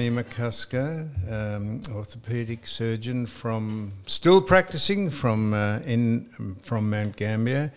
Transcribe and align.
Barney 0.00 0.22
McCusker, 0.22 1.30
um, 1.30 1.82
orthopedic 1.94 2.66
surgeon 2.66 3.26
from 3.26 3.90
still 4.06 4.40
practicing 4.40 5.10
from 5.10 5.52
uh, 5.52 5.80
in 5.80 6.56
from 6.62 6.88
Mount 6.88 7.16
Gambier. 7.16 7.70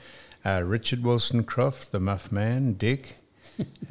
Uh, 0.45 0.64
Richard 0.64 1.04
Wilson 1.04 1.44
Croft, 1.44 1.91
the 1.91 2.00
Muff 2.00 2.31
Man, 2.31 2.76
Dick. 2.76 3.17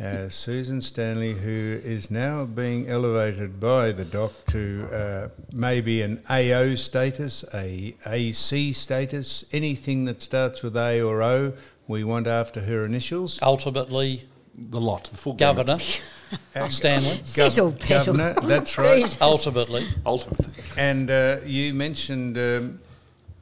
Uh, 0.02 0.28
Susan 0.30 0.80
Stanley, 0.80 1.34
who 1.34 1.78
is 1.84 2.10
now 2.10 2.46
being 2.46 2.88
elevated 2.88 3.60
by 3.60 3.92
the 3.92 4.06
doc 4.06 4.32
to 4.46 4.88
uh, 4.90 5.28
maybe 5.52 6.00
an 6.00 6.22
AO 6.30 6.74
status, 6.76 7.44
a 7.52 7.94
AC 8.06 8.72
status, 8.72 9.44
anything 9.52 10.06
that 10.06 10.22
starts 10.22 10.62
with 10.62 10.74
A 10.74 11.02
or 11.02 11.22
O. 11.22 11.52
We 11.86 12.02
want 12.02 12.26
after 12.26 12.60
her 12.60 12.82
initials. 12.82 13.38
Ultimately, 13.42 14.24
The 14.54 14.80
lot, 14.80 15.04
the 15.04 15.16
full 15.16 15.32
Governor 15.34 15.78
Stanley. 16.68 17.20
Settle, 17.24 17.72
petal. 17.72 18.14
Governor, 18.14 18.34
that's 18.46 18.76
right. 18.78 19.16
Ultimately, 19.20 19.86
Ultimately. 20.04 20.52
And 20.76 21.10
uh, 21.10 21.38
you 21.44 21.72
mentioned 21.74 22.36
um, 22.36 22.78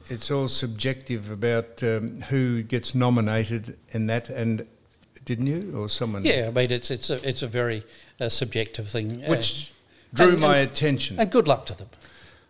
it's 0.09 0.31
all 0.31 0.47
subjective 0.47 1.29
about 1.29 1.83
um, 1.83 2.21
who 2.23 2.63
gets 2.63 2.95
nominated 2.95 3.77
in 3.89 4.07
that, 4.07 4.29
and 4.29 4.65
didn't 5.25 5.47
you 5.47 5.73
or 5.77 5.89
someone? 5.89 6.23
yeah. 6.25 6.47
I 6.47 6.51
mean, 6.51 6.71
it's 6.71 6.89
it's 6.89 7.09
a 7.09 7.27
it's 7.27 7.41
a 7.41 7.47
very 7.47 7.83
uh, 8.19 8.29
subjective 8.29 8.89
thing. 8.89 9.23
uh, 9.23 9.27
Which 9.29 9.71
drew 10.13 10.29
and- 10.31 10.39
my 10.39 10.57
and- 10.57 10.71
attention. 10.71 11.19
and 11.19 11.29
good 11.29 11.47
luck 11.47 11.65
to 11.67 11.73
them. 11.77 11.89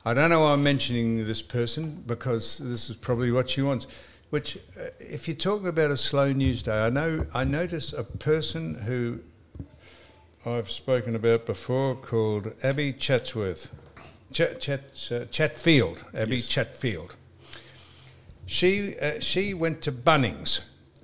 I 0.05 0.13
don't 0.15 0.29
know 0.29 0.41
why 0.41 0.53
I'm 0.53 0.63
mentioning 0.63 1.25
this 1.27 1.41
person 1.43 2.03
because 2.07 2.57
this 2.59 2.89
is 2.89 2.95
probably 2.97 3.31
what 3.31 3.49
she 3.49 3.61
wants. 3.61 3.85
Which, 4.31 4.57
uh, 4.79 4.85
if 4.97 5.27
you're 5.27 5.35
talking 5.35 5.67
about 5.67 5.91
a 5.91 5.97
slow 5.97 6.31
news 6.31 6.63
day, 6.63 6.85
I 6.85 6.89
know 6.89 7.25
I 7.33 7.43
notice 7.43 7.91
a 7.91 8.05
person 8.05 8.75
who 8.75 9.19
I've 10.45 10.71
spoken 10.71 11.17
about 11.17 11.45
before 11.45 11.95
called 11.95 12.53
Abby 12.63 12.93
Chatsworth, 12.93 13.67
Chat, 14.31 14.61
Chat, 14.61 14.83
uh, 15.11 15.25
Chatfield, 15.25 16.05
Abby 16.13 16.39
Chatfield. 16.39 17.17
She 18.45 18.97
uh, 18.97 19.19
she 19.19 19.53
went 19.53 19.81
to 19.81 19.91
Bunnings. 19.91 20.61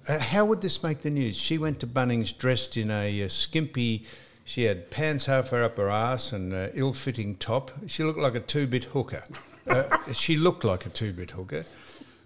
Uh, 0.07 0.19
how 0.19 0.45
would 0.45 0.61
this 0.61 0.81
make 0.81 1.01
the 1.01 1.09
news? 1.09 1.35
She 1.35 1.57
went 1.57 1.81
to 1.81 1.87
Bunnings 1.87 2.31
dressed 2.35 2.77
in 2.77 2.89
a, 2.89 3.23
uh 3.23 3.27
skimpy. 3.27 4.05
She 4.45 4.63
had 4.63 4.89
pants 4.89 5.25
halfway 5.25 5.61
up 5.63 5.75
her 5.75 5.89
ass 5.89 6.31
and 6.31 6.53
an 6.53 6.71
ill-fitting 6.73 7.35
top. 7.35 7.71
She 7.87 8.05
looked 8.05 8.19
like 8.19 8.35
a 8.35 8.39
two-bit 8.39 8.85
hooker. 8.85 9.25
Uh, 9.67 10.13
she 10.13 10.37
looked 10.37 10.63
like 10.63 10.85
a 10.85 10.89
two-bit 10.89 11.31
hooker. 11.31 11.65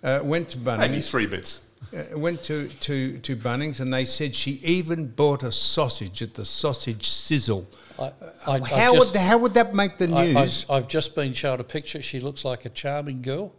Uh, 0.04 0.20
went 0.24 0.50
to 0.50 0.58
Bunnings. 0.58 0.80
Maybe 0.80 1.02
three 1.02 1.26
bits. 1.28 1.62
Uh, 1.96 2.18
went 2.18 2.42
to, 2.44 2.68
to, 2.68 3.18
to 3.20 3.36
Bunnings 3.36 3.80
and 3.80 3.94
they 3.94 4.06
said 4.06 4.36
she 4.36 4.52
even 4.64 5.08
bought 5.08 5.44
a 5.44 5.52
sausage 5.52 6.22
at 6.22 6.34
the 6.36 6.46
sausage 6.46 7.08
sizzle. 7.10 7.68
I, 8.00 8.04
I, 8.04 8.12
I've 8.54 8.68
How 8.68 8.94
just- 8.94 9.14
would 9.14 9.22
how 9.22 9.38
would 9.40 9.54
that 9.56 9.74
make 9.76 9.98
the 9.98 10.08
news? 10.08 10.66
I've, 10.70 10.72
I've 10.84 10.88
just 10.88 11.14
been 11.16 11.34
shown 11.34 11.60
a 11.60 11.64
picture. 11.64 12.02
She 12.02 12.20
looks 12.20 12.44
like 12.46 12.66
a 12.66 12.70
charming 12.70 13.22
girl. 13.22 13.54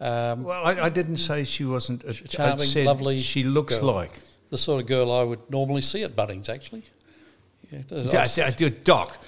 Um, 0.00 0.44
well, 0.44 0.64
I, 0.64 0.84
I 0.84 0.88
didn't 0.88 1.18
say 1.18 1.44
she 1.44 1.64
wasn't. 1.64 2.04
A, 2.04 2.10
I 2.10 2.12
charming, 2.12 2.58
said 2.60 2.86
lovely 2.86 3.20
She 3.20 3.42
looks 3.44 3.78
girl. 3.78 3.92
like. 3.92 4.12
the 4.50 4.56
sort 4.56 4.80
of 4.80 4.86
girl 4.86 5.12
I 5.12 5.22
would 5.22 5.50
normally 5.50 5.82
see 5.82 6.02
at 6.04 6.14
Bunnings, 6.16 6.48
actually. 6.48 6.84
Yeah, 7.70 7.80
does- 7.88 8.34
D- 8.34 8.42
d- 8.56 8.70
d- 8.70 8.76
Doc, 8.84 9.18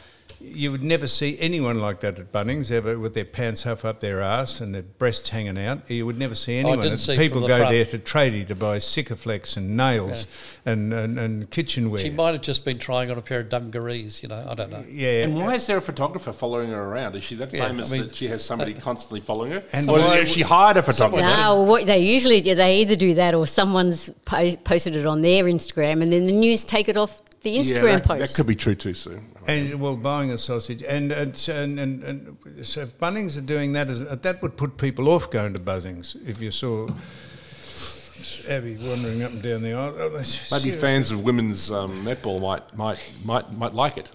you 0.40 0.70
would 0.70 0.82
never 0.82 1.06
see 1.08 1.38
anyone 1.40 1.80
like 1.80 2.00
that 2.00 2.18
at 2.18 2.32
Bunnings 2.32 2.70
ever 2.70 2.98
with 2.98 3.14
their 3.14 3.24
pants 3.24 3.62
half 3.62 3.84
up 3.84 4.00
their 4.00 4.20
ass 4.20 4.60
and 4.60 4.74
their 4.74 4.82
breasts 4.82 5.28
hanging 5.30 5.58
out. 5.58 5.90
You 5.90 6.06
would 6.06 6.18
never 6.18 6.34
see 6.34 6.56
anyone. 6.58 6.80
didn't 6.80 6.98
see 6.98 7.16
People 7.16 7.36
from 7.36 7.42
the 7.42 7.48
go 7.48 7.58
front. 7.58 7.70
there 7.72 7.84
to 7.86 7.98
tradie 7.98 8.46
to 8.48 8.54
buy 8.54 8.76
Sikaflex 8.78 9.56
and 9.56 9.76
nails 9.76 10.26
and, 10.64 10.92
and, 10.92 11.18
and 11.18 11.50
kitchenware. 11.50 12.00
She 12.00 12.10
might 12.10 12.32
have 12.32 12.42
just 12.42 12.64
been 12.64 12.78
trying 12.78 13.10
on 13.10 13.18
a 13.18 13.22
pair 13.22 13.40
of 13.40 13.48
dungarees, 13.48 14.22
you 14.22 14.28
know, 14.28 14.44
I 14.48 14.54
don't 14.54 14.70
know. 14.70 14.84
yeah. 14.88 15.24
And 15.24 15.36
why 15.36 15.54
is 15.54 15.66
there 15.66 15.76
a 15.78 15.82
photographer 15.82 16.32
following 16.32 16.70
her 16.70 16.82
around? 16.82 17.16
Is 17.16 17.24
she 17.24 17.34
that 17.36 17.52
Yeah, 17.52 17.64
I 17.64 17.68
famous 17.68 17.90
mean- 17.90 18.02
that 18.02 18.14
she 18.16 18.28
has 18.28 18.44
somebody 18.44 18.74
constantly 18.88 19.20
following 19.20 19.52
her? 19.52 19.62
And 19.72 19.88
or 19.88 19.98
why 19.98 20.24
she 20.24 20.42
hired 20.42 20.76
a 20.76 20.82
photographer? 20.82 21.22
No, 21.24 21.62
what 21.62 21.86
they 21.86 21.98
usually 22.00 22.40
do, 22.40 22.54
they 22.54 22.80
either 22.82 22.96
do 22.96 23.14
that 23.14 23.34
or 23.34 23.46
someone's 23.46 24.10
po- 24.24 24.56
posted 24.64 24.96
it 24.96 25.06
on 25.06 25.22
their 25.22 25.44
Instagram, 25.44 26.02
and 26.02 26.12
then 26.12 26.24
the 26.24 26.32
news 26.32 26.64
take 26.64 26.88
it 26.88 26.96
off 26.96 27.22
the 27.46 27.52
Yeah, 27.52 27.62
Instagram 27.62 27.82
that, 27.98 28.04
post. 28.04 28.20
that 28.20 28.34
could 28.36 28.46
be 28.48 28.56
true 28.56 28.74
too 28.74 28.94
soon. 28.94 29.24
And 29.46 29.80
well, 29.80 29.96
buying 29.96 30.30
a 30.32 30.38
sausage, 30.38 30.82
and 30.82 31.12
and, 31.12 31.36
so- 31.36 31.54
and, 31.62 31.78
and, 31.78 32.02
and 32.04 32.66
so 32.66 32.80
if 32.82 32.98
Bunnings 32.98 33.36
are 33.38 33.46
doing 33.54 33.72
that, 33.74 33.88
as, 33.88 34.00
that 34.26 34.42
would 34.42 34.56
put 34.56 34.76
people 34.76 35.08
off 35.08 35.30
going 35.30 35.52
to 35.54 35.60
Bunnings. 35.60 36.16
If 36.28 36.40
you 36.40 36.50
saw 36.50 36.88
Abby 38.48 38.76
wandering 38.76 39.22
up 39.22 39.30
and 39.32 39.42
down 39.42 39.62
the 39.62 39.72
aisle, 39.72 39.94
Oh, 39.98 40.08
Maybe 40.10 40.24
serious. 40.24 40.80
fans 40.80 41.10
of 41.12 41.22
women's 41.22 41.70
um, 41.70 42.04
netball 42.04 42.40
might 42.40 42.76
might 42.76 42.98
might 43.24 43.52
might 43.52 43.74
like 43.74 43.96
it. 43.98 44.10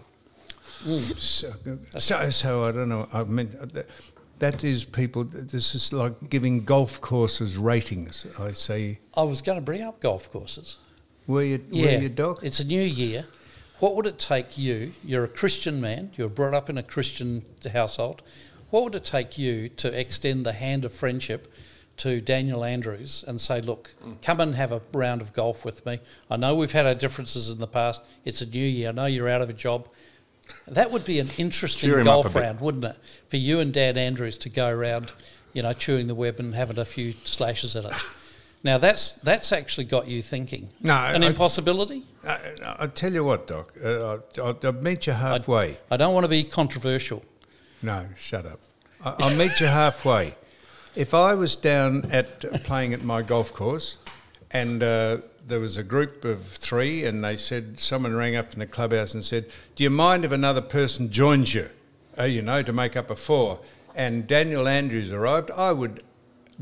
So, 1.20 1.54
so, 2.00 2.30
so 2.32 2.64
I 2.64 2.72
don't 2.72 2.90
know. 2.90 3.08
I 3.14 3.24
mean, 3.24 3.50
that, 3.74 3.86
that 4.40 4.64
is 4.64 4.84
people. 4.84 5.24
This 5.24 5.76
is 5.76 5.94
like 5.94 6.30
giving 6.30 6.66
golf 6.66 7.00
courses 7.00 7.56
ratings. 7.58 8.26
I 8.40 8.52
say, 8.54 9.00
I 9.16 9.24
was 9.24 9.42
going 9.42 9.58
to 9.60 9.62
bring 9.64 9.82
up 9.84 10.00
golf 10.02 10.32
courses. 10.32 10.78
Were 11.32 11.44
you, 11.44 11.66
Yeah, 11.70 11.98
were 11.98 12.04
you 12.04 12.10
doc? 12.10 12.40
it's 12.44 12.60
a 12.60 12.66
new 12.66 12.82
year. 12.82 13.26
What 13.80 13.96
would 13.96 14.06
it 14.06 14.20
take 14.20 14.58
you? 14.58 14.94
You're 15.04 15.24
a 15.24 15.28
Christian 15.28 15.82
man. 15.82 16.12
You 16.16 16.26
were 16.26 16.30
brought 16.30 16.54
up 16.54 16.70
in 16.70 16.78
a 16.78 16.84
Christian 16.84 17.44
household. 17.74 18.22
What 18.70 18.84
would 18.84 18.96
it 18.96 19.04
take 19.06 19.38
you 19.38 19.70
to 19.70 20.00
extend 20.00 20.46
the 20.46 20.54
hand 20.54 20.86
of 20.86 20.94
friendship 20.94 21.52
to 21.98 22.22
Daniel 22.22 22.64
Andrews 22.64 23.24
and 23.28 23.42
say, 23.42 23.60
"Look, 23.60 23.92
mm. 24.04 24.22
come 24.22 24.40
and 24.40 24.56
have 24.56 24.72
a 24.72 24.82
round 24.94 25.22
of 25.22 25.34
golf 25.34 25.66
with 25.66 25.86
me. 25.86 26.00
I 26.30 26.38
know 26.38 26.56
we've 26.56 26.72
had 26.72 26.86
our 26.86 26.96
differences 26.96 27.50
in 27.50 27.60
the 27.60 27.68
past. 27.68 28.02
It's 28.24 28.42
a 28.42 28.46
new 28.46 28.66
year. 28.66 28.90
I 28.90 28.92
know 28.92 29.06
you're 29.08 29.30
out 29.30 29.42
of 29.42 29.50
a 29.50 29.54
job." 29.54 29.88
That 30.68 30.92
would 30.92 31.06
be 31.06 31.20
an 31.20 31.30
interesting 31.38 31.90
Cheer 31.90 32.00
him 32.00 32.08
up 32.08 32.14
a 32.20 32.24
golf 32.24 32.34
bit. 32.34 32.40
round, 32.42 32.60
wouldn't 32.62 32.84
it? 32.86 32.98
For 33.28 33.38
you 33.38 33.60
and 33.60 33.74
Dan 33.74 33.98
Andrews 33.98 34.38
to 34.40 34.50
go 34.50 34.68
around, 34.70 35.12
you 35.54 35.62
know, 35.62 35.74
chewing 35.74 36.08
the 36.08 36.16
web 36.16 36.40
and 36.40 36.56
having 36.56 36.78
a 36.78 36.86
few 36.86 37.14
slashes 37.24 37.76
at 37.76 37.86
it. 37.86 37.94
Now 38.64 38.78
that's 38.78 39.14
that's 39.14 39.52
actually 39.52 39.86
got 39.86 40.08
you 40.08 40.22
thinking. 40.22 40.70
No, 40.82 40.94
an 40.94 41.24
I- 41.24 41.28
impossibility. 41.28 42.06
I, 42.28 42.40
I'll 42.80 42.90
tell 42.90 43.12
you 43.12 43.24
what, 43.24 43.48
doc. 43.48 43.74
Uh, 43.84 44.20
I'll, 44.38 44.60
I'll 44.64 44.74
meet 44.74 45.08
you 45.08 45.14
halfway. 45.14 45.78
I 45.90 45.98
don't 45.98 46.14
want 46.14 46.24
to 46.26 46.30
be 46.30 46.44
controversial. 46.44 47.24
No, 47.82 48.06
shut 48.16 48.46
up. 48.46 48.60
I, 49.04 49.16
I'll 49.20 49.36
meet 49.36 49.60
you 49.60 49.66
halfway. 49.66 50.36
If 50.96 51.14
I 51.16 51.34
was 51.34 51.56
down 51.56 52.10
at 52.12 52.42
playing 52.64 52.94
at 52.94 53.02
my 53.04 53.24
golf 53.24 53.54
course, 53.54 53.98
and 54.52 54.84
uh, 54.84 55.18
there 55.48 55.60
was 55.60 55.78
a 55.78 55.84
group 55.84 56.26
of 56.26 56.46
three, 56.46 57.06
and 57.06 57.24
they 57.24 57.38
said 57.38 57.80
someone 57.80 58.14
rang 58.14 58.36
up 58.36 58.54
in 58.54 58.60
the 58.60 58.68
clubhouse 58.68 59.14
and 59.16 59.24
said, 59.26 59.46
"Do 59.76 59.84
you 59.84 59.90
mind 59.90 60.26
if 60.26 60.32
another 60.32 60.62
person 60.62 61.10
joins 61.12 61.54
you? 61.56 61.70
Uh, 62.20 62.24
you 62.26 62.42
know, 62.44 62.62
to 62.62 62.74
make 62.74 62.96
up 62.96 63.10
a 63.10 63.16
four? 63.16 63.60
And 63.96 64.28
Daniel 64.28 64.68
Andrews 64.68 65.12
arrived. 65.12 65.50
I 65.52 65.72
would 65.72 66.04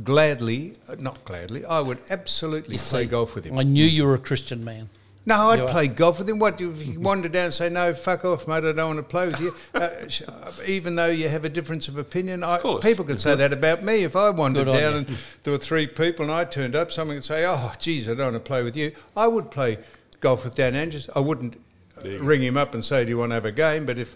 gladly, 0.04 0.74
uh, 0.88 0.96
not 1.00 1.24
gladly, 1.26 1.66
I 1.66 1.80
would 1.80 2.00
absolutely 2.10 2.78
play 2.78 3.04
See, 3.04 3.06
golf 3.06 3.36
with 3.36 3.46
him. 3.46 3.58
I 3.60 3.64
knew 3.64 3.84
you 3.86 4.06
were 4.06 4.14
a 4.16 4.20
Christian 4.20 4.64
man. 4.64 4.90
No, 5.26 5.50
I'd 5.50 5.60
You 5.60 5.66
are- 5.66 5.68
play 5.68 5.88
golf 5.88 6.18
with 6.18 6.30
him. 6.30 6.40
What 6.40 6.60
if 6.60 6.80
he 6.82 6.98
wander 6.98 7.28
down 7.30 7.46
and 7.46 7.54
say, 7.54 7.70
"No, 7.70 7.94
fuck 7.94 8.26
off, 8.26 8.48
mate. 8.48 8.64
I 8.64 8.72
don't 8.72 8.96
want 8.96 8.98
to 8.98 9.04
play 9.04 9.28
with 9.28 9.40
you," 9.40 9.54
uh, 9.76 9.90
even 10.66 10.96
though 10.96 11.08
you 11.08 11.30
have 11.30 11.46
a 11.46 11.50
difference 11.50 11.88
of 11.88 11.98
opinion. 11.98 12.44
I, 12.44 12.58
course. 12.60 12.84
people 12.84 13.06
could 13.06 13.22
say 13.22 13.36
that 13.36 13.54
about 13.54 13.84
me 13.84 14.04
if 14.04 14.16
I 14.16 14.30
wandered 14.32 14.66
Good 14.66 14.78
down 14.80 14.92
you. 14.94 14.98
and 15.00 15.18
there 15.44 15.52
were 15.52 15.58
three 15.60 15.86
people 15.86 16.24
and 16.26 16.32
I 16.34 16.46
turned 16.46 16.76
up. 16.76 16.92
Someone 16.92 17.18
could 17.18 17.26
say, 17.26 17.46
"Oh, 17.46 17.72
geez, 17.80 18.08
I 18.10 18.16
don't 18.16 18.32
want 18.34 18.36
to 18.36 18.40
play 18.40 18.64
with 18.64 18.76
you." 18.76 18.92
I 19.16 19.28
would 19.28 19.52
play 19.52 19.78
golf 20.22 20.46
with 20.46 20.56
Dan 20.56 20.74
Andrews. 20.76 21.10
I 21.16 21.20
wouldn't 21.20 21.58
uh, 22.04 22.10
ring 22.20 22.42
him 22.42 22.58
up 22.58 22.74
and 22.74 22.84
say, 22.84 23.04
"Do 23.04 23.10
you 23.10 23.18
want 23.18 23.30
to 23.32 23.36
have 23.36 23.46
a 23.46 23.52
game?" 23.52 23.86
But 23.86 24.00
if 24.00 24.16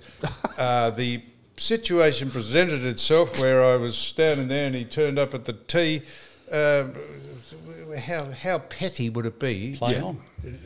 uh, 0.57 0.89
the 0.91 1.21
situation 1.57 2.29
presented 2.29 2.83
itself 2.83 3.39
where 3.39 3.63
I 3.63 3.75
was 3.77 3.97
standing 3.97 4.47
there 4.47 4.65
and 4.67 4.75
he 4.75 4.85
turned 4.85 5.19
up 5.19 5.33
at 5.33 5.45
the 5.45 5.53
tee. 5.53 6.01
Uh, 6.51 6.85
how 7.97 8.25
how 8.31 8.57
petty 8.59 9.09
would 9.09 9.25
it 9.25 9.39
be? 9.39 9.75
Play 9.77 9.99
on. 9.99 10.21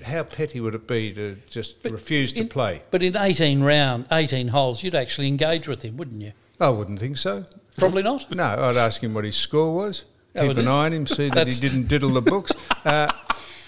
How 0.06 0.24
petty 0.24 0.60
would 0.60 0.74
it 0.74 0.88
be 0.88 1.14
to 1.14 1.38
just 1.50 1.84
But 1.84 1.92
refuse 1.92 2.34
to 2.34 2.42
in- 2.42 2.50
play? 2.50 2.82
But 2.90 3.04
in 3.04 3.16
18 3.16 3.62
round, 3.62 4.06
18 4.12 4.48
holes, 4.50 4.82
you'd 4.82 4.96
actually 4.96 5.28
engage 5.28 5.68
with 5.68 5.84
him, 5.84 5.98
wouldn't 5.98 6.22
you? 6.22 6.32
I 6.60 6.70
wouldn't 6.70 7.00
think 7.00 7.18
so. 7.18 7.46
Probably 7.78 8.02
not. 8.02 8.32
No, 8.34 8.44
I'd 8.44 8.76
ask 8.78 9.04
him 9.04 9.14
what 9.14 9.24
his 9.24 9.36
score 9.36 9.76
was. 9.76 10.06
Keep 10.36 10.58
an 10.58 10.68
eye 10.68 10.86
on 10.86 10.94
him, 10.94 11.08
see 11.08 11.30
that 11.30 11.48
he 11.48 11.60
didn't 11.60 11.88
diddle 11.88 12.10
the 12.12 12.22
books. 12.22 12.52
Uh, 12.86 13.12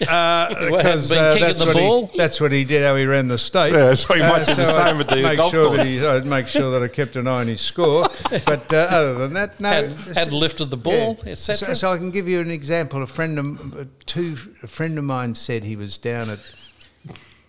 because 0.00 1.10
been 1.10 1.18
uh, 1.18 1.34
that's, 1.34 1.62
what? 1.62 1.76
He, 1.76 2.10
that's 2.16 2.40
what 2.40 2.52
he 2.52 2.64
did, 2.64 2.82
how 2.84 2.96
he 2.96 3.04
ran 3.04 3.28
the 3.28 3.36
state. 3.36 3.74
Yeah, 3.74 3.92
so 3.92 4.14
he 4.14 4.20
might 4.22 4.46
do 4.46 4.54
the 4.54 4.62
I'd 4.62 4.74
same 4.74 4.96
with 4.96 5.08
the 5.08 5.16
make 5.16 5.36
golf 5.36 5.50
sure 5.50 5.66
course. 5.66 5.76
That 5.76 5.86
he, 5.86 6.06
I'd 6.06 6.24
make 6.24 6.46
sure 6.46 6.70
that 6.70 6.82
I 6.82 6.88
kept 6.88 7.16
an 7.16 7.26
eye 7.26 7.40
on 7.42 7.48
his 7.48 7.60
score. 7.60 8.08
but 8.46 8.72
uh, 8.72 8.76
other 8.76 9.14
than 9.16 9.34
that, 9.34 9.60
no. 9.60 9.68
Had- 9.68 9.92
had 10.16 10.32
lifted 10.32 10.70
the 10.70 10.78
ball, 10.78 11.18
yeah. 11.22 11.32
et 11.32 11.34
cetera. 11.34 11.68
So, 11.68 11.74
so 11.74 11.92
I 11.92 11.98
can 11.98 12.10
give 12.10 12.28
you 12.28 12.40
an 12.40 12.50
example. 12.50 13.02
A 13.02 13.06
friend 13.06 13.38
of 13.38 13.88
two, 14.06 14.38
a 14.62 14.66
friend 14.66 14.96
of 14.96 15.04
mine 15.04 15.34
said 15.34 15.64
he 15.64 15.76
was 15.76 15.98
down 15.98 16.30
at 16.30 16.38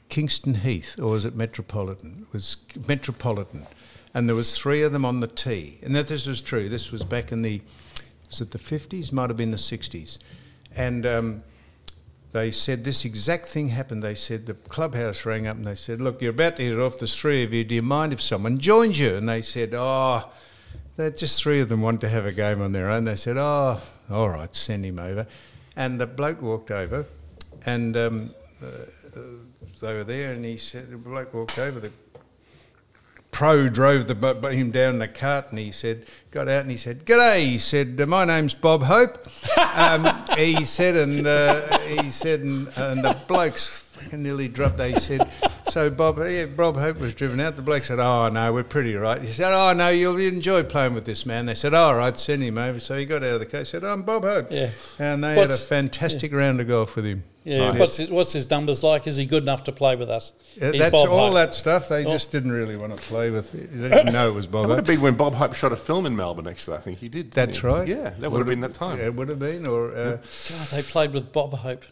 Kingston 0.09 0.55
Heath, 0.55 0.99
or 0.99 1.11
was 1.11 1.23
it 1.23 1.37
Metropolitan? 1.37 2.25
It 2.27 2.33
was 2.33 2.57
Metropolitan, 2.85 3.65
and 4.13 4.27
there 4.27 4.35
was 4.35 4.57
three 4.57 4.81
of 4.81 4.91
them 4.91 5.05
on 5.05 5.21
the 5.21 5.27
tee. 5.27 5.79
And 5.83 5.95
that 5.95 6.07
this 6.07 6.27
was 6.27 6.41
true. 6.41 6.67
This 6.67 6.91
was 6.91 7.05
back 7.05 7.31
in 7.31 7.43
the, 7.43 7.61
was 8.27 8.41
it 8.41 8.51
the 8.51 8.59
fifties? 8.59 9.13
Might 9.13 9.29
have 9.29 9.37
been 9.37 9.51
the 9.51 9.57
sixties, 9.57 10.19
and. 10.75 11.05
Um, 11.05 11.43
they 12.31 12.51
said 12.51 12.83
this 12.83 13.05
exact 13.05 13.45
thing 13.45 13.69
happened. 13.69 14.03
They 14.03 14.15
said 14.15 14.45
the 14.45 14.53
clubhouse 14.53 15.25
rang 15.25 15.47
up 15.47 15.57
and 15.57 15.65
they 15.65 15.75
said, 15.75 16.01
"Look, 16.01 16.21
you're 16.21 16.31
about 16.31 16.55
to 16.57 16.63
hit 16.63 16.73
it 16.73 16.79
off. 16.79 16.99
There's 16.99 17.19
three 17.19 17.43
of 17.43 17.53
you. 17.53 17.63
Do 17.63 17.75
you 17.75 17.81
mind 17.81 18.13
if 18.13 18.21
someone 18.21 18.59
joins 18.59 18.99
you?" 18.99 19.15
And 19.15 19.27
they 19.27 19.41
said, 19.41 19.73
"Oh, 19.73 20.29
they're 20.95 21.11
just 21.11 21.41
three 21.41 21.59
of 21.59 21.69
them 21.69 21.81
want 21.81 22.01
to 22.01 22.09
have 22.09 22.25
a 22.25 22.31
game 22.31 22.61
on 22.61 22.71
their 22.71 22.89
own." 22.89 23.05
They 23.05 23.15
said, 23.15 23.37
"Oh, 23.37 23.81
all 24.09 24.29
right, 24.29 24.53
send 24.55 24.85
him 24.85 24.99
over." 24.99 25.27
And 25.75 25.99
the 25.99 26.07
bloke 26.07 26.41
walked 26.41 26.71
over, 26.71 27.05
and 27.65 27.95
um, 27.97 28.35
uh, 28.61 28.65
uh, 29.15 29.21
they 29.81 29.93
were 29.93 30.03
there, 30.03 30.33
and 30.33 30.45
he 30.45 30.57
said, 30.57 30.89
the 30.89 30.97
bloke 30.97 31.33
walked 31.33 31.57
over. 31.57 31.79
The 31.79 31.91
pro 33.31 33.69
drove 33.69 34.07
the, 34.07 34.49
him 34.49 34.71
down 34.71 34.99
the 34.99 35.07
cart 35.07 35.47
and 35.49 35.59
he 35.59 35.71
said, 35.71 36.05
got 36.31 36.47
out 36.47 36.61
and 36.61 36.71
he 36.71 36.77
said, 36.77 37.05
G'day. 37.05 37.43
He 37.45 37.57
said, 37.57 37.97
My 38.07 38.25
name's 38.25 38.53
Bob 38.53 38.83
Hope. 38.83 39.27
Um, 39.73 40.05
he 40.37 40.65
said, 40.65 40.95
and 40.95 41.25
uh, 41.25 41.79
he 41.79 42.11
said, 42.11 42.41
and, 42.41 42.67
and 42.75 43.03
the 43.03 43.17
blokes 43.27 43.89
nearly 44.11 44.49
dropped. 44.49 44.75
They 44.75 44.93
said, 44.95 45.29
So 45.71 45.89
Bob, 45.89 46.17
yeah, 46.19 46.45
Bob 46.47 46.75
Hope 46.75 46.97
was 46.99 47.13
driven 47.13 47.39
out. 47.39 47.55
The 47.55 47.61
bloke 47.61 47.85
said, 47.85 47.99
Oh, 47.99 48.27
no, 48.27 48.51
we're 48.51 48.63
pretty 48.63 48.93
right. 48.95 49.21
He 49.21 49.27
said, 49.29 49.53
Oh, 49.53 49.71
no, 49.73 49.87
you'll 49.89 50.17
enjoy 50.17 50.63
playing 50.63 50.93
with 50.93 51.05
this 51.05 51.25
man. 51.25 51.45
They 51.45 51.53
said, 51.53 51.73
ah, 51.73 51.87
All 51.87 51.95
right, 51.95 52.17
send 52.17 52.43
him 52.43 52.57
over. 52.57 52.79
So 52.81 52.97
he 52.97 53.05
got 53.05 53.23
out 53.23 53.35
of 53.35 53.39
the 53.39 53.45
car. 53.45 53.63
Said, 53.63 53.83
I'm 53.85 54.01
Bob 54.03 54.23
Hope. 54.23 54.47
Yeah. 54.51 54.69
And 54.99 55.23
they 55.23 55.29
had 55.35 55.37
a 55.37 55.47
What's- 55.51 55.65
fantastic 55.65 56.33
round 56.33 56.59
of 56.59 56.67
golf 56.67 56.95
with 56.97 57.05
him. 57.05 57.23
Yeah. 57.43 57.69
Nice. 57.71 57.79
What's 57.79 57.97
his, 57.97 58.11
what's 58.11 58.33
his 58.33 58.49
numbers 58.51 58.83
like? 58.83 59.07
Is 59.07 59.15
he 59.17 59.25
good 59.25 59.41
enough 59.43 59.63
to 59.63 59.71
play 59.71 59.95
with 59.95 60.09
us? 60.11 60.31
He's 60.53 60.77
That's 60.77 60.91
Bob 60.91 61.09
all 61.09 61.27
Hope. 61.27 61.35
that 61.35 61.53
stuff. 61.55 61.87
They 61.89 62.05
Oh. 62.05 62.11
just 62.11 62.31
didn't 62.31 62.51
really 62.51 62.75
want 62.77 62.95
to 62.95 63.01
play 63.03 63.31
with. 63.31 63.55
It. 63.55 63.69
They 63.73 63.89
didn't 63.89 64.13
know 64.13 64.29
it 64.29 64.33
was 64.35 64.45
Bob 64.47 64.63
That 64.63 64.67
would 64.67 64.73
Hope. 64.75 64.87
have 64.87 64.95
been 64.95 65.01
when 65.01 65.15
Bob 65.15 65.33
Hope 65.35 65.53
shot 65.55 65.71
a 65.71 65.75
film 65.77 66.05
in 66.05 66.15
Melbourne, 66.15 66.47
actually. 66.47 66.77
I 66.77 66.81
think 66.81 66.99
he 66.99 67.07
did. 67.09 67.31
That's 67.31 67.59
he? 67.59 67.65
right. 67.67 67.87
Yeah, 67.87 68.09
that 68.19 68.29
would 68.29 68.39
have 68.39 68.47
been 68.47 68.59
that 68.61 68.73
time. 68.75 68.99
It 68.99 69.15
would 69.15 69.29
have 69.29 69.39
been, 69.39 69.65
or 69.65 69.91
uh, 69.91 70.17
God, 70.17 70.67
they 70.71 70.81
played 70.83 71.13
with 71.13 71.31
Bob 71.31 71.53
Hope. 71.53 71.83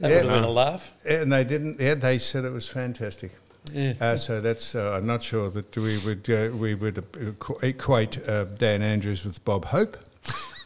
That 0.00 0.10
Yeah. 0.10 0.16
would 0.16 0.24
have 0.26 0.34
been 0.42 0.44
a 0.44 0.50
laugh. 0.50 0.92
and 1.04 1.32
they 1.32 1.44
didn't. 1.44 1.80
Yeah, 1.80 1.94
they 1.94 2.18
said 2.18 2.44
it 2.44 2.52
was 2.52 2.68
fantastic. 2.68 3.32
Yeah. 3.72 3.94
Uh, 4.00 4.16
so 4.16 4.40
that's. 4.40 4.74
Uh, 4.74 4.92
I'm 4.96 5.06
not 5.06 5.22
sure 5.22 5.50
that 5.50 5.76
we 5.76 5.98
would 5.98 6.28
uh, 6.30 6.56
we 6.56 6.74
would 6.74 7.04
equate 7.62 8.26
uh, 8.28 8.44
Dan 8.44 8.82
Andrews 8.82 9.24
with 9.26 9.44
Bob 9.44 9.66
Hope, 9.66 9.96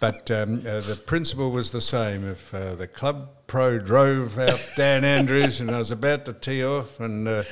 but 0.00 0.30
um, 0.30 0.58
uh, 0.60 0.80
the 0.80 1.00
principle 1.06 1.50
was 1.50 1.70
the 1.70 1.80
same. 1.80 2.28
If 2.30 2.52
uh, 2.54 2.74
the 2.76 2.86
club 2.86 3.28
pro 3.46 3.78
drove 3.78 4.38
out 4.38 4.60
Dan 4.76 5.04
Andrews, 5.04 5.60
and 5.60 5.70
I 5.70 5.78
was 5.78 5.90
about 5.90 6.26
to 6.26 6.32
tee 6.32 6.64
off, 6.64 7.00
and 7.00 7.26
uh, 7.26 7.42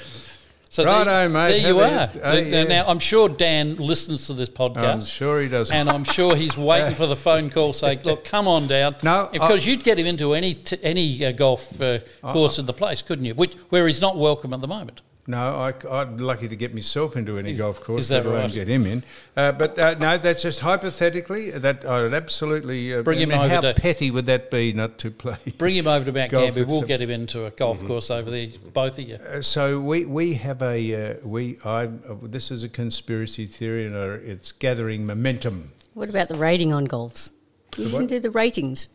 So 0.72 0.84
Righto, 0.84 1.04
there, 1.10 1.28
mate, 1.28 1.62
There 1.62 1.68
you 1.72 1.80
are. 1.80 2.10
Now- 2.14 2.32
yeah. 2.34 2.62
Now, 2.62 2.84
I'm 2.86 3.00
sure 3.00 3.28
Dan 3.28 3.74
listens 3.74 4.28
to 4.28 4.34
this 4.34 4.48
podcast. 4.48 4.84
I'm 4.84 5.00
sure 5.00 5.42
he 5.42 5.48
does. 5.48 5.72
and 5.72 5.90
I'm 5.90 6.04
sure 6.04 6.36
he's 6.36 6.56
waiting 6.56 6.94
for 6.94 7.08
the 7.08 7.16
phone 7.26 7.50
call 7.50 7.72
saying, 7.72 8.00
"Look, 8.04 8.22
come 8.22 8.46
on 8.46 8.68
down." 8.68 8.94
No, 9.02 9.28
because 9.32 9.66
I- 9.66 9.68
you'd 9.68 9.82
get 9.82 9.98
him 9.98 10.06
into 10.06 10.32
any 10.32 10.54
t- 10.54 10.78
any 10.84 11.24
uh, 11.26 11.32
golf 11.32 11.80
uh, 11.80 11.98
course 12.22 12.60
in 12.60 12.66
the 12.66 12.72
place, 12.72 13.02
couldn't 13.02 13.24
you? 13.24 13.34
Which, 13.34 13.54
where 13.70 13.88
he's 13.88 14.00
not 14.00 14.16
welcome 14.16 14.54
at 14.54 14.60
the 14.60 14.68
moment. 14.68 15.02
No, 15.30 15.72
I, 15.88 16.02
am 16.02 16.18
lucky 16.18 16.48
to 16.48 16.56
get 16.56 16.74
myself 16.74 17.14
into 17.16 17.38
any 17.38 17.52
Is- 17.52 17.58
golf 17.58 17.80
course, 17.80 18.02
is 18.02 18.08
that 18.08 18.24
let 18.24 18.26
alone 18.26 18.42
right? 18.46 18.52
get 18.52 18.66
him 18.68 18.84
in. 18.84 19.04
Uh, 19.36 19.52
but 19.52 19.78
uh, 19.78 19.94
no, 19.98 20.18
that's 20.18 20.42
just 20.42 20.58
hypothetically. 20.60 21.50
That 21.52 21.84
I 21.84 22.02
would 22.02 22.14
absolutely. 22.14 22.92
Uh, 22.94 23.02
Bring 23.02 23.18
I 23.18 23.22
him 23.22 23.28
mean, 23.28 23.38
over 23.38 23.48
How 23.54 23.60
to- 23.60 23.74
petty 23.74 24.10
would 24.10 24.26
that 24.26 24.50
be 24.50 24.72
not 24.72 24.98
to 24.98 25.10
play? 25.12 25.36
Bring 25.58 25.76
him 25.76 25.86
over 25.86 26.04
to 26.04 26.12
Mount 26.12 26.32
Gambier. 26.32 26.64
We'll 26.66 26.82
get 26.82 27.00
him 27.00 27.10
into 27.10 27.46
a 27.46 27.50
golf 27.52 27.84
course 27.84 28.10
over 28.10 28.28
there, 28.30 28.48
both 28.72 28.98
of 28.98 29.08
you. 29.08 29.14
Uh, 29.16 29.40
so 29.40 29.80
we 29.80 30.04
we 30.04 30.34
have 30.34 30.62
a 30.62 31.12
uh, 31.12 31.14
we 31.24 31.58
I 31.64 31.84
uh, 31.84 31.88
this 32.22 32.50
is 32.50 32.64
a 32.64 32.68
conspiracy 32.68 33.46
theory 33.46 33.86
and 33.86 33.94
uh, 33.94 34.18
it's 34.22 34.50
gathering 34.52 35.06
momentum. 35.06 35.70
What 35.94 36.08
about 36.10 36.28
the 36.28 36.38
rating 36.38 36.72
on 36.72 36.88
golfs? 36.88 37.30
You 37.76 37.84
The 37.84 37.90
can 37.90 38.00
what? 38.00 38.08
do 38.08 38.18
the 38.20 38.30
ratings. 38.30 38.88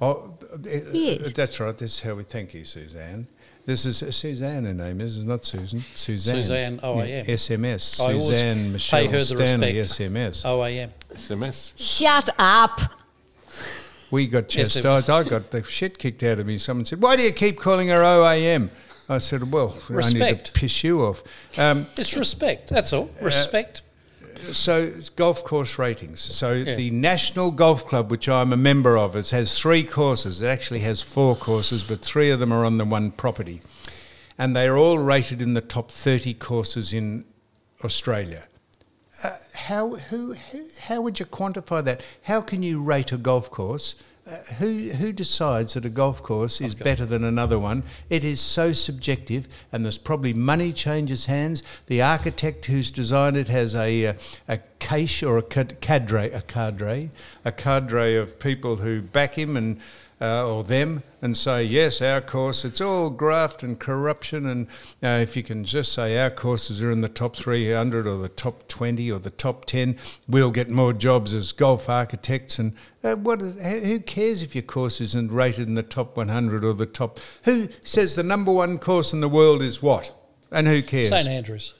Oh, 0.00 0.38
th- 0.62 0.84
uh, 0.84 0.90
Yes. 0.92 1.32
that's 1.32 1.58
right. 1.58 1.76
This 1.76 1.94
is 1.94 2.00
how 2.00 2.14
we 2.14 2.22
thank 2.22 2.54
you, 2.54 2.64
Suzanne. 2.64 3.26
This 3.66 3.86
is 3.86 4.02
uh, 4.02 4.10
Suzanne. 4.10 4.64
Her 4.64 4.74
name 4.74 5.00
is, 5.00 5.16
is 5.16 5.24
not 5.24 5.44
Susan. 5.44 5.80
Suzanne. 5.94 6.36
Suzanne, 6.36 6.78
OAM. 6.80 7.26
SMS. 7.26 7.98
I 8.00 8.04
always 8.12 8.26
Suzanne 8.26 8.56
pay 8.66 8.68
Michelle 8.70 9.04
her 9.06 9.18
the 9.18 9.24
Stanley. 9.24 9.78
respect. 9.78 10.12
SMS. 10.12 10.44
OAM. 10.44 10.90
SMS. 11.14 11.72
Shut 11.76 12.28
up. 12.38 12.80
We 14.10 14.26
got 14.26 14.48
chastised. 14.48 15.08
I 15.08 15.24
got 15.24 15.50
the 15.50 15.64
shit 15.64 15.98
kicked 15.98 16.22
out 16.22 16.38
of 16.38 16.46
me. 16.46 16.58
Someone 16.58 16.84
said, 16.84 17.00
"Why 17.00 17.16
do 17.16 17.22
you 17.22 17.32
keep 17.32 17.58
calling 17.58 17.88
her 17.88 18.02
OAM?" 18.02 18.68
I 19.08 19.18
said, 19.18 19.50
"Well, 19.50 19.70
I 19.88 19.90
need 19.92 19.96
Respect. 19.96 20.46
to 20.48 20.52
piss 20.52 20.84
you 20.84 21.02
off." 21.02 21.22
Um, 21.58 21.86
It's 21.96 22.16
respect. 22.16 22.68
That's 22.68 22.92
all. 22.92 23.10
Respect. 23.20 23.82
So 24.52 24.82
it's 24.82 25.08
golf 25.08 25.44
course 25.44 25.78
ratings. 25.78 26.20
So 26.20 26.52
Yeah. 26.52 26.74
the 26.74 26.90
National 26.90 27.50
Golf 27.50 27.86
Club, 27.86 28.10
which 28.10 28.28
I'm 28.28 28.52
a 28.52 28.56
member 28.56 28.96
of, 28.96 29.16
it 29.16 29.30
has 29.30 29.58
three 29.58 29.82
courses. 29.82 30.42
It 30.42 30.46
actually 30.46 30.80
has 30.80 31.02
four 31.02 31.36
courses, 31.36 31.84
but 31.84 32.00
three 32.00 32.30
of 32.30 32.40
them 32.40 32.52
are 32.52 32.64
on 32.64 32.78
the 32.78 32.84
one 32.84 33.10
property, 33.10 33.62
and 34.38 34.54
they 34.54 34.66
are 34.66 34.76
all 34.76 34.98
rated 34.98 35.40
in 35.40 35.54
the 35.54 35.60
top 35.60 35.90
30 35.90 36.34
courses 36.34 36.92
in 36.92 37.24
Australia. 37.84 38.46
Uh, 39.22 39.36
how 39.54 39.94
who, 39.94 40.34
who 40.34 40.64
how 40.80 41.00
would 41.00 41.20
you 41.20 41.26
quantify 41.26 41.82
that? 41.84 42.02
How 42.22 42.40
can 42.40 42.62
you 42.62 42.82
rate 42.82 43.12
a 43.12 43.16
golf 43.16 43.50
course? 43.50 43.94
Uh, 44.26 44.36
who 44.54 44.88
who 44.88 45.12
decides 45.12 45.74
that 45.74 45.84
a 45.84 45.90
golf 45.90 46.22
course 46.22 46.58
is 46.58 46.74
better 46.74 47.04
than 47.04 47.24
another 47.24 47.58
one? 47.58 47.82
It 48.08 48.24
is 48.24 48.40
so 48.40 48.72
subjective, 48.72 49.48
and 49.70 49.84
there's 49.84 49.98
probably 49.98 50.32
money 50.32 50.72
changes 50.72 51.26
hands. 51.26 51.62
The 51.88 52.00
architect 52.00 52.64
who's 52.64 52.90
designed 52.90 53.36
it 53.36 53.48
has 53.48 53.74
a 53.74 54.06
uh, 54.06 54.14
a 54.48 54.60
cache 54.78 55.22
or 55.22 55.36
a 55.36 55.42
cadre 55.42 56.30
a 56.30 56.40
cadre 56.40 57.10
a 57.44 57.52
cadre 57.52 58.16
of 58.16 58.38
people 58.38 58.76
who 58.76 59.02
back 59.02 59.34
him 59.34 59.58
and 59.58 59.78
uh, 60.20 60.50
or 60.50 60.64
them 60.64 61.02
and 61.22 61.36
say, 61.36 61.64
yes, 61.64 62.00
our 62.00 62.20
course, 62.20 62.64
it's 62.64 62.80
all 62.80 63.10
graft 63.10 63.62
and 63.62 63.78
corruption. 63.78 64.46
And 64.46 64.66
uh, 65.02 65.20
if 65.22 65.36
you 65.36 65.42
can 65.42 65.64
just 65.64 65.92
say 65.92 66.18
our 66.18 66.30
courses 66.30 66.82
are 66.82 66.90
in 66.90 67.00
the 67.00 67.08
top 67.08 67.36
300 67.36 68.06
or 68.06 68.16
the 68.18 68.28
top 68.28 68.68
20 68.68 69.10
or 69.10 69.18
the 69.18 69.30
top 69.30 69.64
10, 69.64 69.96
we'll 70.28 70.50
get 70.50 70.70
more 70.70 70.92
jobs 70.92 71.34
as 71.34 71.52
golf 71.52 71.88
architects. 71.88 72.58
And 72.58 72.74
uh, 73.02 73.16
what, 73.16 73.40
who 73.40 74.00
cares 74.00 74.42
if 74.42 74.54
your 74.54 74.62
course 74.62 75.00
isn't 75.00 75.32
rated 75.32 75.66
in 75.66 75.74
the 75.74 75.82
top 75.82 76.16
100 76.16 76.64
or 76.64 76.74
the 76.74 76.86
top? 76.86 77.18
Who 77.44 77.68
says 77.82 78.14
the 78.14 78.22
number 78.22 78.52
one 78.52 78.78
course 78.78 79.12
in 79.12 79.20
the 79.20 79.28
world 79.28 79.62
is 79.62 79.82
what? 79.82 80.12
And 80.50 80.68
who 80.68 80.82
cares? 80.82 81.08
St 81.08 81.26
Andrews. 81.26 81.74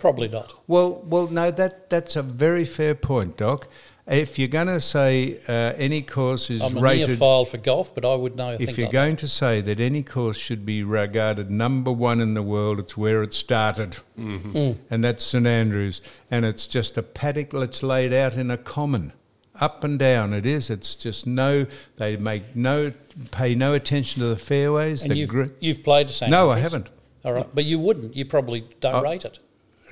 Probably 0.00 0.28
not. 0.28 0.52
Well, 0.66 1.02
well, 1.06 1.28
no, 1.28 1.50
that 1.52 1.90
that's 1.90 2.16
a 2.16 2.22
very 2.22 2.64
fair 2.64 2.94
point, 2.94 3.36
Doc. 3.36 3.68
If 4.08 4.38
you're 4.38 4.46
going 4.46 4.68
to 4.68 4.80
say 4.80 5.38
uh, 5.48 5.72
any 5.76 6.00
course 6.00 6.48
is 6.48 6.60
I'm 6.60 6.76
a 6.76 6.80
rated, 6.80 7.18
neophile 7.18 7.48
for 7.48 7.58
golf, 7.58 7.92
but 7.92 8.04
I 8.04 8.14
would 8.14 8.36
know. 8.36 8.56
if 8.58 8.78
you're 8.78 8.86
like 8.86 8.92
going 8.92 9.16
to 9.16 9.26
say 9.28 9.60
that 9.62 9.80
any 9.80 10.04
course 10.04 10.36
should 10.36 10.64
be 10.64 10.84
regarded 10.84 11.50
number 11.50 11.90
one 11.90 12.20
in 12.20 12.34
the 12.34 12.42
world, 12.42 12.78
it's 12.78 12.96
where 12.96 13.22
it 13.24 13.34
started, 13.34 13.98
Mm. 14.16 14.76
and 14.90 15.02
that's 15.04 15.24
St 15.24 15.44
Andrews, 15.46 16.02
and 16.30 16.44
it's 16.44 16.68
just 16.68 16.96
a 16.96 17.02
paddock 17.02 17.50
that's 17.50 17.82
laid 17.82 18.12
out 18.12 18.34
in 18.34 18.48
a 18.52 18.56
common, 18.56 19.12
up 19.60 19.82
and 19.82 19.98
down. 19.98 20.32
It 20.32 20.46
is. 20.46 20.70
It's 20.70 20.94
just 20.94 21.26
no. 21.26 21.66
They 21.96 22.16
make 22.16 22.54
no 22.54 22.92
pay 23.32 23.56
no 23.56 23.74
attention 23.74 24.20
to 24.22 24.28
the 24.28 24.36
fairways. 24.36 25.02
and 25.02 25.10
the 25.10 25.16
you've, 25.16 25.30
gr- 25.30 25.44
you've 25.58 25.82
played 25.82 26.10
St 26.10 26.30
no, 26.30 26.50
I 26.50 26.60
haven't. 26.60 26.90
All 27.24 27.32
right, 27.32 27.46
but 27.52 27.64
you 27.64 27.80
wouldn't. 27.80 28.14
You 28.14 28.24
probably 28.24 28.62
don't 28.80 28.94
Oh. 28.94 29.02
rate 29.02 29.24
it. 29.24 29.40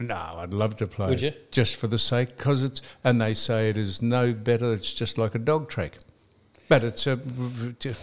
No, 0.01 0.15
I'd 0.15 0.53
love 0.53 0.77
to 0.77 0.87
play. 0.87 1.09
Would 1.09 1.23
you? 1.23 1.33
Just 1.51 1.77
for 1.77 1.87
the 1.87 1.99
sake, 1.99 2.37
because 2.37 2.63
it's 2.63 2.83
and 3.05 3.21
they 3.21 3.35
say 3.35 3.69
it 3.69 3.77
is 3.77 4.03
no 4.03 4.33
better. 4.33 4.73
It's 4.73 4.93
just 4.93 5.19
like 5.19 5.35
a 5.35 5.39
dog 5.39 5.69
track, 5.69 5.99
but 6.69 6.83
it's 6.83 7.07
a 7.07 7.21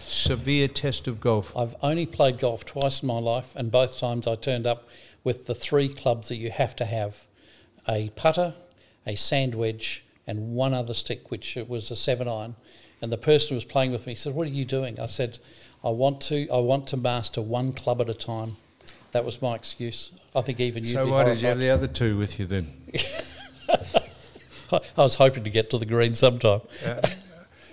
severe 0.08 0.68
test 0.68 1.06
of 1.06 1.20
golf. 1.20 1.56
I've 1.56 1.76
only 1.82 2.06
played 2.06 2.38
golf 2.38 2.64
twice 2.64 3.02
in 3.02 3.08
my 3.08 3.18
life, 3.18 3.54
and 3.56 3.70
both 3.70 3.98
times 3.98 4.26
I 4.26 4.36
turned 4.36 4.66
up 4.66 4.88
with 5.22 5.46
the 5.46 5.54
three 5.54 5.88
clubs 5.88 6.28
that 6.28 6.36
you 6.36 6.50
have 6.50 6.74
to 6.76 6.84
have 6.84 7.26
a 7.88 8.10
putter, 8.10 8.54
a 9.06 9.14
sand 9.14 9.54
wedge, 9.54 10.04
and 10.26 10.54
one 10.54 10.72
other 10.72 10.94
stick, 10.94 11.30
which 11.30 11.56
was 11.68 11.90
a 11.90 11.96
seven 11.96 12.28
iron. 12.28 12.56
And 13.00 13.12
the 13.12 13.18
person 13.18 13.50
who 13.50 13.54
was 13.56 13.64
playing 13.64 13.90
with 13.90 14.06
me 14.06 14.14
said, 14.14 14.34
What 14.34 14.46
are 14.46 14.52
you 14.52 14.64
doing? 14.64 15.00
I 15.00 15.06
said, 15.06 15.38
I 15.84 15.90
want 15.90 16.20
to 16.22 16.48
I 16.50 16.58
want 16.58 16.86
to 16.88 16.96
master 16.96 17.42
one 17.42 17.72
club 17.72 18.00
at 18.00 18.08
a 18.08 18.14
time. 18.14 18.56
That 19.12 19.24
was 19.24 19.40
my 19.40 19.54
excuse. 19.54 20.10
I 20.34 20.40
think 20.40 20.58
even 20.60 20.84
you'd 20.84 20.92
So 20.92 21.10
why 21.10 21.24
did 21.24 21.40
you 21.40 21.48
have 21.48 21.58
the 21.58 21.70
other 21.70 21.86
two 21.86 22.16
with 22.18 22.38
you 22.40 22.46
then? 22.46 22.72
I 24.72 24.80
was 24.96 25.16
hoping 25.16 25.44
to 25.44 25.50
get 25.50 25.70
to 25.70 25.78
the 25.78 25.86
green 25.86 26.14
sometime. 26.14 26.62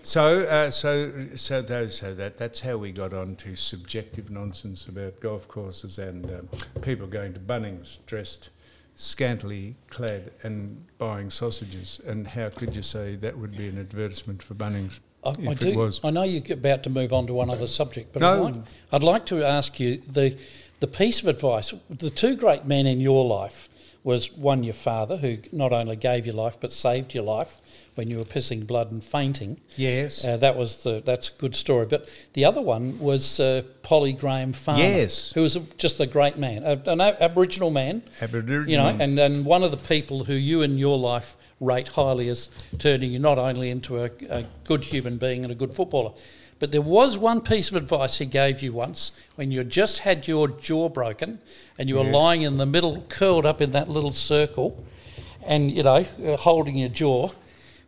So, 0.03 0.39
uh, 0.41 0.71
so, 0.71 1.11
so, 1.35 1.61
those, 1.61 1.95
so 1.97 2.15
that 2.15 2.37
that's 2.37 2.59
how 2.61 2.77
we 2.77 2.91
got 2.91 3.13
on 3.13 3.35
to 3.37 3.55
subjective 3.55 4.31
nonsense 4.31 4.87
about 4.87 5.19
golf 5.19 5.47
courses 5.47 5.99
and 5.99 6.25
um, 6.31 6.49
people 6.81 7.05
going 7.05 7.33
to 7.33 7.39
Bunnings 7.39 7.99
dressed 8.05 8.49
scantily 8.95 9.75
clad 9.89 10.31
and 10.43 10.83
buying 10.97 11.29
sausages. 11.29 12.01
And 12.05 12.27
how 12.27 12.49
could 12.49 12.75
you 12.75 12.81
say 12.81 13.15
that 13.17 13.37
would 13.37 13.55
be 13.55 13.67
an 13.67 13.77
advertisement 13.79 14.41
for 14.41 14.55
Bunnings 14.55 14.99
I, 15.23 15.31
if 15.31 15.47
I 15.47 15.51
it 15.51 15.59
do. 15.59 15.77
was? 15.77 16.01
I 16.03 16.09
know 16.09 16.23
you're 16.23 16.53
about 16.57 16.83
to 16.83 16.89
move 16.89 17.13
on 17.13 17.27
to 17.27 17.33
one 17.33 17.49
other 17.49 17.67
subject, 17.67 18.11
but 18.13 18.21
No. 18.21 18.47
I'd, 18.47 18.55
like, 18.55 18.65
I'd 18.93 19.03
like 19.03 19.25
to 19.27 19.43
ask 19.43 19.79
you 19.79 19.97
the 19.97 20.37
the 20.79 20.87
piece 20.87 21.21
of 21.21 21.27
advice. 21.27 21.73
The 21.89 22.09
two 22.09 22.35
great 22.35 22.65
men 22.65 22.85
in 22.87 22.99
your 22.99 23.25
life 23.25 23.69
was 24.01 24.31
one 24.31 24.63
your 24.63 24.73
father, 24.73 25.17
who 25.17 25.35
not 25.51 25.73
only 25.73 25.95
gave 25.97 26.25
you 26.25 26.31
life 26.31 26.57
but 26.59 26.71
saved 26.71 27.13
your 27.13 27.23
life 27.23 27.57
when 27.95 28.09
you 28.09 28.17
were 28.17 28.23
pissing 28.23 28.65
blood 28.65 28.91
and 28.91 29.03
fainting. 29.03 29.59
Yes. 29.75 30.23
Uh, 30.23 30.37
that 30.37 30.55
was 30.55 30.83
the 30.83 31.01
that's 31.03 31.29
a 31.29 31.33
good 31.33 31.53
story. 31.53 31.85
But 31.85 32.09
the 32.33 32.45
other 32.45 32.61
one 32.61 32.97
was 32.99 33.41
uh, 33.41 33.63
Polly 33.81 34.13
Graham 34.13 34.53
Farmer, 34.53 34.79
Yes. 34.81 35.31
who 35.33 35.41
was 35.41 35.57
a, 35.57 35.59
just 35.77 35.99
a 35.99 36.05
great 36.05 36.37
man, 36.37 36.63
a, 36.63 36.81
an 36.89 37.01
Aboriginal 37.01 37.71
man. 37.71 38.01
Aboriginal. 38.21 38.69
You 38.69 38.77
know, 38.77 38.87
and, 38.87 39.19
and 39.19 39.45
one 39.45 39.63
of 39.63 39.71
the 39.71 39.77
people 39.77 40.23
who 40.23 40.33
you 40.33 40.61
in 40.61 40.77
your 40.77 40.97
life 40.97 41.35
rate 41.59 41.89
highly 41.89 42.29
as 42.29 42.47
turning 42.77 43.11
you 43.11 43.19
not 43.19 43.37
only 43.37 43.69
into 43.69 43.97
a, 43.97 44.09
a 44.29 44.45
good 44.63 44.85
human 44.85 45.17
being 45.17 45.43
and 45.43 45.51
a 45.51 45.55
good 45.55 45.73
footballer, 45.73 46.13
but 46.59 46.71
there 46.71 46.81
was 46.81 47.17
one 47.17 47.41
piece 47.41 47.69
of 47.69 47.77
advice 47.77 48.17
he 48.17 48.25
gave 48.25 48.61
you 48.61 48.73
once 48.73 49.13
when 49.35 49.49
you 49.51 49.63
just 49.63 49.99
had 49.99 50.27
your 50.27 50.47
jaw 50.47 50.89
broken 50.89 51.39
and 51.77 51.87
you 51.87 51.95
were 51.95 52.03
lying 52.03 52.41
in 52.41 52.57
the 52.57 52.65
middle, 52.65 53.05
curled 53.07 53.45
up 53.45 53.61
in 53.61 53.71
that 53.71 53.87
little 53.87 54.11
circle, 54.11 54.83
and 55.45 55.71
you 55.71 55.83
know, 55.83 56.05
uh, 56.25 56.37
holding 56.37 56.77
your 56.77 56.89
jaw. 56.89 57.29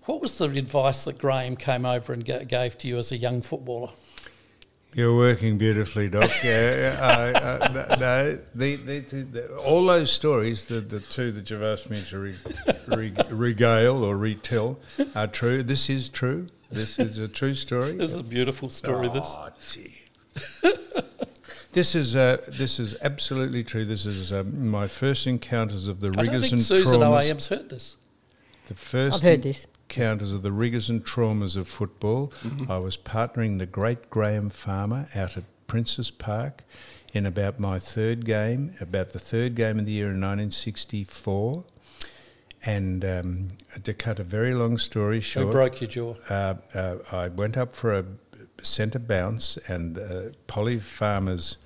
What 0.06 0.22
was 0.22 0.38
the 0.38 0.46
advice 0.46 1.06
that 1.06 1.20
Graham 1.20 1.58
came 1.58 1.86
over 1.86 2.13
and 2.13 2.25
ga- 2.25 2.46
gave 2.46 2.78
to 2.80 2.88
you 2.88 2.98
as 2.98 3.12
a 3.12 3.18
young 3.18 3.42
footballer? 3.42 3.90
You're 4.94 5.16
working 5.16 5.58
beautifully, 5.58 6.10
Doc. 6.10 6.30
yeah, 6.44 6.98
uh, 7.00 7.40
uh, 7.40 7.96
no, 7.98 8.40
the, 8.56 8.75
the, 8.75 9.00
the, 9.00 9.22
the, 9.24 9.58
all 9.58 9.86
those 9.86 10.12
stories, 10.12 10.66
the, 10.66 10.82
the 10.82 11.00
two 11.00 11.32
that 11.32 11.50
you've 11.50 11.63
asked 11.63 11.90
me 11.90 12.01
to 12.10 12.20
re, 12.20 12.36
re, 12.88 13.13
regale 13.30 14.04
or 14.04 14.18
retell, 14.18 14.80
are 15.16 15.28
true. 15.28 15.63
This 15.63 15.90
is 15.90 16.10
true. 16.10 16.48
This 16.72 17.00
is 17.00 17.18
a 17.18 17.28
true 17.28 17.54
story. 17.54 17.94
This 17.94 18.12
is 18.12 18.20
a 18.20 18.24
beautiful 18.24 18.70
story. 18.70 19.10
This. 19.10 19.36
Oh, 19.38 19.50
gee. 19.72 20.01
this 21.74 21.96
is 21.96 22.16
uh, 22.16 22.38
this 22.48 22.80
is 22.80 22.98
absolutely 23.01 23.63
true. 23.63 23.86
This 23.86 24.06
is 24.06 24.32
um, 24.32 24.70
my 24.70 24.88
first 24.88 25.28
encounters 25.28 25.88
of 25.88 26.00
the 26.00 26.08
I 26.08 26.12
don't 26.12 26.25
rigours 26.28 26.44
think 26.44 26.54
and 26.54 26.62
Susan 26.62 27.01
traumas. 27.01 27.30
OAM's 27.30 27.48
heard 27.48 27.70
this. 27.70 27.98
The 28.68 28.75
first 28.75 29.16
I've 29.16 29.22
heard 29.22 29.44
this. 29.44 29.68
encounters 29.90 30.32
of 30.34 30.44
the 30.44 30.51
rigours 30.51 30.90
and 30.90 31.04
traumas 31.06 31.58
of 31.58 31.68
football. 31.68 32.32
I 32.70 32.78
was 32.78 32.96
partnering 32.96 33.60
the 33.60 33.66
great 33.66 34.10
Graham 34.10 34.50
Farmer 34.50 35.10
out 35.13 35.36
at 35.36 35.44
Princes 35.68 36.10
Park 36.10 36.63
in 37.13 37.25
about 37.25 37.60
my 37.60 37.80
third 37.80 38.25
game, 38.25 38.74
about 38.80 39.10
the 39.12 39.20
third 39.20 39.56
game 39.56 39.80
of 39.80 39.86
the 39.86 39.92
year 39.92 40.06
in 40.06 40.22
1964. 40.22 41.66
And 42.63 43.03
um, 43.03 43.48
to 43.84 43.94
cut 43.94 44.20
a 44.20 44.24
very 44.24 44.53
long 44.53 44.77
story 44.77 45.20
short, 45.20 45.51
broke 45.51 45.82
your 45.82 45.89
jaw? 45.89 46.15
uh, 46.30 46.56
uh, 46.75 46.98
I 47.12 47.27
went 47.30 47.58
up 47.58 47.74
for 47.74 47.94
a 47.94 48.06
centre 48.62 49.00
bounce, 49.00 49.58
and 49.68 49.98
uh, 49.98 50.22
Polly 50.48 50.80
Farmer's 50.80 51.58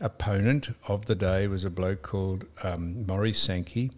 opponent 0.00 0.70
of 0.88 1.06
the 1.06 1.14
day 1.14 1.46
was 1.46 1.64
a 1.64 1.70
bloke 1.70 2.02
called 2.02 2.44
um, 2.64 3.06
Maury 3.06 3.32
Sankey, 3.32 3.92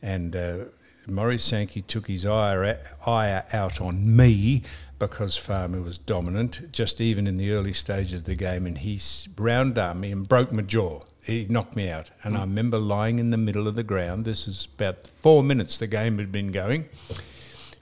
and 0.00 0.34
uh, 0.34 0.58
Maury 1.06 1.38
Sankey 1.38 1.82
took 1.82 2.06
his 2.06 2.24
ire, 2.24 2.80
ire 3.06 3.44
out 3.52 3.80
on 3.80 4.16
me 4.16 4.62
because 4.98 5.36
Farmer 5.36 5.82
was 5.82 5.98
dominant, 5.98 6.72
just 6.72 7.00
even 7.00 7.26
in 7.26 7.36
the 7.36 7.50
early 7.52 7.72
stages 7.72 8.20
of 8.20 8.24
the 8.24 8.34
game, 8.34 8.66
and 8.66 8.78
he 8.78 9.00
round 9.36 9.76
armed 9.76 10.00
me 10.00 10.12
and 10.12 10.28
broke 10.28 10.52
my 10.52 10.62
jaw. 10.62 11.00
He 11.24 11.46
knocked 11.48 11.76
me 11.76 11.88
out, 11.88 12.10
and 12.24 12.36
I 12.36 12.40
remember 12.40 12.78
lying 12.78 13.18
in 13.18 13.30
the 13.30 13.36
middle 13.36 13.68
of 13.68 13.74
the 13.74 13.84
ground. 13.84 14.24
This 14.24 14.48
is 14.48 14.66
about 14.74 15.06
four 15.06 15.42
minutes 15.42 15.78
the 15.78 15.86
game 15.86 16.18
had 16.18 16.32
been 16.32 16.50
going 16.50 16.88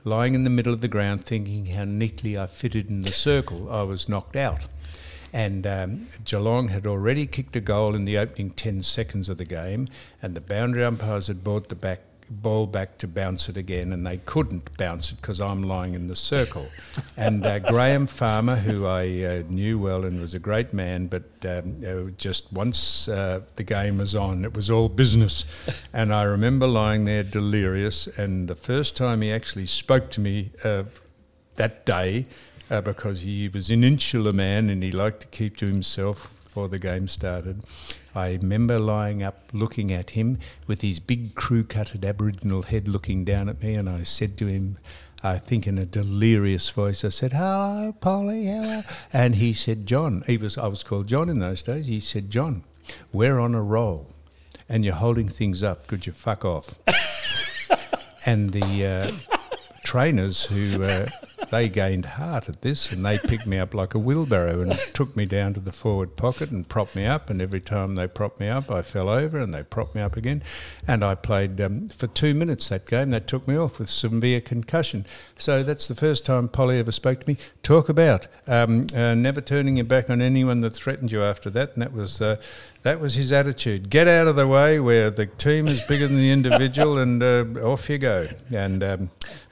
lying 0.05 0.35
in 0.35 0.45
the 0.45 0.51
middle 0.51 0.73
of 0.73 0.81
the 0.81 0.89
ground 0.89 1.25
thinking 1.25 1.67
how 1.67 1.85
neatly 1.85 2.39
I 2.39 2.47
fitted 2.47 2.89
in 2.89 3.03
the 3.03 3.13
circle, 3.13 3.71
I 3.71 3.83
was 3.83 4.09
knocked 4.09 4.37
out. 4.37 4.67
And 5.33 5.67
um, 5.67 6.09
Geelong 6.25 6.69
had 6.69 6.87
already 6.87 7.27
kicked 7.27 7.55
a 7.55 7.61
goal 7.61 7.95
in 7.95 8.05
the 8.05 8.19
opening 8.19 8.51
10 8.51 8.83
seconds 8.83 9.29
of 9.29 9.39
the 9.39 9.45
game, 9.45 9.87
and 10.23 10.35
the 10.35 10.41
boundary 10.41 10.85
umpires 10.85 11.29
had 11.29 11.45
brought 11.45 11.69
the 11.69 11.77
back 11.77 12.01
ball 12.31 12.67
back 12.67 12.97
to 12.99 13.09
bounce 13.09 13.49
it 13.49 13.57
again, 13.57 13.93
and 13.93 14.07
they 14.07 14.19
couldn't 14.19 14.77
bounce 14.79 15.13
it 15.13 15.21
because 15.21 15.41
I'm 15.41 15.63
lying 15.63 15.95
in 15.95 16.07
the 16.07 16.17
circle. 16.17 16.69
and 17.17 17.45
uh, 17.45 17.59
Graham 17.59 18.07
Farmer, 18.07 18.57
who 18.57 18.87
I 18.87 19.25
uh, 19.25 19.43
knew 19.49 19.79
well 19.79 20.05
and 20.05 20.21
was 20.21 20.35
a 20.35 20.39
great 20.39 20.73
man, 20.73 21.09
but 21.09 21.25
um, 21.45 21.77
uh, 21.87 22.11
just 22.17 22.53
once 22.53 23.09
uh, 23.09 23.41
the 23.57 23.65
game 23.65 23.99
was 23.99 24.15
on, 24.15 24.45
it 24.45 24.55
was 24.55 24.71
all 24.71 24.89
business. 24.89 25.45
and 25.93 26.15
I 26.15 26.23
remember 26.23 26.67
lying 26.67 27.05
there 27.05 27.25
delirious, 27.25 28.07
and 28.07 28.49
the 28.49 28.55
first 28.55 28.97
time 28.97 29.23
he 29.23 29.33
actually 29.33 29.67
spoke 29.67 30.11
to 30.13 30.21
me 30.21 30.51
uh, 30.65 30.85
that 31.57 31.85
day, 31.85 32.27
uh, 32.71 32.81
because 32.81 33.23
he 33.23 33.49
was 33.49 33.71
an 33.71 33.83
insular 33.83 34.33
man 34.33 34.71
and 34.71 34.83
he 34.83 34.93
liked 34.93 35.21
to 35.21 35.27
keep 35.27 35.57
to 35.57 35.67
himself 35.67 36.41
before 36.45 36.69
the 36.69 36.79
game 36.79 37.09
started. 37.09 37.63
I 38.15 38.33
remember 38.33 38.79
lying 38.79 39.23
up 39.23 39.39
looking 39.53 39.93
at 39.93 40.11
him 40.11 40.39
with 40.67 40.81
his 40.81 40.99
big 40.99 41.35
crew 41.35 41.65
cutted 41.65 42.05
Aboriginal 42.05 42.63
head 42.63 42.89
looking 42.89 43.25
down 43.25 43.49
at 43.49 43.63
me, 43.63 43.75
and 43.75 43.89
I 43.89 44.03
said 44.03 44.37
to 44.39 44.47
him, 44.47 44.79
I 45.23 45.39
think 45.39 45.67
in 45.67 45.77
a 45.77 45.85
delirious 45.85 46.71
voice, 46.71 47.05
I 47.05 47.11
said, 47.11 47.33
Hello, 47.33 47.95
Polly, 48.01 48.47
hello. 48.47 48.83
And 49.13 49.35
he 49.35 49.53
said, 49.53 49.87
John, 49.87 50.23
he 50.27 50.39
was, 50.39 50.57
I 50.57 50.67
was 50.67 50.83
called 50.83 51.09
John 51.09 51.29
in 51.29 51.41
those 51.41 51.63
days. 51.63 51.89
He 51.89 52.01
said, 52.01 52.31
John, 52.31 52.65
we're 53.13 53.39
on 53.39 53.55
a 53.55 53.63
roll 53.63 54.15
and 54.69 54.85
you're 54.85 54.95
holding 54.95 55.29
things 55.29 55.63
up. 55.63 55.89
Could 55.89 56.07
you 56.07 56.13
fuck 56.13 56.45
off? 56.45 56.79
and 58.27 58.53
the 58.53 58.87
uh, 58.87 59.39
trainers 59.83 60.45
who 60.45 60.83
uh, 60.83 61.09
they 61.51 61.69
gained 61.69 62.05
heart 62.05 62.49
at 62.49 62.63
this 62.63 62.93
and 62.93 63.05
they 63.05 63.19
picked 63.19 63.47
me 63.47 63.59
up 63.59 63.75
like 63.75 63.95
a 63.95 63.99
wheelbarrow 63.99 64.61
and 64.61 64.73
took 64.93 65.17
me 65.17 65.27
down 65.27 65.55
to 65.55 65.61
the 65.61 65.73
forward 65.73 66.17
pocket 66.17 66.51
and 66.51 66.69
propped 66.69 66.95
me 66.95 67.07
up. 67.07 67.31
And 67.31 67.41
every 67.41 67.61
time 67.61 67.95
they 67.95 68.07
propped 68.07 68.41
me 68.41 68.49
up 68.49 68.71
I 68.71 68.83
fell 68.83 69.09
over 69.09 69.39
and 69.39 69.55
they 69.55 69.63
propped 69.63 69.95
me 69.95 70.03
up 70.03 70.17
again. 70.17 70.43
And 70.87 71.05
I 71.05 71.15
played 71.15 71.61
um, 71.61 71.89
for 71.89 72.07
two 72.07 72.35
minutes 72.35 72.69
that 72.69 72.87
game. 72.87 73.11
They 73.11 73.21
took 73.21 73.49
me 73.49 73.57
off 73.57 73.79
with 73.79 73.91
severe 73.91 74.41
concussion. 74.41 75.07
So 75.39 75.63
that's 75.63 75.87
the 75.87 75.95
first 75.95 76.27
time 76.27 76.49
Polly 76.49 76.79
ever 76.79 76.93
spoke 76.93 77.21
to 77.25 77.31
me. 77.31 77.37
Talk 77.63 77.89
about 77.89 78.27
um, 78.47 78.87
uh, 78.95 79.15
never 79.15 79.41
turning 79.41 79.77
your 79.77 79.87
back 79.87 80.11
on 80.11 80.21
anyone 80.21 80.61
that 80.61 80.71
threatened 80.71 81.13
you 81.13 81.23
after 81.23 81.51
that. 81.51 81.75
And 81.75 81.83
that 81.83 81.93
was 81.93 82.21
uh, 82.21 82.37
that 82.83 82.99
was 83.01 83.15
his 83.15 83.31
attitude. 83.31 83.91
Get 83.91 84.09
out 84.09 84.27
of 84.27 84.37
the 84.37 84.47
way 84.47 84.81
where 84.81 85.11
the 85.11 85.27
team 85.27 85.69
is 85.69 85.87
bigger 85.87 86.07
than 86.07 86.17
the 86.17 86.31
individual, 86.31 86.99
and 86.99 87.23
uh, 87.23 87.45
off 87.63 87.91
you 87.91 87.99
go. 87.99 88.29
And 88.55 88.83
um, 88.83 89.11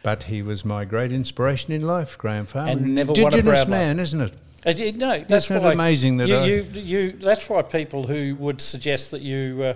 but 0.08 0.22
he 0.22 0.40
was 0.40 0.64
my 0.64 0.86
great 0.86 1.12
inspiration 1.12 1.70
in 1.70 1.82
life, 1.82 2.16
Graham 2.16 2.46
Farmer. 2.46 2.70
And 2.72 2.94
never 2.94 3.12
Indigenous 3.12 3.68
man, 3.68 4.00
isn't 4.00 4.22
it? 4.22 4.32
I 4.64 4.72
did, 4.72 4.96
no, 4.96 5.22
that's 5.28 5.50
it 5.50 5.60
why 5.60 5.72
amazing 5.74 6.16
that 6.16 6.28
you, 6.28 6.36
I- 6.36 6.46
you, 6.46 6.62
you, 6.72 7.12
that's 7.12 7.46
why 7.46 7.60
people 7.60 8.06
who 8.06 8.34
would 8.36 8.62
suggest 8.62 9.10
that 9.10 9.20
you 9.20 9.58
uh, 9.62 9.74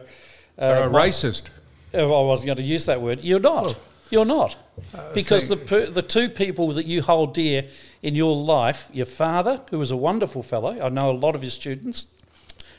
uh, 0.59 0.65
a 0.87 0.91
might- 0.91 1.11
racist. 1.11 1.51
Oh, 1.93 2.25
I 2.25 2.27
wasn't 2.27 2.47
going 2.47 2.57
to 2.57 2.63
use 2.63 2.87
that 2.87 3.03
word. 3.03 3.21
You're 3.21 3.41
not. 3.41 3.79
You're 4.09 4.25
not. 4.25 4.57
Uh, 4.95 5.13
because 5.13 5.49
the, 5.49 5.59
per, 5.59 5.85
the 5.91 6.01
two 6.01 6.31
people 6.31 6.73
that 6.73 6.87
you 6.87 7.03
hold 7.03 7.35
dear 7.35 7.67
in 8.03 8.15
your 8.15 8.35
life, 8.35 8.89
your 8.91 9.05
father, 9.05 9.61
who 9.69 9.79
was 9.79 9.91
a 9.91 9.99
wonderful 9.99 10.43
fellow, 10.43 10.81
I 10.81 10.89
know 10.89 11.11
a 11.11 11.13
lot 11.13 11.35
of 11.35 11.43
his 11.43 11.53
students, 11.53 12.07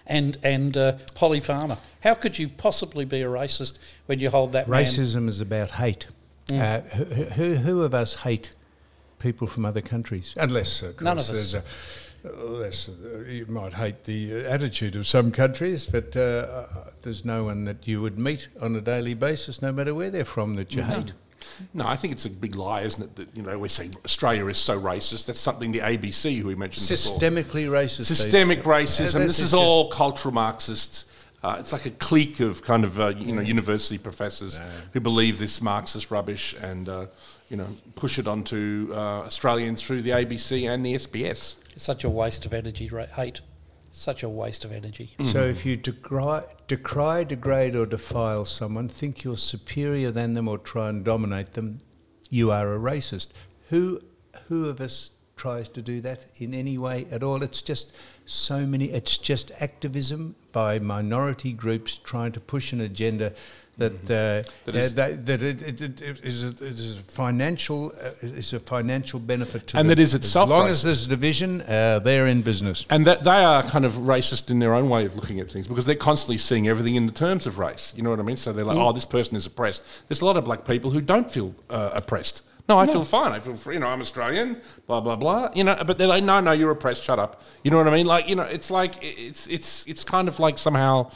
and 0.07 0.39
and 0.41 0.75
uh, 0.75 0.93
Polly 1.13 1.39
Farmer. 1.39 1.77
How 2.01 2.15
could 2.15 2.39
you 2.39 2.49
possibly 2.49 3.05
be 3.05 3.21
a 3.21 3.27
racist 3.27 3.77
when 4.07 4.19
you 4.19 4.31
hold 4.31 4.53
that 4.53 4.67
man? 4.67 4.83
Racism 4.85 5.29
is 5.29 5.39
about 5.39 5.71
hate. 5.71 6.07
Mm. 6.47 6.59
Uh, 6.59 6.81
who, 7.35 7.55
who, 7.55 7.81
of 7.81 7.93
us 7.93 8.21
hate 8.21 8.51
people 9.19 9.47
from 9.47 9.65
other 9.65 9.81
countries? 9.81 10.33
Unless, 10.37 10.81
of 10.81 10.97
course, 10.97 11.03
None 11.03 11.17
of 11.17 11.23
us. 11.23 11.29
there's 11.29 11.53
a. 11.53 11.63
Unless 12.25 12.87
uh, 12.89 13.19
you 13.27 13.45
might 13.47 13.73
hate 13.73 14.05
the 14.05 14.45
attitude 14.45 14.95
of 14.95 15.05
some 15.05 15.29
countries, 15.31 15.85
but 15.85 16.15
uh, 16.15 16.19
uh, 16.19 16.67
there's 17.01 17.25
no 17.25 17.43
one 17.43 17.65
that 17.65 17.85
you 17.85 18.01
would 18.01 18.17
meet 18.17 18.47
on 18.61 18.75
a 18.77 18.81
daily 18.81 19.13
basis, 19.13 19.61
no 19.61 19.73
matter 19.73 19.93
where 19.93 20.09
they're 20.09 20.23
from, 20.23 20.55
that 20.55 20.73
you 20.73 20.83
hate. 20.83 21.11
No, 21.73 21.85
I 21.85 21.97
think 21.97 22.13
it's 22.13 22.23
a 22.23 22.29
big 22.29 22.55
lie, 22.55 22.81
isn't 22.81 23.03
it? 23.03 23.15
That 23.17 23.27
you 23.35 23.43
know 23.43 23.59
we 23.59 23.67
say 23.67 23.89
Australia 24.05 24.47
is 24.47 24.57
so 24.57 24.79
racist. 24.79 25.25
That's 25.25 25.39
something 25.41 25.73
the 25.73 25.79
ABC, 25.79 26.39
who 26.41 26.47
we 26.47 26.55
mentioned 26.55 26.87
before, 26.87 27.19
Systemically 27.19 27.67
racist. 27.67 28.05
systemic 28.05 28.63
racism. 28.63 29.15
Uh, 29.15 29.27
This 29.27 29.39
is 29.39 29.53
all 29.53 29.89
cultural 29.89 30.33
Marxists. 30.33 31.05
Uh, 31.43 31.57
it's 31.59 31.73
like 31.73 31.85
a 31.85 31.91
clique 31.91 32.39
of 32.39 32.63
kind 32.63 32.85
of 32.85 32.99
uh, 32.99 33.09
you 33.09 33.35
know 33.35 33.41
university 33.41 33.97
professors 33.97 34.59
who 34.93 34.99
believe 35.01 35.39
this 35.39 35.61
Marxist 35.61 36.09
rubbish 36.09 36.55
and 36.61 36.87
uh, 36.87 37.07
you 37.49 37.57
know 37.57 37.67
push 37.95 38.17
it 38.17 38.27
onto 38.27 38.89
uh, 38.91 39.23
Australians 39.25 39.81
through 39.81 40.01
the 40.01 40.11
ABC 40.11 40.69
and 40.69 40.85
the 40.85 40.95
SBS. 40.95 41.55
It's 41.73 41.83
Such 41.83 42.03
a 42.03 42.09
waste 42.09 42.45
of 42.45 42.53
energy, 42.53 42.87
ra- 42.89 43.07
hate. 43.07 43.41
Such 43.91 44.23
a 44.23 44.29
waste 44.29 44.65
of 44.65 44.71
energy. 44.71 45.15
So 45.31 45.43
if 45.43 45.67
you 45.67 45.75
decry, 45.75 46.41
decry, 46.67 47.25
degrade, 47.25 47.75
or 47.75 47.85
defile 47.85 48.43
someone, 48.43 48.89
think 48.89 49.23
you're 49.23 49.37
superior 49.37 50.09
than 50.09 50.33
them, 50.33 50.47
or 50.47 50.57
try 50.57 50.89
and 50.89 51.03
dominate 51.05 51.53
them, 51.53 51.77
you 52.29 52.49
are 52.49 52.73
a 52.73 52.79
racist. 52.79 53.29
Who, 53.69 54.01
who 54.47 54.67
of 54.67 54.81
us 54.81 55.11
tries 55.35 55.69
to 55.69 55.81
do 55.81 56.01
that 56.01 56.25
in 56.37 56.55
any 56.55 56.77
way 56.77 57.05
at 57.11 57.21
all. 57.21 57.43
It's 57.43 57.61
just 57.61 57.93
so 58.25 58.65
many. 58.65 58.85
It's 58.85 59.17
just 59.17 59.51
activism 59.59 60.35
by 60.53 60.79
minority 60.79 61.51
groups 61.51 61.97
trying 61.97 62.31
to 62.31 62.39
push 62.39 62.71
an 62.71 62.79
agenda 62.81 63.33
that 63.75 63.91
uh, 64.03 64.47
That 64.65 64.75
is- 64.75 64.93
that, 64.93 65.25
that 65.25 65.41
it, 65.41 65.61
it, 65.63 65.81
it 65.81 66.01
is, 66.23 66.43
a, 66.43 66.49
it 66.49 66.61
is 66.61 66.99
a 66.99 67.01
financial 67.01 67.91
uh, 67.99 68.11
is 68.21 68.53
a 68.53 68.59
financial 68.59 69.19
benefit 69.19 69.65
to 69.67 69.77
And 69.77 69.89
them. 69.89 69.97
that 69.97 70.01
is 70.01 70.13
itself 70.13 70.47
as 70.47 70.51
long 70.51 70.67
racist. 70.67 70.71
as 70.71 70.83
there's 70.83 71.07
division, 71.07 71.61
uh, 71.61 71.97
they're 71.97 72.27
in 72.27 72.43
business. 72.43 72.85
And 72.91 73.03
that 73.07 73.23
they 73.23 73.31
are 73.43 73.63
kind 73.63 73.83
of 73.83 73.93
racist 73.93 74.51
in 74.51 74.59
their 74.59 74.75
own 74.75 74.89
way 74.89 75.05
of 75.05 75.15
looking 75.15 75.39
at 75.39 75.49
things 75.49 75.67
because 75.67 75.87
they're 75.87 75.95
constantly 75.95 76.37
seeing 76.37 76.67
everything 76.67 76.93
in 76.95 77.07
the 77.07 77.11
terms 77.11 77.47
of 77.47 77.57
race. 77.57 77.93
You 77.95 78.03
know 78.03 78.11
what 78.11 78.19
I 78.19 78.23
mean? 78.23 78.37
So 78.37 78.53
they're 78.53 78.63
like, 78.63 78.77
oh, 78.77 78.91
this 78.93 79.05
person 79.05 79.35
is 79.35 79.47
oppressed. 79.47 79.81
There's 80.07 80.21
a 80.21 80.25
lot 80.25 80.37
of 80.37 80.45
black 80.45 80.65
people 80.65 80.91
who 80.91 81.01
don't 81.01 81.29
feel 81.29 81.55
uh, 81.71 81.89
oppressed. 81.95 82.43
No, 82.69 82.79
I 82.79 82.87
feel 82.87 83.03
fine. 83.03 83.33
I 83.33 83.39
feel 83.39 83.55
free. 83.55 83.75
You 83.75 83.81
know, 83.81 83.87
I'm 83.87 83.99
Australian. 83.99 84.61
Blah 84.87 85.01
blah 85.01 85.17
blah. 85.17 85.51
You 85.53 85.65
know, 85.65 85.81
but 85.85 85.97
they're 85.97 86.07
like, 86.07 86.23
no, 86.23 86.39
no, 86.39 86.53
you're 86.53 86.71
oppressed. 86.71 87.03
Shut 87.03 87.19
up. 87.19 87.41
You 87.63 87.71
know 87.71 87.77
what 87.77 87.87
I 87.87 87.91
mean? 87.91 88.05
Like, 88.05 88.29
you 88.29 88.35
know, 88.35 88.43
it's 88.43 88.71
like 88.71 88.95
it's 89.01 89.47
it's 89.47 89.85
it's 89.85 90.03
kind 90.03 90.27
of 90.27 90.39
like 90.39 90.57
somehow 90.57 91.11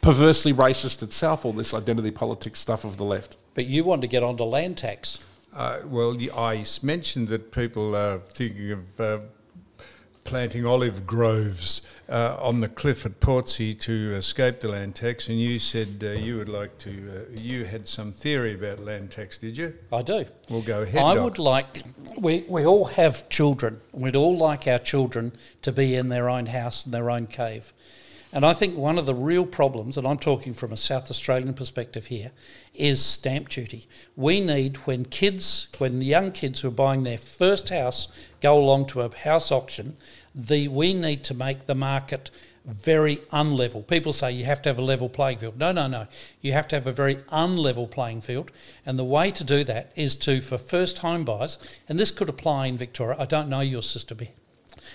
perversely 0.00 0.54
racist 0.54 1.02
itself. 1.02 1.44
All 1.44 1.52
this 1.52 1.74
identity 1.74 2.10
politics 2.10 2.60
stuff 2.60 2.84
of 2.84 2.96
the 2.96 3.04
left. 3.04 3.36
But 3.54 3.66
you 3.66 3.84
want 3.84 4.00
to 4.02 4.08
get 4.08 4.22
onto 4.22 4.44
land 4.44 4.78
tax. 4.78 5.18
Uh, 5.54 5.80
well, 5.86 6.16
I 6.36 6.64
mentioned 6.82 7.28
that 7.28 7.50
people 7.52 7.94
are 7.96 8.18
thinking 8.18 8.72
of 8.72 9.00
uh, 9.00 9.18
planting 10.26 10.66
olive 10.66 11.06
groves 11.06 11.82
uh, 12.08 12.36
on 12.40 12.60
the 12.60 12.68
cliff 12.68 13.06
at 13.06 13.18
Portsea 13.20 13.74
to 13.80 14.14
escape 14.14 14.60
the 14.60 14.68
land 14.68 14.94
tax, 14.94 15.28
and 15.28 15.40
you 15.40 15.58
said 15.58 16.02
uh, 16.02 16.10
you 16.10 16.36
would 16.36 16.48
like 16.48 16.76
to. 16.78 16.90
Uh, 16.90 17.40
you 17.40 17.64
had 17.64 17.88
some 17.88 18.12
theory 18.12 18.54
about 18.54 18.80
land 18.80 19.10
tax, 19.10 19.38
did 19.38 19.56
you? 19.56 19.74
I 19.92 20.02
do. 20.02 20.24
We'll 20.50 20.62
go 20.62 20.82
ahead. 20.82 21.02
I 21.02 21.14
Doc. 21.14 21.24
would 21.24 21.38
like, 21.38 21.82
we, 22.18 22.44
we 22.48 22.64
all 22.64 22.84
have 22.84 23.28
children. 23.28 23.80
We'd 23.92 24.16
all 24.16 24.36
like 24.36 24.66
our 24.66 24.78
children 24.78 25.32
to 25.62 25.72
be 25.72 25.94
in 25.94 26.08
their 26.08 26.28
own 26.28 26.46
house 26.46 26.84
and 26.84 26.92
their 26.92 27.10
own 27.10 27.26
cave. 27.26 27.72
And 28.36 28.44
I 28.44 28.52
think 28.52 28.76
one 28.76 28.98
of 28.98 29.06
the 29.06 29.14
real 29.14 29.46
problems, 29.46 29.96
and 29.96 30.06
I'm 30.06 30.18
talking 30.18 30.52
from 30.52 30.70
a 30.70 30.76
South 30.76 31.10
Australian 31.10 31.54
perspective 31.54 32.08
here, 32.08 32.32
is 32.74 33.02
stamp 33.02 33.48
duty. 33.48 33.88
We 34.14 34.42
need, 34.42 34.76
when 34.86 35.06
kids, 35.06 35.68
when 35.78 36.00
the 36.00 36.04
young 36.04 36.32
kids 36.32 36.60
who 36.60 36.68
are 36.68 36.70
buying 36.70 37.04
their 37.04 37.16
first 37.16 37.70
house 37.70 38.08
go 38.42 38.58
along 38.58 38.88
to 38.88 39.00
a 39.00 39.16
house 39.16 39.50
auction, 39.50 39.96
the, 40.34 40.68
we 40.68 40.92
need 40.92 41.24
to 41.24 41.32
make 41.32 41.64
the 41.64 41.74
market 41.74 42.30
very 42.66 43.16
unlevel. 43.32 43.86
People 43.86 44.12
say 44.12 44.32
you 44.32 44.44
have 44.44 44.60
to 44.60 44.68
have 44.68 44.78
a 44.78 44.82
level 44.82 45.08
playing 45.08 45.38
field. 45.38 45.56
No, 45.56 45.72
no, 45.72 45.86
no. 45.86 46.06
You 46.42 46.52
have 46.52 46.68
to 46.68 46.76
have 46.76 46.86
a 46.86 46.92
very 46.92 47.16
unlevel 47.32 47.90
playing 47.90 48.20
field. 48.20 48.50
And 48.84 48.98
the 48.98 49.04
way 49.04 49.30
to 49.30 49.44
do 49.44 49.64
that 49.64 49.92
is 49.96 50.14
to, 50.16 50.42
for 50.42 50.58
first 50.58 50.98
home 50.98 51.24
buyers, 51.24 51.56
and 51.88 51.98
this 51.98 52.10
could 52.10 52.28
apply 52.28 52.66
in 52.66 52.76
Victoria, 52.76 53.16
I 53.18 53.24
don't 53.24 53.48
know 53.48 53.60
your 53.60 53.82
system 53.82 54.18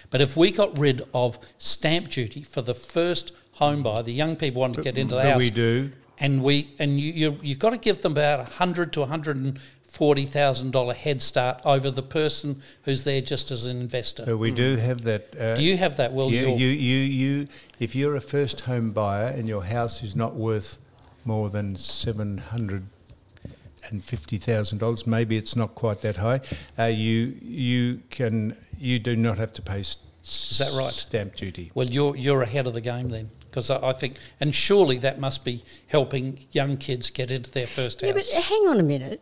but 0.09 0.21
if 0.21 0.35
we 0.37 0.51
got 0.51 0.77
rid 0.77 1.01
of 1.13 1.37
stamp 1.57 2.09
duty 2.09 2.43
for 2.43 2.61
the 2.61 2.73
first 2.73 3.31
home 3.53 3.83
buyer, 3.83 4.03
the 4.03 4.13
young 4.13 4.35
people 4.35 4.61
want 4.61 4.75
to 4.75 4.81
get 4.81 4.97
into 4.97 5.15
the 5.15 5.21
house. 5.23 5.39
we 5.39 5.49
do. 5.49 5.91
And 6.19 6.43
we 6.43 6.69
and 6.79 6.99
you, 6.99 7.11
you 7.13 7.37
you've 7.41 7.59
got 7.59 7.71
to 7.71 7.77
give 7.77 8.01
them 8.03 8.11
about 8.11 8.39
a 8.41 8.43
hundred 8.43 8.93
to 8.93 9.05
hundred 9.05 9.37
and 9.37 9.59
forty 9.83 10.25
thousand 10.25 10.71
dollar 10.71 10.93
head 10.93 11.21
start 11.21 11.59
over 11.65 11.89
the 11.89 12.03
person 12.03 12.61
who's 12.83 13.03
there 13.03 13.21
just 13.21 13.49
as 13.51 13.65
an 13.65 13.81
investor. 13.81 14.23
But 14.25 14.37
we 14.37 14.51
do 14.51 14.75
have 14.75 15.03
that. 15.05 15.35
Uh, 15.39 15.55
Do 15.55 15.63
you 15.63 15.77
have 15.77 15.97
that? 15.97 16.13
Well, 16.13 16.29
you, 16.29 16.41
you're- 16.41 16.53
you, 16.55 16.67
you, 16.67 16.97
you, 16.99 17.47
if 17.79 17.95
you're 17.95 18.15
a 18.15 18.21
first 18.21 18.61
home 18.61 18.91
buyer 18.91 19.27
and 19.27 19.47
your 19.47 19.63
house 19.63 20.03
is 20.03 20.15
not 20.15 20.35
worth 20.35 20.77
more 21.25 21.49
than 21.49 21.75
seven 21.75 22.37
hundred 22.37 22.85
and 23.89 24.03
fifty 24.03 24.37
thousand 24.37 24.77
dollars, 24.77 25.07
maybe 25.07 25.37
it's 25.37 25.55
not 25.55 25.73
quite 25.75 26.01
that 26.01 26.17
high. 26.17 26.39
Uh, 26.77 26.83
you 26.85 27.35
you 27.41 27.99
can 28.11 28.55
you 28.81 28.99
do 28.99 29.15
not 29.15 29.37
have 29.37 29.53
to 29.53 29.61
pay. 29.61 29.79
Is 29.81 29.97
that 30.59 30.71
right? 30.77 30.93
Stamp 30.93 31.35
duty. 31.35 31.71
Well, 31.73 31.87
you're 31.89 32.15
you're 32.15 32.41
ahead 32.41 32.67
of 32.67 32.73
the 32.73 32.81
game 32.81 33.09
then, 33.09 33.29
because 33.49 33.69
I, 33.69 33.89
I 33.89 33.93
think, 33.93 34.15
and 34.39 34.53
surely 34.53 34.97
that 34.99 35.19
must 35.19 35.43
be 35.45 35.63
helping 35.87 36.39
young 36.51 36.77
kids 36.77 37.09
get 37.09 37.31
into 37.31 37.49
their 37.51 37.67
first 37.67 38.01
Yeah, 38.01 38.11
but 38.13 38.25
hang 38.27 38.61
on 38.67 38.79
a 38.79 38.83
minute. 38.83 39.21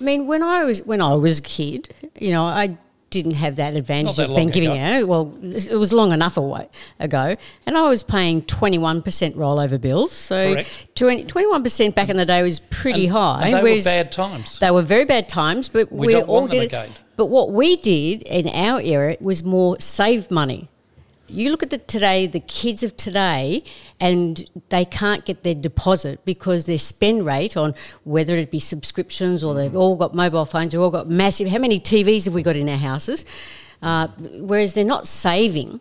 I 0.00 0.04
mean, 0.04 0.26
when 0.26 0.42
I 0.42 0.64
was 0.64 0.82
when 0.82 1.00
I 1.00 1.14
was 1.14 1.38
a 1.38 1.42
kid, 1.42 1.94
you 2.20 2.30
know, 2.30 2.44
I 2.44 2.76
didn't 3.08 3.34
have 3.34 3.56
that 3.56 3.74
advantage 3.74 4.16
that 4.16 4.28
of 4.30 4.36
being 4.36 4.48
long 4.48 4.50
giving 4.52 4.78
out. 4.78 5.08
Well, 5.08 5.34
it 5.42 5.76
was 5.78 5.92
long 5.92 6.12
enough 6.12 6.36
away, 6.36 6.68
ago, 7.00 7.36
and 7.64 7.76
I 7.78 7.88
was 7.88 8.02
paying 8.02 8.42
twenty 8.42 8.78
one 8.78 9.00
percent 9.02 9.36
rollover 9.36 9.80
bills. 9.80 10.12
So 10.12 10.52
Correct. 10.54 10.96
21 10.96 11.62
percent 11.62 11.94
back 11.94 12.08
in 12.08 12.16
the 12.16 12.26
day 12.26 12.42
was 12.42 12.60
pretty 12.60 13.04
And- 13.06 13.12
high. 13.16 13.48
and 13.48 13.66
they 13.66 13.76
were 13.78 13.82
bad 13.82 14.12
times. 14.12 14.58
They 14.58 14.70
were 14.70 14.82
very 14.82 15.04
bad 15.04 15.28
times, 15.28 15.68
but 15.68 15.90
We 15.90 16.08
we, 16.08 16.12
don't 16.12 16.28
all 16.28 16.40
want 16.42 16.50
them 16.50 16.60
did 16.60 16.72
it. 16.72 16.76
again. 16.76 16.90
But 17.16 17.26
what 17.26 17.50
we 17.50 17.76
did 17.76 18.22
in 18.22 18.48
our 18.48 18.80
era 18.80 19.16
was 19.20 19.42
more 19.42 19.80
save 19.80 20.30
money. 20.30 20.68
You 21.28 21.50
look 21.50 21.62
at 21.62 21.70
the 21.70 21.78
today, 21.78 22.26
the 22.28 22.40
kids 22.40 22.84
of 22.84 22.96
today, 22.96 23.64
and 23.98 24.48
they 24.68 24.84
can't 24.84 25.24
get 25.24 25.42
their 25.42 25.56
deposit 25.56 26.24
because 26.24 26.66
their 26.66 26.78
spend 26.78 27.26
rate 27.26 27.56
on 27.56 27.74
whether 28.04 28.36
it 28.36 28.50
be 28.52 28.60
subscriptions 28.60 29.42
or 29.42 29.54
they've 29.54 29.74
all 29.74 29.96
got 29.96 30.14
mobile 30.14 30.44
phones, 30.44 30.72
they've 30.72 30.80
all 30.80 30.90
got 30.90 31.08
massive. 31.08 31.48
How 31.48 31.58
many 31.58 31.80
TVs 31.80 32.26
have 32.26 32.34
we 32.34 32.42
got 32.42 32.54
in 32.54 32.68
our 32.68 32.76
houses? 32.76 33.24
Uh, 33.82 34.06
whereas 34.38 34.74
they're 34.74 34.84
not 34.84 35.06
saving. 35.08 35.80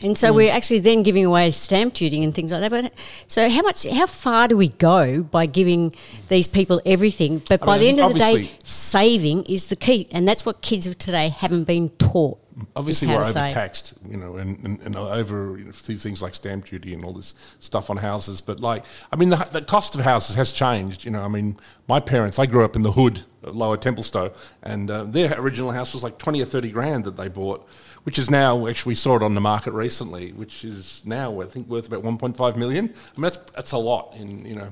And 0.00 0.16
so 0.16 0.32
we're 0.32 0.52
actually 0.52 0.78
then 0.78 1.02
giving 1.02 1.24
away 1.24 1.50
stamp 1.50 1.94
duty 1.94 2.22
and 2.22 2.32
things 2.32 2.52
like 2.52 2.60
that. 2.60 2.70
But 2.70 2.92
so 3.26 3.48
how 3.48 3.62
much, 3.62 3.84
how 3.84 4.06
far 4.06 4.46
do 4.46 4.56
we 4.56 4.68
go 4.68 5.24
by 5.24 5.46
giving 5.46 5.92
these 6.28 6.46
people 6.46 6.80
everything? 6.86 7.42
But 7.48 7.62
I 7.62 7.66
by 7.66 7.78
mean, 7.78 7.96
the 7.96 8.02
end 8.02 8.10
of 8.10 8.12
the 8.12 8.18
day, 8.20 8.50
saving 8.62 9.44
is 9.44 9.68
the 9.68 9.76
key, 9.76 10.06
and 10.12 10.28
that's 10.28 10.46
what 10.46 10.62
kids 10.62 10.86
of 10.86 10.98
today 10.98 11.30
haven't 11.30 11.64
been 11.64 11.88
taught. 11.88 12.38
Obviously, 12.74 13.06
we're 13.06 13.20
overtaxed, 13.20 13.94
you 14.08 14.16
know, 14.16 14.36
and, 14.36 14.58
and, 14.64 14.80
and 14.82 14.96
over 14.96 15.56
you 15.58 15.66
know, 15.66 15.72
through 15.72 15.96
things 15.96 16.20
like 16.20 16.34
stamp 16.34 16.66
duty 16.66 16.92
and 16.92 17.04
all 17.04 17.12
this 17.12 17.34
stuff 17.60 17.88
on 17.88 17.98
houses. 17.98 18.40
But 18.40 18.58
like, 18.58 18.84
I 19.12 19.16
mean, 19.16 19.28
the, 19.28 19.36
the 19.52 19.62
cost 19.62 19.94
of 19.94 20.00
houses 20.00 20.34
has 20.34 20.50
changed. 20.50 21.04
You 21.04 21.12
know, 21.12 21.22
I 21.22 21.28
mean, 21.28 21.56
my 21.88 22.00
parents, 22.00 22.38
I 22.38 22.46
grew 22.46 22.64
up 22.64 22.74
in 22.74 22.82
the 22.82 22.92
hood, 22.92 23.24
Lower 23.42 23.76
Templestowe, 23.76 24.32
and 24.62 24.90
uh, 24.90 25.04
their 25.04 25.40
original 25.40 25.70
house 25.70 25.92
was 25.94 26.02
like 26.02 26.18
twenty 26.18 26.42
or 26.42 26.46
thirty 26.46 26.70
grand 26.70 27.04
that 27.04 27.16
they 27.16 27.28
bought, 27.28 27.64
which 28.08 28.18
is 28.18 28.30
now 28.30 28.66
actually 28.66 28.92
we 28.92 28.94
saw 28.94 29.16
it 29.16 29.22
on 29.22 29.34
the 29.34 29.40
market 29.42 29.72
recently, 29.72 30.32
which 30.32 30.64
is 30.64 31.02
now 31.04 31.42
I 31.42 31.44
think 31.44 31.68
worth 31.68 31.86
about 31.86 32.02
one 32.02 32.16
point 32.16 32.38
five 32.38 32.56
million. 32.56 32.86
I 32.86 33.20
mean, 33.20 33.22
that's 33.24 33.36
that's 33.54 33.72
a 33.72 33.76
lot 33.76 34.14
in 34.16 34.46
you 34.46 34.56
know. 34.56 34.70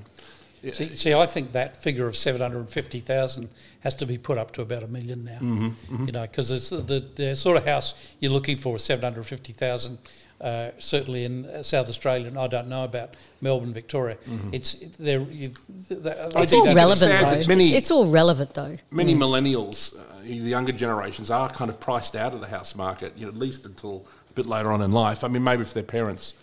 See, 0.72 0.96
see, 0.96 1.12
I 1.12 1.26
think 1.26 1.52
that 1.52 1.76
figure 1.76 2.06
of 2.06 2.16
seven 2.16 2.40
hundred 2.40 2.60
and 2.60 2.70
fifty 2.70 2.98
thousand 3.00 3.50
has 3.80 3.94
to 3.96 4.06
be 4.06 4.16
put 4.16 4.38
up 4.38 4.52
to 4.52 4.62
about 4.62 4.82
a 4.84 4.88
million 4.88 5.22
now. 5.22 5.38
Mm-hmm, 5.42 6.06
You 6.06 6.12
know, 6.12 6.22
because 6.22 6.50
it's 6.50 6.70
the, 6.70 7.04
the 7.14 7.36
sort 7.36 7.58
of 7.58 7.66
house 7.66 7.92
you're 8.20 8.32
looking 8.32 8.56
for 8.56 8.76
is 8.76 8.82
seven 8.84 9.02
hundred 9.04 9.24
fifty 9.26 9.52
thousand. 9.52 9.98
Uh, 10.38 10.70
certainly 10.78 11.24
in 11.24 11.46
uh, 11.46 11.62
South 11.62 11.88
Australia, 11.88 12.26
and 12.28 12.38
I 12.38 12.46
don't 12.46 12.68
know 12.68 12.84
about 12.84 13.14
Melbourne, 13.40 13.72
Victoria. 13.72 14.18
It's 14.52 14.74
there. 14.98 15.20
You, 15.20 15.54
th- 15.88 16.02
th- 16.02 16.14
I 16.36 16.42
It's 16.42 16.52
all 16.52 16.74
relevant 16.74 17.10
though. 17.10 17.48
many- 17.48 17.68
it's, 17.68 17.76
it's 17.78 17.90
all 17.90 18.10
relevant 18.10 18.52
though. 18.52 18.76
many 18.90 19.14
millennials, 19.14 19.94
uh, 19.98 20.02
the 20.26 20.50
younger 20.50 20.72
generations, 20.72 21.30
are 21.30 21.48
kind 21.50 21.70
of 21.70 21.78
priced 21.80 22.16
out 22.16 22.34
of 22.34 22.40
the 22.40 22.48
house 22.48 22.74
market, 22.74 23.12
you 23.16 23.26
know, 23.26 23.32
at 23.32 23.38
least 23.38 23.64
until 23.66 24.04
a 24.30 24.32
bit 24.34 24.46
later 24.46 24.72
on 24.72 24.82
in 24.82 24.92
life. 24.92 25.24
I 25.24 25.28
mean, 25.28 25.44
maybe 25.44 25.62
if 25.62 25.72
their 25.74 25.82
parents 25.82 26.34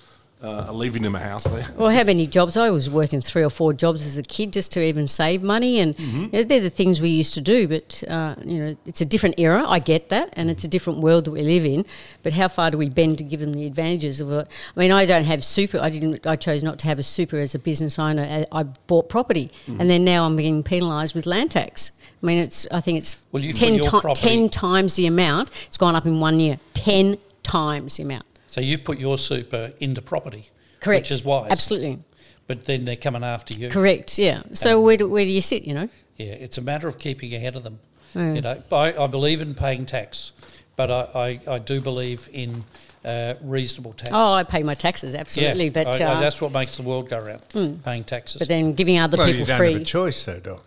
uh, 0.43 0.65
are 0.67 0.73
leaving 0.73 1.03
them 1.03 1.15
a 1.15 1.19
house, 1.19 1.45
they. 1.45 1.63
Well, 1.77 1.89
how 1.89 2.03
many 2.03 2.27
jobs? 2.27 2.57
I 2.57 2.69
was 2.69 2.89
working 2.89 3.21
three 3.21 3.43
or 3.45 3.49
four 3.49 3.71
jobs 3.71 4.05
as 4.05 4.17
a 4.17 4.23
kid 4.23 4.51
just 4.51 4.73
to 4.73 4.81
even 4.83 5.07
save 5.07 5.41
money, 5.41 5.79
and 5.79 5.95
Mm-hmm. 5.95 6.21
you 6.23 6.29
know, 6.33 6.43
they're 6.43 6.59
the 6.59 6.69
things 6.69 6.99
we 6.99 7.07
used 7.09 7.33
to 7.35 7.41
do. 7.41 7.65
But 7.65 8.03
uh, 8.09 8.35
you 8.43 8.57
know, 8.59 8.75
it's 8.85 8.99
a 8.99 9.05
different 9.05 9.35
era. 9.39 9.63
I 9.65 9.79
get 9.79 10.09
that, 10.09 10.29
and 10.33 10.49
it's 10.51 10.65
a 10.65 10.67
different 10.67 10.99
world 10.99 11.23
that 11.25 11.31
we 11.31 11.43
live 11.43 11.63
in. 11.65 11.85
But 12.23 12.33
how 12.33 12.49
far 12.49 12.71
do 12.71 12.77
we 12.77 12.89
bend 12.89 13.19
to 13.19 13.23
give 13.23 13.39
them 13.39 13.53
the 13.53 13.65
advantages 13.65 14.19
of 14.19 14.31
it? 14.33 14.47
I 14.75 14.79
mean, 14.79 14.91
I 14.91 15.05
don't 15.05 15.23
have 15.23 15.45
super. 15.45 15.79
I 15.79 15.89
didn't. 15.89 16.27
I 16.27 16.35
chose 16.35 16.61
not 16.61 16.77
to 16.79 16.87
have 16.87 16.99
a 16.99 17.03
super 17.03 17.37
as 17.39 17.55
a 17.55 17.59
business 17.59 17.97
owner. 17.97 18.23
I 18.51 18.59
I 18.59 18.63
bought 18.63 19.07
property, 19.07 19.49
Mm-hmm. 19.67 19.79
and 19.79 19.89
then 19.89 20.03
now 20.03 20.25
I'm 20.25 20.35
being 20.35 20.61
penalised 20.61 21.15
with 21.15 21.25
land 21.25 21.51
tax. 21.51 21.93
I 22.23 22.25
mean, 22.25 22.37
it's. 22.37 22.65
I 22.71 22.79
think 22.79 22.97
it's 22.99 23.17
Well, 23.33 23.43
you 23.43 23.51
put 23.51 23.59
ten, 23.59 23.73
your 23.75 23.83
ti- 23.83 23.89
property- 23.89 24.21
ten 24.21 24.49
times 24.49 24.95
the 24.95 25.07
amount. 25.07 25.49
It's 25.67 25.77
gone 25.77 25.95
up 25.95 26.05
in 26.05 26.19
one 26.21 26.39
year. 26.39 26.57
Ten 26.73 27.17
times 27.43 27.97
the 27.97 28.03
amount. 28.03 28.25
So 28.47 28.61
you've 28.61 28.83
put 28.85 28.97
your 28.97 29.17
super 29.17 29.73
into 29.79 30.01
property, 30.01 30.49
Correct. 30.79 31.03
which 31.05 31.11
is 31.11 31.25
wise. 31.25 31.51
Absolutely. 31.51 31.99
But 32.47 32.65
then 32.65 32.85
they're 32.85 32.95
coming 32.95 33.23
after 33.23 33.53
you. 33.55 33.69
Correct. 33.69 34.17
Yeah. 34.17 34.43
So 34.53 34.79
where 34.81 34.95
do, 34.97 35.09
where 35.09 35.25
do 35.25 35.31
you 35.31 35.41
sit? 35.41 35.63
You 35.63 35.73
know. 35.73 35.89
Yeah, 36.17 36.27
it's 36.33 36.57
a 36.57 36.61
matter 36.61 36.87
of 36.87 36.97
keeping 36.97 37.33
ahead 37.33 37.55
of 37.55 37.63
them. 37.63 37.79
Mm. 38.15 38.35
You 38.35 38.41
know, 38.41 38.63
I, 38.71 39.03
I 39.03 39.07
believe 39.07 39.41
in 39.41 39.55
paying 39.55 39.85
tax, 39.85 40.31
but 40.75 40.91
I, 40.91 41.39
I, 41.47 41.55
I 41.55 41.59
do 41.59 41.81
believe 41.81 42.29
in 42.31 42.63
uh, 43.03 43.33
reasonable 43.41 43.93
tax. 43.93 44.11
Oh, 44.13 44.33
I 44.33 44.43
pay 44.43 44.61
my 44.63 44.75
taxes, 44.75 45.15
absolutely. 45.15 45.65
yeah, 45.65 45.69
but 45.71 45.87
I- 45.87 46.05
I- 46.05 46.15
uh, 46.15 46.19
that's 46.21 46.39
what 46.39 46.51
makes 46.53 46.77
the 46.77 46.83
world 46.83 47.09
go 47.09 47.17
round. 47.19 47.83
Paying 47.83 48.03
taxes. 48.03 48.37
but 48.39 48.47
then 48.47 48.73
giving 48.75 48.99
other 48.99 49.17
Well, 49.17 49.27
you 49.27 49.33
people 49.33 49.47
don't 49.47 49.57
free. 49.57 49.73
have 49.73 49.81
a 49.81 49.85
choice, 49.85 50.23
though, 50.23 50.39
Doc. 50.39 50.63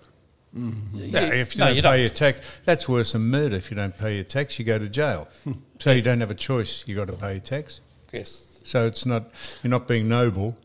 Mm-hmm. 0.57 0.97
Yeah, 0.99 1.07
Yeah, 1.21 1.35
if 1.35 1.55
you 1.55 1.61
no, 1.61 1.67
don't 1.67 1.77
you 1.77 1.83
pay 1.83 1.89
don't. 1.91 2.01
your 2.01 2.09
tax, 2.09 2.41
that's 2.65 2.89
worse 2.89 3.13
than 3.13 3.27
murder. 3.27 3.57
If 3.57 3.71
you 3.71 3.77
don't 3.77 3.97
pay 3.97 4.15
your 4.15 4.25
tax, 4.25 4.59
you 4.59 4.65
go 4.65 4.79
to 4.79 4.89
jail. 4.89 5.29
so 5.79 5.93
you 5.93 6.03
don't 6.03 6.21
have 6.21 6.31
a 6.31 6.35
choice. 6.35 6.85
You 6.87 6.97
got 6.97 7.09
to 7.09 7.13
pay 7.15 7.33
your 7.33 7.41
tax. 7.41 7.81
yes. 8.13 8.43
So 8.65 8.85
it's 8.87 9.07
not 9.07 9.31
you're 9.63 9.71
not 9.71 9.87
being 9.87 10.09
noble. 10.09 10.57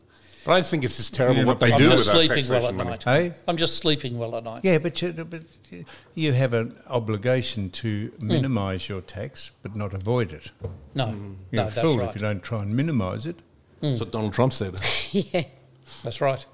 But 0.44 0.50
I 0.50 0.54
don't 0.56 0.66
think 0.66 0.82
it's 0.82 0.96
just 0.96 1.14
terrible 1.14 1.36
You're 1.36 1.46
what 1.46 1.60
not- 1.60 1.66
they 1.68 1.72
I'm 1.72 1.78
do 1.78 1.88
just 1.90 2.08
with 2.08 2.16
our 2.16 2.24
sleeping 2.24 2.48
well 2.50 2.66
at 2.66 2.74
money. 2.74 2.90
night. 2.90 3.04
Hey? 3.04 3.32
I'm 3.46 3.56
just 3.56 3.76
sleeping 3.76 4.18
well 4.18 4.34
at 4.34 4.42
night. 4.42 4.64
Yeah, 4.64 4.78
but 4.78 5.00
you, 5.00 5.12
but 5.12 5.42
you 6.16 6.32
have 6.32 6.52
an 6.52 6.76
obligation 6.88 7.70
to 7.70 8.08
Hmm. 8.18 8.26
minimise 8.26 8.88
your 8.88 9.02
tax, 9.02 9.52
but 9.62 9.76
not 9.76 9.94
avoid 9.94 10.32
it. 10.32 10.50
No, 10.96 11.06
mm-hmm. 11.06 11.32
You're 11.52 11.62
no, 11.62 11.68
a 11.68 11.70
fool 11.70 11.98
right. 11.98 12.08
if 12.08 12.16
you 12.16 12.20
don't 12.22 12.42
try 12.42 12.62
and 12.62 12.74
minimise 12.74 13.24
it. 13.24 13.36
Hmm. 13.80 13.86
That's 13.90 14.00
what 14.00 14.10
Donald 14.10 14.32
Trump 14.32 14.52
said. 14.52 14.74
yeah. 15.12 15.44
That's 16.02 16.20
right. 16.20 16.44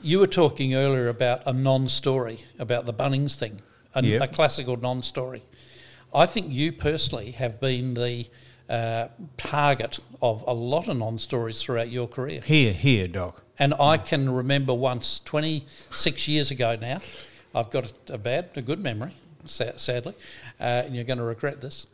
You 0.00 0.20
were 0.20 0.26
talking 0.26 0.74
earlier 0.74 1.08
about 1.08 1.42
a 1.46 1.52
non-story 1.52 2.40
about 2.58 2.86
the 2.86 2.94
Bunnings 2.94 3.34
thing, 3.36 3.60
a, 3.94 4.02
Yeah. 4.04 4.22
a 4.22 4.28
classical 4.28 4.76
non-story. 4.76 5.42
I 6.14 6.26
think 6.26 6.46
you 6.50 6.72
personally 6.72 7.32
have 7.32 7.60
been 7.60 7.94
the 7.94 8.26
uh, 8.68 9.08
target 9.36 9.98
of 10.22 10.44
a 10.46 10.52
lot 10.52 10.88
of 10.88 10.96
non-stories 10.98 11.60
throughout 11.62 11.90
your 11.90 12.06
career. 12.06 12.40
Here, 12.42 12.72
here, 12.72 13.08
Doc. 13.08 13.42
And 13.58 13.74
I 13.80 13.96
can 13.98 14.30
remember 14.30 14.72
once, 14.72 15.18
26 15.24 16.28
years 16.28 16.50
ago 16.50 16.76
now, 16.80 17.00
I've 17.54 17.70
got 17.70 17.92
a, 18.08 18.14
a 18.14 18.18
bad, 18.18 18.50
a 18.56 18.62
good 18.62 18.78
memory, 18.78 19.14
sa- 19.46 19.76
sadly, 19.76 20.14
uh, 20.60 20.82
and 20.84 20.94
you're 20.94 21.04
going 21.04 21.18
to 21.18 21.24
regret 21.24 21.60
this. 21.60 21.86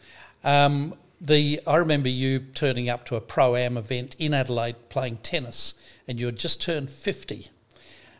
Um, 0.42 0.94
the 1.20 1.60
I 1.66 1.76
remember 1.76 2.08
you 2.10 2.40
turning 2.40 2.90
up 2.90 3.06
to 3.06 3.16
a 3.16 3.20
pro 3.20 3.56
am 3.56 3.78
event 3.78 4.14
in 4.18 4.34
Adelaide 4.34 4.76
playing 4.90 5.18
tennis, 5.22 5.72
and 6.06 6.20
you 6.20 6.26
had 6.26 6.36
just 6.36 6.60
turned 6.60 6.90
50. 6.90 7.48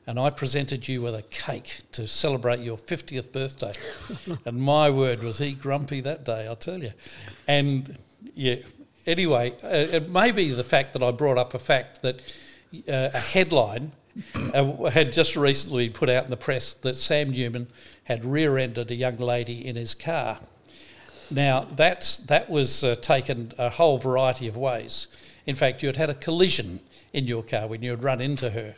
And 0.07 0.19
I 0.19 0.31
presented 0.31 0.87
you 0.87 1.01
with 1.01 1.15
a 1.15 1.23
cake 1.23 1.81
to 1.93 2.07
celebrate 2.07 2.61
your 2.61 2.77
50th 2.77 3.33
birthday. 3.33 3.73
and 4.45 4.61
my 4.61 4.91
word, 4.91 5.23
was 5.23 5.39
he 5.39 5.53
grumpy 5.53 6.01
that 6.03 6.25
day, 6.25 6.47
I'll 6.47 6.57
tell 6.57 6.83
you. 6.83 6.93
And 7.49 7.97
yeah, 8.35 8.57
anyway, 9.07 9.53
uh, 9.65 9.69
it 9.97 10.11
may 10.11 10.31
be 10.31 10.51
the 10.51 10.65
fact 10.65 10.93
that 10.93 11.03
I 11.03 11.11
brought 11.11 11.39
up 11.39 11.55
a 11.55 11.59
fact 11.59 12.03
that 12.03 12.21
uh, 12.89 13.11
a 13.15 13.19
headline 13.19 13.93
uh, 14.55 14.91
had 14.91 15.13
just 15.13 15.37
recently 15.37 15.89
been 15.89 15.95
put 15.95 16.09
out 16.09 16.25
in 16.25 16.31
the 16.31 16.37
press 16.37 16.75
that 16.75 16.97
Sam 16.97 17.31
Newman 17.31 17.69
had 18.05 18.25
rear-ended 18.25 18.91
a 18.91 18.95
young 18.95 19.17
lady 19.17 19.67
in 19.67 19.77
his 19.77 19.95
car. 19.95 20.39
Now 21.31 21.67
that's 21.75 22.19
that 22.19 22.51
was 22.51 22.85
uh, 22.85 22.95
taken 22.97 23.53
a 23.59 23.71
whole 23.71 23.99
variety 23.99 24.47
of 24.47 24.57
ways. 24.57 25.09
In 25.47 25.57
fact, 25.57 25.83
you 25.83 25.89
had 25.89 25.97
had 25.97 26.11
a 26.11 26.15
collision 26.15 26.81
in 27.13 27.27
your 27.27 27.43
car 27.43 27.67
when 27.67 27.83
you 27.83 27.91
had 27.91 28.03
run 28.03 28.21
into 28.21 28.51
her, 28.51 28.77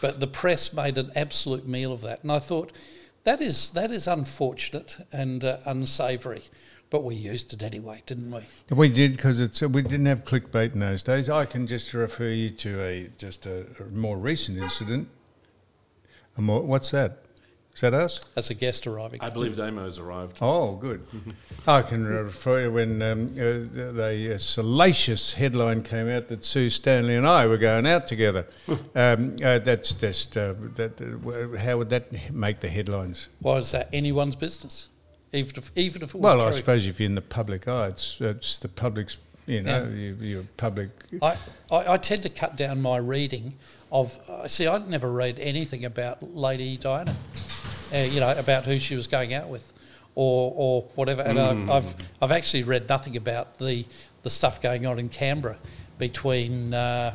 but 0.00 0.20
the 0.20 0.26
press 0.26 0.72
made 0.72 0.98
an 0.98 1.10
absolute 1.14 1.66
meal 1.66 1.92
of 1.92 2.00
that, 2.02 2.22
and 2.22 2.32
I 2.32 2.38
thought 2.38 2.72
that 3.24 3.40
is 3.40 3.72
that 3.72 3.90
is 3.90 4.06
unfortunate 4.06 4.96
and 5.12 5.44
uh, 5.44 5.58
unsavoury. 5.64 6.44
But 6.88 7.04
we 7.04 7.14
used 7.14 7.52
it 7.52 7.62
anyway, 7.62 8.02
didn't 8.04 8.32
we? 8.32 8.40
We 8.68 8.88
did 8.88 9.12
because 9.12 9.38
it's 9.38 9.62
we 9.62 9.82
didn't 9.82 10.06
have 10.06 10.24
clickbait 10.24 10.74
in 10.74 10.80
those 10.80 11.04
days. 11.04 11.30
I 11.30 11.44
can 11.44 11.66
just 11.66 11.94
refer 11.94 12.30
you 12.30 12.50
to 12.50 12.82
a 12.82 13.08
just 13.16 13.46
a, 13.46 13.64
a 13.78 13.84
more 13.92 14.18
recent 14.18 14.58
incident. 14.58 15.08
A 16.36 16.42
more, 16.42 16.62
what's 16.62 16.90
that? 16.90 17.24
Is 17.80 17.82
that 17.82 17.94
us? 17.94 18.20
As 18.36 18.50
a 18.50 18.54
guest 18.54 18.86
arriving, 18.86 19.22
I 19.22 19.30
believe 19.30 19.56
Damo's 19.56 19.98
arrived. 19.98 20.36
Oh, 20.42 20.72
good. 20.76 21.02
I 21.66 21.80
can 21.80 22.04
refer 22.04 22.64
you 22.64 22.72
when 22.72 23.00
um, 23.00 23.28
uh, 23.28 23.32
the 23.32 24.32
uh, 24.34 24.38
salacious 24.38 25.32
headline 25.32 25.82
came 25.82 26.06
out 26.10 26.28
that 26.28 26.44
Sue 26.44 26.68
Stanley 26.68 27.16
and 27.16 27.26
I 27.26 27.46
were 27.46 27.56
going 27.56 27.86
out 27.86 28.06
together. 28.06 28.46
um, 28.94 29.36
uh, 29.42 29.60
that's 29.60 29.94
just 29.94 30.36
uh, 30.36 30.52
that. 30.76 31.00
Uh, 31.00 31.56
how 31.56 31.78
would 31.78 31.88
that 31.88 32.30
make 32.34 32.60
the 32.60 32.68
headlines? 32.68 33.28
why 33.38 33.56
is 33.56 33.70
that 33.70 33.88
anyone's 33.94 34.36
business? 34.36 34.90
Even 35.32 35.56
if 35.56 35.70
even 35.74 36.02
if 36.02 36.10
it 36.10 36.16
was 36.16 36.22
Well, 36.22 36.42
I 36.42 36.50
suppose 36.50 36.84
if 36.84 37.00
you're 37.00 37.06
in 37.08 37.14
the 37.14 37.22
public 37.22 37.66
eye, 37.66 37.86
it's, 37.86 38.20
it's 38.20 38.58
the 38.58 38.68
public's. 38.68 39.16
You 39.46 39.62
know, 39.62 39.88
Yeah. 39.90 39.96
you, 39.96 40.16
you're 40.20 40.44
public. 40.58 40.90
I, 41.22 41.34
I, 41.72 41.94
I 41.94 41.96
tend 41.96 42.22
to 42.24 42.28
cut 42.28 42.56
down 42.56 42.82
my 42.82 42.98
reading 42.98 43.54
of. 43.90 44.18
Uh, 44.28 44.46
see, 44.46 44.68
I 44.68 44.76
never 44.78 45.10
read 45.10 45.40
anything 45.40 45.84
about 45.84 46.22
Lady 46.22 46.76
Diana, 46.76 47.16
uh, 47.94 47.98
you 47.98 48.20
know, 48.20 48.36
about 48.38 48.64
who 48.64 48.78
she 48.78 48.94
was 48.96 49.06
going 49.06 49.34
out 49.34 49.48
with, 49.48 49.72
or 50.14 50.52
or 50.56 50.82
whatever. 50.94 51.22
And 51.22 51.38
Mm. 51.38 51.70
I, 51.70 51.76
I've 51.76 51.94
I've 52.22 52.32
actually 52.32 52.62
read 52.62 52.88
nothing 52.88 53.16
about 53.16 53.58
the 53.58 53.86
the 54.22 54.30
stuff 54.30 54.60
going 54.60 54.86
on 54.86 54.98
in 54.98 55.08
Canberra 55.08 55.58
between 55.98 56.74
uh, 56.74 57.14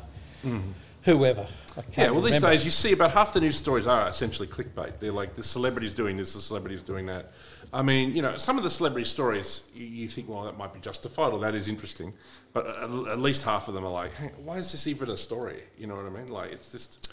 whoever. 1.04 1.42
Mm. 1.42 1.98
Yeah, 1.98 2.12
well, 2.12 2.22
these 2.22 2.40
days 2.40 2.64
you 2.64 2.72
see 2.72 2.94
about 2.94 3.12
half 3.12 3.34
the 3.34 3.42
news 3.42 3.58
stories 3.58 3.86
are 3.86 4.08
essentially 4.08 4.48
clickbait. 4.48 5.00
They're 5.00 5.12
like 5.12 5.34
the 5.34 5.44
celebrity's 5.44 5.94
doing 5.94 6.16
this, 6.16 6.34
the 6.34 6.42
celebrity's 6.42 6.82
doing 6.84 7.06
that. 7.08 7.34
I 7.74 7.82
mean, 7.82 8.16
you 8.16 8.22
know, 8.22 8.38
some 8.38 8.58
of 8.58 8.64
the 8.64 8.70
celebrity 8.70 9.04
stories 9.04 9.64
you, 9.74 9.86
you 9.86 10.08
think, 10.08 10.30
well, 10.30 10.44
that 10.44 10.58
might 10.58 10.74
be 10.74 10.80
justified 10.80 11.34
or 11.34 11.40
that 11.40 11.54
is 11.54 11.68
interesting, 11.68 12.14
but 12.54 12.66
at, 12.66 12.84
at 12.84 13.20
least 13.20 13.44
half 13.44 13.68
of 13.68 13.74
them 13.74 13.84
are 13.84 13.92
like, 13.92 14.14
hey, 14.14 14.32
why 14.42 14.58
is 14.58 14.72
this 14.72 14.88
even 14.88 15.10
a 15.10 15.18
story? 15.18 15.64
You 15.78 15.88
know 15.88 15.96
what 15.96 16.06
I 16.06 16.10
mean? 16.10 16.28
Like, 16.28 16.54
it's 16.54 16.70
just 16.72 17.12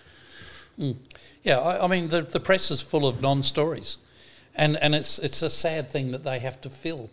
Yeah, 1.42 1.58
I, 1.58 1.84
I 1.84 1.86
mean 1.86 2.08
the 2.08 2.22
the 2.22 2.40
press 2.40 2.70
is 2.70 2.80
full 2.82 3.06
of 3.06 3.20
non-stories, 3.20 3.98
and 4.54 4.76
and 4.76 4.94
it's 4.94 5.18
it's 5.18 5.42
a 5.42 5.50
sad 5.50 5.90
thing 5.90 6.12
that 6.12 6.24
they 6.24 6.38
have 6.38 6.60
to 6.62 6.70
fill, 6.70 7.10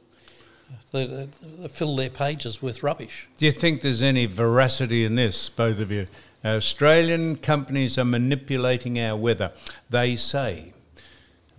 they, 0.91 1.05
they, 1.05 1.29
they 1.59 1.67
fill 1.67 1.95
their 1.95 2.09
pages 2.09 2.61
with 2.61 2.83
rubbish. 2.83 3.27
Do 3.37 3.45
you 3.45 3.51
think 3.51 3.81
there's 3.81 4.01
any 4.01 4.25
veracity 4.25 5.05
in 5.05 5.15
this, 5.15 5.49
both 5.49 5.79
of 5.79 5.91
you? 5.91 6.05
Australian 6.43 7.35
companies 7.35 7.97
are 7.97 8.05
manipulating 8.05 8.99
our 8.99 9.15
weather. 9.17 9.51
They 9.89 10.15
say 10.15 10.73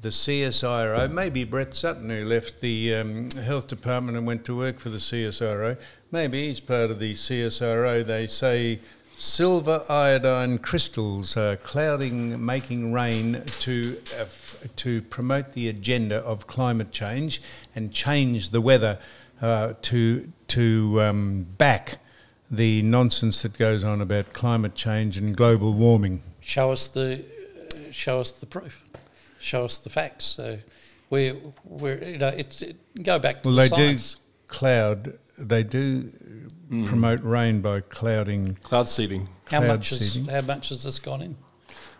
the 0.01 0.09
CSIRO, 0.09 1.11
maybe 1.13 1.45
Brett 1.45 1.75
Sutton, 1.75 2.09
who 2.09 2.25
left 2.25 2.61
the 2.61 2.95
um, 2.95 3.31
health 3.31 3.67
department 3.67 4.17
and 4.17 4.27
went 4.27 4.47
to 4.47 4.57
work 4.57 4.81
for 4.81 4.89
the 4.89 4.99
CSIRO, 4.99 5.77
maybe 6.11 6.47
he's 6.47 6.61
part 6.61 6.91
of 6.91 6.99
the 6.99 7.13
CSIRO. 7.13 8.07
They 8.07 8.27
say 8.27 8.81
silver 9.21 9.85
iodine 9.91 10.57
crystals 10.59 11.37
are 11.37 11.57
clouding, 11.57 12.43
making 12.45 12.91
rain 12.93 13.43
to 13.61 14.01
uh, 14.19 14.23
f- 14.23 14.67
to 14.77 15.03
promote 15.03 15.53
the 15.53 15.69
agenda 15.69 16.17
of 16.25 16.47
climate 16.47 16.91
change 16.91 17.43
and 17.75 17.93
change 17.93 18.49
the 18.49 18.61
weather 18.63 18.99
uh, 19.43 19.75
to 19.83 20.27
to 20.49 21.01
um, 21.03 21.43
back 21.59 21.99
the 22.51 22.81
nonsense 22.83 23.43
that 23.43 23.57
goes 23.59 23.85
on 23.85 24.01
about 24.01 24.33
climate 24.33 24.75
change 24.75 25.17
and 25.19 25.37
global 25.37 25.73
warming. 25.75 26.23
show 26.41 26.73
us 26.73 26.89
the 26.89 27.23
uh, 27.23 27.93
show 27.93 28.21
us 28.21 28.31
the 28.31 28.47
proof, 28.47 28.83
show 29.39 29.67
us 29.67 29.77
the 29.77 29.91
facts. 29.91 30.25
So 30.25 30.59
we're 31.11 31.37
we're 31.65 32.03
you 32.03 32.19
know 32.19 32.29
it's 32.29 32.63
it, 32.63 32.77
go 33.03 33.19
back 33.19 33.43
to 33.43 33.49
Well, 33.51 33.57
the 33.57 33.63
they 33.65 33.69
science. 33.69 34.15
do 34.15 34.21
cloud. 34.49 35.19
They 35.37 35.63
do 35.63 36.11
promote 36.71 37.23
rain 37.23 37.61
by 37.61 37.81
clouding. 37.81 38.57
cloud 38.63 38.89
seeding. 38.89 39.29
How 39.51 39.59
cloud 39.59 39.69
much 39.69 39.93
is 39.93 40.27
how 40.29 40.41
much 40.43 40.69
has 40.69 40.85
this 40.85 40.99
gone 40.99 41.23
in? 41.23 41.37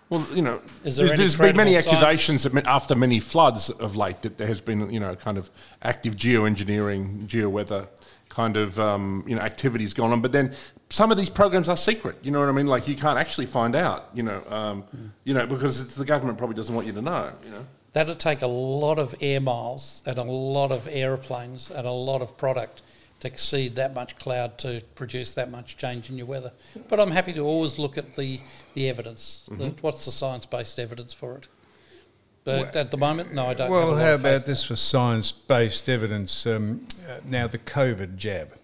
Well, 0.09 0.27
you 0.35 0.43
know, 0.43 0.61
Is 0.83 0.97
there 0.97 1.07
there's, 1.07 1.19
there's 1.19 1.37
been 1.37 1.57
many 1.57 1.73
credible 1.73 1.93
science? 1.93 2.03
accusations 2.03 2.43
that 2.43 2.67
after 2.67 2.97
many 2.97 3.21
floods 3.21 3.71
of 3.71 3.95
late 3.95 4.23
that 4.23 4.39
there 4.39 4.49
has 4.49 4.61
been, 4.61 4.93
you 4.93 4.99
know, 4.99 5.15
kind 5.15 5.39
of 5.39 5.51
active 5.83 6.17
geoengineering, 6.17 7.29
geoweather 7.29 7.87
kind 8.29 8.57
of, 8.57 8.81
um, 8.81 9.25
you 9.27 9.37
know, 9.37 9.41
activities 9.43 9.95
going 9.95 10.13
on. 10.13 10.21
But 10.21 10.33
then 10.33 10.55
some 10.89 11.13
of 11.13 11.17
these 11.17 11.31
programs 11.31 11.69
are 11.69 11.77
secret. 11.77 12.17
You 12.23 12.33
know 12.33 12.41
what 12.41 12.49
I 12.49 12.53
mean? 12.53 12.67
Like 12.67 12.89
you 12.89 12.97
can't 12.97 13.19
actually 13.19 13.47
find 13.47 13.77
out. 13.77 14.11
You 14.13 14.25
know, 14.25 14.43
um, 14.49 14.85
you 15.23 15.33
know, 15.33 15.47
because 15.47 15.81
it's, 15.81 15.95
the 15.95 16.05
government 16.05 16.39
probably 16.39 16.57
doesn't 16.57 16.75
want 16.75 16.89
you 16.89 16.93
to 16.95 17.03
know. 17.03 17.33
You 17.45 17.51
know. 17.51 17.67
That'd 17.93 18.19
take 18.19 18.43
a 18.43 18.49
lot 18.49 18.99
of 18.99 19.15
air 19.21 19.41
miles 19.41 20.03
and 20.07 20.19
a 20.19 20.23
lot 20.23 20.73
of 20.73 20.89
aeroplanes 20.91 21.71
and 21.71 21.87
a 21.87 21.93
lot 21.93 22.21
of 22.21 22.37
product 22.37 22.83
to 23.21 23.29
exceed 23.29 23.77
that 23.77 23.95
much 23.95 24.17
cloud 24.17 24.59
to 24.59 24.83
produce 24.95 25.35
that 25.35 25.51
much 25.51 25.77
change 25.77 26.11
in 26.11 26.19
your 26.19 26.27
weather. 26.27 26.53
But 26.89 26.99
I'm 27.01 27.11
happy 27.11 27.33
to 27.35 27.41
always 27.41 27.79
look 27.79 27.97
at 27.99 28.17
the, 28.17 28.41
the 28.75 28.89
evidence. 28.89 29.43
Mm-hmm. 29.51 29.63
The, 29.63 29.69
what's 29.83 30.05
the 30.05 30.13
science 30.13 30.47
based 30.47 30.79
evidence 30.79 31.13
for 31.15 31.37
it? 31.37 31.49
But 32.45 32.75
at 32.75 32.91
the 32.91 32.97
moment, 32.97 33.35
no, 33.35 33.47
I 33.47 33.55
don't. 33.55 33.71
Well, 33.71 33.93
lot 33.93 34.01
how 34.01 34.15
about 34.15 34.47
this 34.47 34.65
for 34.65 34.75
science-based 34.75 35.89
evidence? 35.89 36.47
Um, 36.47 36.87
uh, 37.09 37.21
now, 37.29 37.47
the 37.47 37.59
COVID 37.59 38.17
jab. 38.17 38.55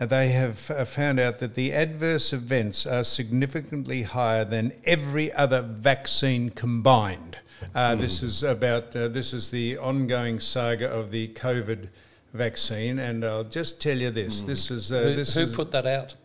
Uh, 0.00 0.06
They 0.06 0.28
have 0.30 0.68
uh, 0.70 0.84
found 0.84 1.20
out 1.20 1.38
that 1.38 1.54
the 1.54 1.72
adverse 1.72 2.32
events 2.32 2.86
are 2.86 3.04
significantly 3.04 4.02
higher 4.02 4.44
than 4.44 4.72
every 4.84 5.32
other 5.32 5.62
vaccine 5.62 6.50
combined. 6.50 7.38
Uh, 7.72 7.94
This 7.94 8.20
is 8.22 8.42
about 8.42 8.96
uh, 8.96 9.06
this 9.06 9.32
is 9.32 9.50
the 9.50 9.78
ongoing 9.78 10.40
saga 10.40 10.88
of 10.88 11.12
the 11.12 11.28
COVID 11.28 11.88
vaccine, 12.32 12.98
and 12.98 13.24
I'll 13.24 13.44
just 13.44 13.80
tell 13.80 13.96
you 13.98 14.10
this: 14.10 14.40
this 14.42 14.70
is 14.70 14.90
uh, 14.92 15.02
Who, 15.02 15.14
this 15.14 15.34
who 15.34 15.40
is 15.42 15.54
put 15.54 15.70
that 15.72 15.86
out? 15.86 16.16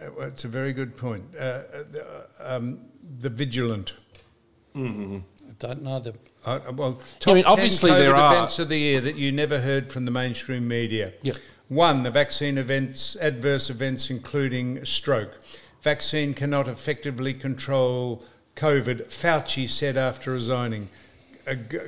uh, 0.00 0.06
well, 0.16 0.28
it's 0.28 0.44
a 0.44 0.48
very 0.48 0.72
good 0.72 0.96
point. 0.96 1.24
Uh, 1.38 1.42
uh, 1.42 1.62
the, 1.90 2.06
uh, 2.40 2.56
um, 2.56 2.80
the 3.20 3.28
vigilant. 3.30 3.94
I 4.74 4.80
don't 5.58 5.82
know 5.82 5.98
them. 5.98 6.14
Uh, 6.44 6.60
well, 6.72 7.00
top 7.18 7.34
mean, 7.34 7.44
10 7.44 7.52
obviously 7.52 7.90
COVID 7.90 7.98
there 7.98 8.14
are- 8.16 8.34
events 8.34 8.58
of 8.58 8.68
the 8.68 8.78
year 8.78 9.00
that 9.02 9.16
you 9.16 9.30
never 9.32 9.58
heard 9.58 9.92
from 9.92 10.04
the 10.04 10.10
mainstream 10.10 10.66
media. 10.66 11.12
Yep. 11.22 11.36
One, 11.68 12.02
the 12.02 12.10
vaccine 12.10 12.56
events, 12.56 13.16
adverse 13.20 13.68
events 13.70 14.10
including 14.10 14.84
stroke. 14.84 15.38
Vaccine 15.82 16.34
cannot 16.34 16.66
effectively 16.68 17.34
control 17.34 18.24
COVID, 18.56 19.06
Fauci 19.08 19.68
said 19.68 19.96
after 19.96 20.30
resigning. 20.32 20.88
A 21.46 21.56
g- 21.56 21.78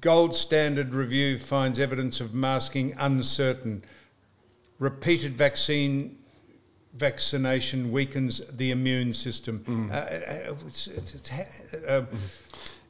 gold 0.00 0.34
standard 0.34 0.94
review 0.94 1.38
finds 1.38 1.78
evidence 1.78 2.20
of 2.20 2.34
masking 2.34 2.94
uncertain. 2.98 3.82
Repeated 4.78 5.36
vaccine 5.36 6.16
vaccination 6.94 7.92
weakens 7.92 8.40
the 8.56 8.70
immune 8.70 9.12
system. 9.12 9.60
Mm. 9.66 9.90
Uh, 9.90 9.94
uh, 9.94 10.54
it's- 10.66 10.86
it's- 10.88 11.14
it's 11.14 11.28
ha- 11.28 11.86
uh, 11.86 12.02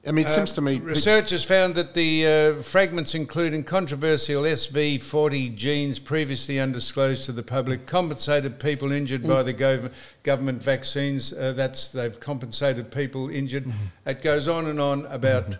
I 0.06 0.12
mean, 0.12 0.24
it 0.24 0.30
seems 0.30 0.52
to 0.52 0.62
me. 0.62 0.78
Researchers 0.78 1.44
found 1.44 1.74
that 1.74 1.92
the 1.92 2.26
uh, 2.58 2.62
fragments, 2.62 3.14
including 3.14 3.64
controversial 3.64 4.44
SV40 4.46 5.54
genes 5.54 5.98
previously 5.98 6.58
undisclosed 6.58 7.24
to 7.24 7.32
the 7.32 7.42
public, 7.42 7.84
compensated 7.86 8.58
people 8.58 8.92
injured 8.92 9.28
by 9.28 9.42
the 9.42 9.52
gov- 9.52 9.92
government 10.22 10.62
vaccines. 10.62 11.34
Uh, 11.34 11.52
that's 11.52 11.88
they've 11.88 12.18
compensated 12.18 12.90
people 12.90 13.28
injured. 13.28 13.70
It 14.06 14.22
goes 14.22 14.48
on 14.48 14.64
and 14.66 14.80
on 14.80 15.04
about 15.06 15.58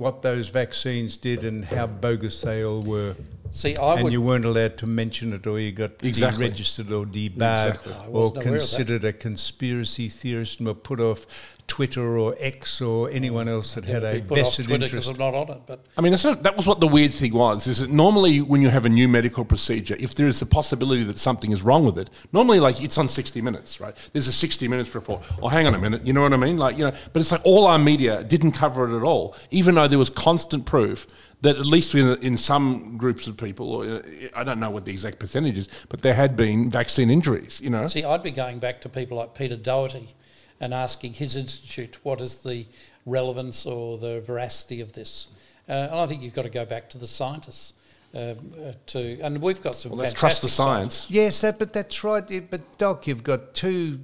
what 0.00 0.22
those 0.22 0.48
vaccines 0.48 1.16
did 1.18 1.44
and 1.44 1.64
how 1.64 1.86
bogus 1.86 2.40
they 2.40 2.64
all 2.64 2.80
were. 2.80 3.14
See, 3.50 3.76
I 3.76 3.94
and 3.96 4.04
would. 4.04 4.12
you 4.12 4.22
weren't 4.22 4.44
allowed 4.46 4.78
to 4.78 4.86
mention 4.86 5.32
it, 5.34 5.46
or 5.46 5.58
you 5.60 5.72
got 5.72 5.90
Exactly. 6.02 6.48
deregistered 6.48 6.90
or 6.90 7.04
debarred, 7.04 7.74
Exactly. 7.74 7.92
Or 8.06 8.10
wasn't 8.12 8.14
aware 8.14 8.28
of 8.38 8.44
that. 8.44 8.48
considered 8.50 9.04
a 9.04 9.12
conspiracy 9.12 10.08
theorist 10.08 10.58
and 10.60 10.68
were 10.68 10.74
put 10.74 11.00
off 11.00 11.26
Twitter 11.70 12.18
or 12.18 12.34
X 12.40 12.82
or 12.82 13.08
anyone 13.10 13.48
else 13.48 13.74
that 13.76 13.84
had 13.84 14.02
a 14.02 14.20
be 14.20 14.32
off 14.32 14.38
vested 14.38 14.66
Twitter 14.66 14.84
interest. 14.86 15.08
I'm 15.08 15.16
not 15.16 15.34
on 15.34 15.50
it, 15.50 15.62
but 15.66 15.86
I 15.96 16.00
mean, 16.00 16.12
not, 16.12 16.42
that 16.42 16.56
was 16.56 16.66
what 16.66 16.80
the 16.80 16.88
weird 16.88 17.14
thing 17.14 17.32
was. 17.32 17.68
Is 17.68 17.78
that 17.78 17.90
normally 17.90 18.40
when 18.40 18.60
you 18.60 18.70
have 18.70 18.84
a 18.86 18.88
new 18.88 19.06
medical 19.06 19.44
procedure, 19.44 19.96
if 20.00 20.16
there 20.16 20.26
is 20.26 20.42
a 20.42 20.46
possibility 20.46 21.04
that 21.04 21.16
something 21.16 21.52
is 21.52 21.62
wrong 21.62 21.84
with 21.84 21.96
it, 21.96 22.10
normally 22.32 22.58
like 22.58 22.82
it's 22.82 22.98
on 22.98 23.06
60 23.06 23.40
Minutes, 23.40 23.80
right? 23.80 23.94
There's 24.12 24.26
a 24.26 24.32
60 24.32 24.66
Minutes 24.66 24.92
report. 24.96 25.22
Oh, 25.40 25.48
hang 25.48 25.68
on 25.68 25.74
a 25.74 25.78
minute, 25.78 26.04
you 26.04 26.12
know 26.12 26.22
what 26.22 26.32
I 26.32 26.36
mean? 26.36 26.58
Like, 26.58 26.76
you 26.76 26.84
know, 26.84 26.92
but 27.12 27.20
it's 27.20 27.30
like 27.30 27.42
all 27.44 27.68
our 27.68 27.78
media 27.78 28.24
didn't 28.24 28.52
cover 28.52 28.92
it 28.92 28.96
at 28.96 29.04
all, 29.04 29.36
even 29.52 29.76
though 29.76 29.86
there 29.86 29.98
was 29.98 30.10
constant 30.10 30.66
proof 30.66 31.06
that 31.42 31.56
at 31.56 31.66
least 31.66 31.94
in, 31.94 32.18
in 32.18 32.36
some 32.36 32.96
groups 32.98 33.28
of 33.28 33.36
people, 33.36 33.72
or 33.72 33.84
uh, 33.84 34.00
I 34.34 34.42
don't 34.42 34.58
know 34.58 34.70
what 34.70 34.84
the 34.84 34.92
exact 34.92 35.20
percentage 35.20 35.56
is, 35.56 35.68
but 35.88 36.02
there 36.02 36.14
had 36.14 36.36
been 36.36 36.68
vaccine 36.68 37.10
injuries, 37.10 37.60
you 37.62 37.70
know? 37.70 37.86
See, 37.86 38.04
I'd 38.04 38.24
be 38.24 38.32
going 38.32 38.58
back 38.58 38.80
to 38.82 38.88
people 38.88 39.16
like 39.16 39.34
Peter 39.34 39.56
Doherty 39.56 40.16
and 40.60 40.74
asking 40.74 41.14
his 41.14 41.36
institute 41.36 41.98
what 42.02 42.20
is 42.20 42.42
the 42.42 42.66
relevance 43.06 43.66
or 43.66 43.98
the 43.98 44.20
veracity 44.20 44.80
of 44.80 44.92
this. 44.92 45.28
Uh, 45.68 45.72
and 45.72 45.94
I 46.00 46.06
think 46.06 46.22
you've 46.22 46.34
got 46.34 46.42
to 46.42 46.50
go 46.50 46.64
back 46.64 46.90
to 46.90 46.98
the 46.98 47.06
scientists 47.06 47.72
um, 48.12 48.36
uh, 48.64 48.72
to, 48.86 49.20
and 49.20 49.40
we've 49.40 49.62
got 49.62 49.76
some. 49.76 49.92
Well, 49.92 50.00
let's 50.00 50.12
trust 50.12 50.42
the 50.42 50.48
fantastic 50.48 50.64
scientists. 50.64 50.96
science. 51.02 51.10
Yes, 51.10 51.40
that, 51.42 51.58
but 51.58 51.72
that's 51.72 52.02
right. 52.02 52.28
Yeah, 52.28 52.40
But 52.50 52.76
Doc, 52.76 53.06
you've 53.06 53.22
got 53.22 53.54
two 53.54 54.00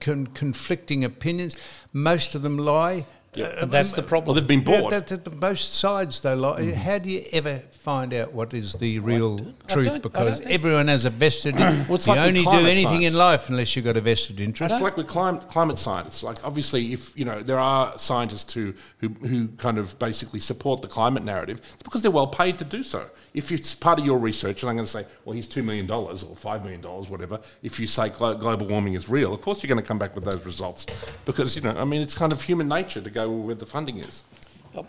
con- 0.00 0.26
conflicting 0.28 1.02
opinions. 1.02 1.56
Most 1.92 2.34
of 2.34 2.42
them 2.42 2.58
lie. 2.58 3.06
Uh, 3.36 3.42
And 3.60 3.70
that's 3.70 3.92
the 3.92 4.00
Well, 4.00 4.08
problem. 4.08 4.34
they've 4.36 4.46
been 4.46 4.62
Yeah, 4.66 4.80
bought. 4.80 4.90
that, 4.90 5.06
that, 5.08 5.38
both 5.38 5.58
sides 5.58 6.20
they 6.20 6.34
lie. 6.34 6.72
How 6.72 6.98
do 6.98 7.10
you 7.10 7.24
ever 7.32 7.58
find 7.70 8.14
out 8.14 8.32
what 8.32 8.54
is 8.54 8.72
the 8.74 8.98
real 9.00 9.38
I 9.68 9.72
truth? 9.72 9.92
I 9.92 9.98
Because 9.98 10.40
everyone 10.42 10.88
has 10.88 11.04
a 11.04 11.10
vested. 11.10 11.54
Well, 11.58 11.94
it's 11.96 12.06
you 12.06 12.14
like 12.14 12.20
with 12.20 12.28
only 12.28 12.42
do 12.42 12.66
anything 12.66 12.84
science. 12.86 13.04
in 13.06 13.14
life 13.14 13.48
unless 13.50 13.76
you've 13.76 13.84
got 13.84 13.96
a 13.96 14.00
vested 14.00 14.40
interest. 14.40 14.72
It's 14.72 14.82
like 14.82 14.96
with 14.96 15.06
climate, 15.08 15.46
climate 15.48 15.78
science. 15.78 16.22
Like 16.22 16.38
obviously, 16.44 16.92
if 16.92 17.16
you 17.16 17.24
know 17.26 17.42
there 17.42 17.58
are 17.58 17.96
scientists 17.98 18.52
who, 18.54 18.74
who 18.98 19.08
who 19.30 19.48
kind 19.58 19.78
of 19.78 19.98
basically 19.98 20.40
support 20.40 20.80
the 20.82 20.88
climate 20.88 21.22
narrative, 21.24 21.60
it's 21.74 21.82
because 21.82 22.00
they're 22.02 22.10
well 22.10 22.26
paid 22.26 22.58
to 22.58 22.64
do 22.64 22.82
so. 22.82 23.06
If 23.34 23.52
it's 23.52 23.74
part 23.74 23.98
of 23.98 24.06
your 24.06 24.18
research, 24.18 24.62
and 24.62 24.70
I'm 24.70 24.76
going 24.76 24.86
to 24.86 24.90
say, 24.90 25.06
well, 25.24 25.34
here's 25.34 25.48
two 25.48 25.62
million 25.62 25.86
dollars 25.86 26.22
or 26.22 26.34
five 26.36 26.62
million 26.62 26.80
dollars, 26.80 27.08
whatever. 27.08 27.40
If 27.62 27.78
you 27.78 27.86
say 27.86 28.08
glo- 28.08 28.34
global 28.34 28.66
warming 28.66 28.94
is 28.94 29.08
real, 29.08 29.34
of 29.34 29.40
course 29.42 29.62
you're 29.62 29.68
going 29.68 29.82
to 29.82 29.86
come 29.86 29.98
back 29.98 30.14
with 30.14 30.24
those 30.24 30.44
results, 30.46 30.86
because 31.24 31.54
you 31.54 31.62
know, 31.62 31.76
I 31.76 31.84
mean, 31.84 32.00
it's 32.00 32.14
kind 32.14 32.32
of 32.32 32.42
human 32.42 32.68
nature 32.68 33.00
to 33.00 33.10
go 33.10 33.30
where 33.30 33.54
the 33.54 33.66
funding 33.66 33.98
is. 33.98 34.22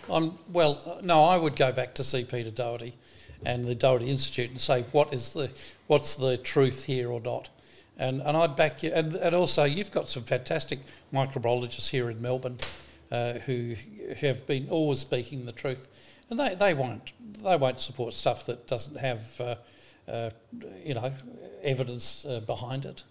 I'm, 0.09 0.37
well, 0.51 0.81
uh, 0.85 1.01
no, 1.03 1.23
I 1.23 1.37
would 1.37 1.55
go 1.55 1.71
back 1.71 1.95
to 1.95 2.03
see 2.03 2.23
Peter 2.23 2.51
Doherty 2.51 2.95
and 3.45 3.65
the 3.65 3.75
Doherty 3.75 4.09
Institute 4.09 4.51
and 4.51 4.59
say 4.59 4.83
what 4.91 5.13
is 5.13 5.33
the 5.33 5.51
what's 5.87 6.15
the 6.15 6.37
truth 6.37 6.85
here 6.85 7.09
or 7.09 7.21
not, 7.21 7.49
and 7.97 8.21
and 8.21 8.35
I'd 8.35 8.55
back 8.55 8.83
you. 8.83 8.91
And, 8.93 9.15
and 9.15 9.35
also, 9.35 9.63
you've 9.63 9.91
got 9.91 10.09
some 10.09 10.23
fantastic 10.23 10.79
microbiologists 11.13 11.89
here 11.89 12.09
in 12.09 12.21
Melbourne 12.21 12.57
uh, 13.11 13.33
who 13.33 13.75
have 14.17 14.45
been 14.45 14.67
always 14.69 14.99
speaking 14.99 15.45
the 15.45 15.51
truth, 15.51 15.87
and 16.29 16.39
they, 16.39 16.55
they 16.55 16.73
won't 16.73 17.13
they 17.43 17.55
won't 17.55 17.79
support 17.79 18.13
stuff 18.13 18.45
that 18.45 18.67
doesn't 18.67 18.97
have 18.97 19.41
uh, 19.41 19.55
uh, 20.09 20.29
you 20.83 20.93
know 20.93 21.11
evidence 21.63 22.25
uh, 22.25 22.39
behind 22.41 22.85
it. 22.85 23.03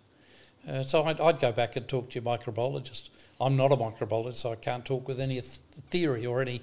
Uh, 0.68 0.82
so 0.82 1.04
I'd, 1.04 1.20
I'd 1.20 1.40
go 1.40 1.50
back 1.52 1.76
and 1.76 1.88
talk 1.88 2.10
to 2.10 2.14
your 2.16 2.24
microbiologist. 2.24 3.08
I'm 3.40 3.56
not 3.56 3.70
a 3.70 3.76
microbiologist, 3.76 4.34
so 4.34 4.52
I 4.52 4.56
can't 4.56 4.84
talk 4.84 5.06
with 5.06 5.20
any 5.20 5.34
th- 5.34 5.60
theory 5.90 6.26
or 6.26 6.42
any 6.42 6.60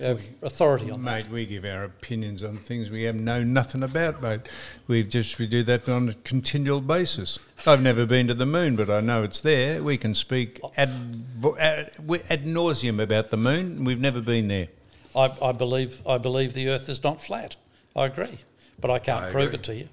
uh, 0.00 0.16
authority 0.42 0.90
on 0.90 1.02
that. 1.04 1.24
Mate, 1.24 1.32
we 1.32 1.46
give 1.46 1.64
our 1.64 1.84
opinions 1.84 2.44
on 2.44 2.58
things 2.58 2.90
we 2.90 3.04
have 3.04 3.16
know 3.16 3.42
nothing 3.42 3.82
about, 3.82 4.22
mate. 4.22 4.42
We 4.86 5.02
just 5.02 5.38
we 5.38 5.46
do 5.46 5.62
that 5.64 5.88
on 5.88 6.10
a 6.10 6.14
continual 6.14 6.82
basis. 6.82 7.38
I've 7.66 7.82
never 7.82 8.04
been 8.04 8.28
to 8.28 8.34
the 8.34 8.46
moon, 8.46 8.76
but 8.76 8.90
I 8.90 9.00
know 9.00 9.22
it's 9.22 9.40
there. 9.40 9.82
We 9.82 9.96
can 9.96 10.14
speak 10.14 10.60
ad, 10.76 10.90
vo- 10.90 11.56
ad, 11.56 11.92
ad 12.28 12.44
nauseum 12.44 13.00
about 13.00 13.30
the 13.30 13.38
moon. 13.38 13.84
We've 13.84 14.00
never 14.00 14.20
been 14.20 14.48
there. 14.48 14.68
I, 15.14 15.32
I 15.42 15.52
believe 15.52 16.02
I 16.06 16.18
believe 16.18 16.54
the 16.54 16.68
Earth 16.68 16.88
is 16.88 17.02
not 17.02 17.22
flat. 17.22 17.56
I 17.96 18.06
agree, 18.06 18.38
but 18.80 18.90
I 18.90 18.98
can't 18.98 19.24
I 19.24 19.30
prove 19.30 19.46
agree. 19.46 19.58
it 19.58 19.62
to 19.64 19.74
you. 19.74 19.88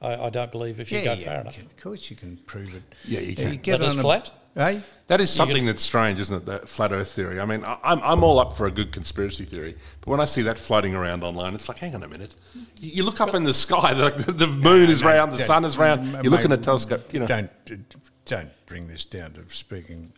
I, 0.00 0.26
I 0.26 0.30
don't 0.30 0.50
believe 0.50 0.80
if 0.80 0.90
you 0.90 1.02
go 1.04 1.16
far 1.16 1.40
enough. 1.40 1.54
can- 1.56 1.66
Of 1.66 1.76
course, 1.76 2.10
you 2.10 2.16
can 2.16 2.36
prove 2.46 2.74
it. 2.74 2.82
Yeah, 3.04 3.20
you 3.20 3.36
can. 3.36 3.56
get 3.58 3.78
That 3.80 3.86
is 3.86 3.96
on 3.96 4.02
flat? 4.02 4.30
Eh? 4.56 4.80
That 5.06 5.20
is 5.20 5.30
something 5.30 5.64
that's 5.64 5.82
strange, 5.82 6.20
isn't 6.20 6.36
it? 6.36 6.46
That 6.46 6.68
flat 6.68 6.92
Earth 6.92 7.12
theory. 7.12 7.40
I 7.40 7.44
mean, 7.46 7.64
I- 7.64 7.78
I'm, 7.84 8.00
I'm 8.02 8.24
all 8.24 8.38
up 8.38 8.52
for 8.52 8.66
a 8.66 8.70
good 8.70 8.92
conspiracy 8.92 9.44
theory, 9.44 9.76
but 10.00 10.08
when 10.08 10.20
I 10.20 10.24
see 10.24 10.42
that 10.42 10.58
floating 10.58 10.94
around 10.94 11.22
online, 11.22 11.54
it's 11.54 11.68
like, 11.68 11.78
hang 11.78 11.94
on 11.94 12.02
a 12.02 12.08
minute. 12.08 12.34
You, 12.54 12.90
you 12.96 13.02
look 13.04 13.20
up 13.20 13.34
in 13.34 13.44
the 13.44 13.54
sky, 13.54 13.94
the, 13.94 14.10
the 14.32 14.46
moon 14.46 14.90
is 14.90 15.02
No, 15.02 15.08
round, 15.10 15.32
the 15.32 15.44
sun 15.44 15.64
is 15.64 15.78
round. 15.78 16.14
m- 16.16 16.24
You 16.24 16.30
look 16.30 16.44
in 16.44 16.52
a 16.52 16.56
telescope, 16.56 17.12
you 17.12 17.20
know. 17.20 17.26
Don't 17.26 17.50
don't 18.24 18.50
bring 18.66 18.86
this 18.88 19.04
down 19.04 19.32
to 19.32 19.42
speaking 19.48 20.12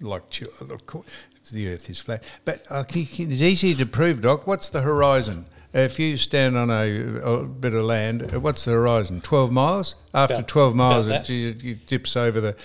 like 0.00 0.22
chi- 0.30 0.46
of 0.60 0.86
course, 0.86 1.06
the 1.50 1.68
Earth 1.72 1.88
is 1.90 2.00
flat. 2.00 2.22
But 2.44 2.64
uh, 2.70 2.84
it's 2.88 3.18
easy 3.20 3.74
to 3.74 3.86
prove, 3.86 4.20
Doc. 4.22 4.46
What's 4.46 4.68
the 4.68 4.80
horizon? 4.82 5.46
If 5.74 5.98
you 5.98 6.16
stand 6.16 6.56
on 6.56 6.70
a, 6.70 7.20
a 7.22 7.42
bit 7.44 7.74
of 7.74 7.84
land, 7.84 8.30
uh, 8.34 8.40
what's 8.40 8.64
the 8.64 8.72
horizon? 8.72 9.20
Twelve 9.20 9.52
miles. 9.52 9.94
After 10.14 10.36
About- 10.36 10.48
twelve 10.48 10.74
miles, 10.74 11.06
it, 11.06 11.28
it, 11.28 11.64
it 11.64 11.86
dips 11.86 12.16
over 12.16 12.40
the. 12.40 12.56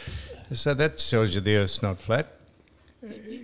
So 0.53 0.73
that 0.73 0.97
tells 0.99 1.35
you 1.35 1.41
the 1.41 1.55
Earth's 1.57 1.81
not 1.81 1.99
flat, 1.99 2.27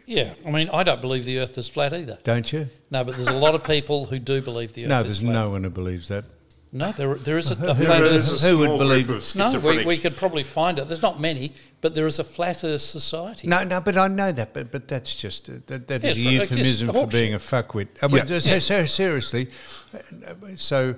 Yeah, 0.05 0.33
I 0.45 0.51
mean, 0.51 0.69
I 0.69 0.83
don't 0.83 1.01
believe 1.01 1.25
the 1.25 1.39
Earth 1.39 1.57
is 1.57 1.67
flat 1.67 1.93
either. 1.93 2.17
don't 2.23 2.51
you? 2.53 2.69
No, 2.91 3.03
but 3.03 3.15
there's 3.15 3.27
a 3.27 3.37
lot 3.37 3.55
of 3.55 3.63
people 3.63 4.05
who 4.05 4.19
do 4.19 4.41
believe 4.41 4.73
the 4.73 4.83
Earth 4.83 4.89
No, 4.89 5.03
there's 5.03 5.23
no 5.23 5.49
one 5.49 5.63
who 5.63 5.69
believes 5.69 6.07
that. 6.09 6.23
No, 6.71 6.91
there, 6.91 7.15
there 7.15 7.37
is 7.39 7.49
a, 7.49 7.55
a 7.55 7.73
Who- 7.73 7.85
flat 7.85 7.99
who- 8.01 8.05
Earth. 8.05 8.41
who 8.41 8.57
would 8.59 8.77
believe 8.77 9.09
it? 9.09 9.33
No, 9.35 9.57
we, 9.59 9.85
we 9.85 9.97
could 9.97 10.15
probably 10.15 10.43
find 10.43 10.77
it. 10.77 10.87
There's 10.87 11.01
not 11.01 11.19
many, 11.19 11.55
but 11.81 11.95
there 11.95 12.05
is 12.05 12.19
a 12.19 12.23
flat 12.23 12.63
Earth 12.63 12.81
society. 12.81 13.47
No, 13.47 13.63
no, 13.63 13.81
but 13.81 13.97
I 13.97 14.07
know 14.07 14.31
that, 14.31 14.53
but 14.53 14.71
but 14.71 14.87
that's 14.87 15.15
just 15.15 15.49
uh, 15.49 15.53
that, 15.67 15.87
that 15.87 16.05
is 16.05 16.17
Yes, 16.21 16.25
a 16.25 16.29
right, 16.29 16.39
like, 16.41 16.49
euphemism 16.51 16.89
for 16.93 17.07
being 17.07 17.33
a 17.33 17.39
fuckwit. 17.39 17.87
Uh, 18.03 18.07
but 18.07 18.29
Yeah. 18.29 18.37
so, 18.39 18.59
so 18.59 18.85
seriously, 18.85 19.49
uh, 19.95 20.33
so 20.57 20.95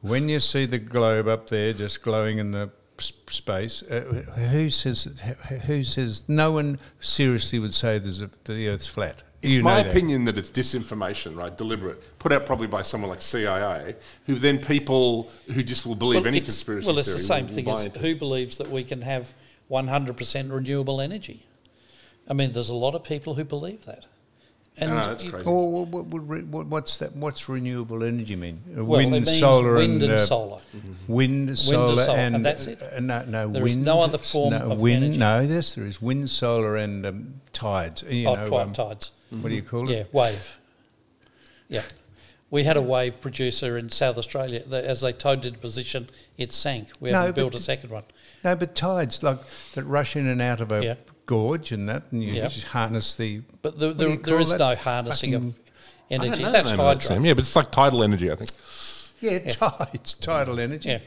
when 0.00 0.28
you 0.28 0.40
see 0.40 0.66
the 0.66 0.80
globe 0.80 1.28
up 1.28 1.48
there 1.48 1.72
just 1.72 2.02
glowing 2.02 2.38
in 2.38 2.50
the 2.50 2.70
s- 2.98 3.12
space, 3.28 3.84
uh, 3.84 4.00
who 4.50 4.68
says 4.70 5.04
who 5.66 5.84
says 5.84 6.24
no 6.26 6.50
one 6.50 6.80
seriously 6.98 7.60
would 7.60 7.74
say 7.74 8.00
there's 8.00 8.22
a, 8.22 8.30
the 8.44 8.66
Earth's 8.68 8.88
flat? 8.88 9.22
It's 9.42 9.56
You 9.56 9.62
my 9.64 9.78
know 9.78 9.82
that. 9.82 9.90
opinion 9.90 10.24
that 10.26 10.38
it's 10.38 10.50
disinformation, 10.50 11.36
right? 11.36 11.56
Deliberate, 11.58 12.18
put 12.20 12.30
out 12.32 12.46
probably 12.46 12.68
by 12.68 12.82
someone 12.82 13.10
like 13.10 13.20
CIA, 13.20 13.96
who 14.26 14.36
then 14.36 14.58
people 14.60 15.30
who 15.52 15.62
just 15.64 15.84
will 15.84 15.96
believe 15.96 16.24
any 16.26 16.36
it's- 16.38 16.46
conspiracy 16.52 16.86
well, 16.86 16.98
it's 16.98 17.08
theory 17.08 17.18
the 17.18 17.24
same 17.24 17.40
will- 17.46 17.48
will 17.48 17.54
thing 17.56 17.64
buy 17.64 17.72
as 17.72 17.84
into. 17.86 17.98
who 17.98 18.14
believes 18.14 18.58
that 18.58 18.70
we 18.70 18.84
can 18.84 19.02
have 19.02 19.32
100% 19.68 20.50
renewable 20.52 21.00
energy. 21.00 21.46
I 22.28 22.34
mean, 22.34 22.52
there's 22.52 22.68
a 22.68 22.74
lot 22.76 22.94
of 22.94 23.02
people 23.02 23.34
who 23.34 23.44
believe 23.44 23.84
that. 23.86 24.04
And 24.78 24.90
I 24.92 25.02
know, 25.02 25.06
that's 25.08 25.22
crazy. 25.24 25.44
Or 25.46 25.70
what, 25.84 25.88
what, 25.88 26.06
would 26.06 26.28
re- 26.30 26.42
what, 26.44 26.66
what's 26.66 26.96
that? 26.98 27.14
What's 27.14 27.46
renewable 27.46 28.02
energy 28.04 28.36
mean? 28.36 28.58
Uh, 28.78 28.84
Well, 28.84 29.00
it 29.00 29.10
wind, 29.10 29.26
means 29.26 29.38
solar, 29.38 29.74
wind 29.74 30.02
and 30.02 30.12
uh, 30.12 30.18
solar. 30.18 30.60
Wind, 31.08 31.58
solar, 31.58 32.02
solar, 32.04 32.18
and, 32.18 32.36
and 32.36 32.44
that's 32.46 32.66
it. 32.68 32.80
uh, 32.80 33.00
no, 33.00 33.22
no 33.24 33.48
There 33.50 33.66
is 33.66 33.72
wind. 33.74 33.84
no 33.84 34.00
other 34.00 34.16
form 34.16 34.54
no, 34.54 34.70
of 34.70 34.80
wind. 34.80 35.04
energy. 35.04 35.18
No, 35.18 35.40
yes, 35.40 35.74
there 35.74 35.84
is 35.84 36.00
wind, 36.00 36.30
solar, 36.30 36.76
and 36.76 37.04
um, 37.04 37.34
tides. 37.52 38.02
You 38.04 38.28
Oh, 38.28 38.34
know, 38.36 38.46
twi- 38.46 38.62
um, 38.62 38.72
tides. 38.72 39.10
What 39.40 39.48
do 39.48 39.54
you 39.54 39.62
call 39.62 39.88
it? 39.88 39.94
Yeah, 39.96 40.02
wave. 40.12 40.58
Yeah. 41.68 41.82
We 42.50 42.64
had 42.64 42.76
a 42.76 42.82
wave 42.82 43.18
producer 43.22 43.78
in 43.78 43.88
South 43.88 44.18
Australia 44.18 44.62
that 44.66 44.84
as 44.84 45.00
they 45.00 45.12
towed 45.12 45.46
into 45.46 45.58
position, 45.58 46.10
it 46.36 46.52
sank. 46.52 46.88
We 47.00 47.10
No, 47.10 47.20
haven't 47.20 47.34
built 47.36 47.54
a 47.54 47.58
second 47.58 47.90
one. 47.90 48.04
No, 48.44 48.54
but 48.54 48.74
tides 48.74 49.22
like 49.22 49.38
that 49.74 49.84
rush 49.84 50.16
in 50.16 50.26
and 50.26 50.42
out 50.42 50.60
of 50.60 50.70
a 50.70 50.84
Yeah. 50.84 50.94
gorge 51.24 51.72
and 51.72 51.88
that, 51.88 52.02
and 52.10 52.22
you 52.22 52.34
Yeah. 52.34 52.48
just 52.48 52.66
harness 52.68 53.14
the. 53.14 53.40
But 53.62 53.78
the, 53.78 53.88
what 53.88 53.96
do 53.96 54.04
there, 54.04 54.08
you 54.14 54.16
there 54.22 54.34
call 54.34 54.42
is 54.42 54.50
that? 54.50 54.58
no 54.58 54.74
harnessing 54.74 55.32
Fucking- 55.32 55.48
of 55.48 55.54
I 56.10 56.14
don't 56.16 56.24
energy. 56.26 56.42
know 56.42 56.52
That's 56.52 56.70
name 56.72 56.80
of 56.80 56.84
that, 56.86 56.92
hydro. 57.02 57.08
Sam. 57.16 57.24
Yeah, 57.24 57.32
but 57.34 57.44
it's 57.44 57.56
like 57.56 57.70
tidal 57.70 58.02
energy, 58.02 58.30
I 58.30 58.34
think. 58.36 58.50
Yeah, 59.20 59.38
tides, 59.50 60.14
tidal 60.14 60.60
energy. 60.60 60.98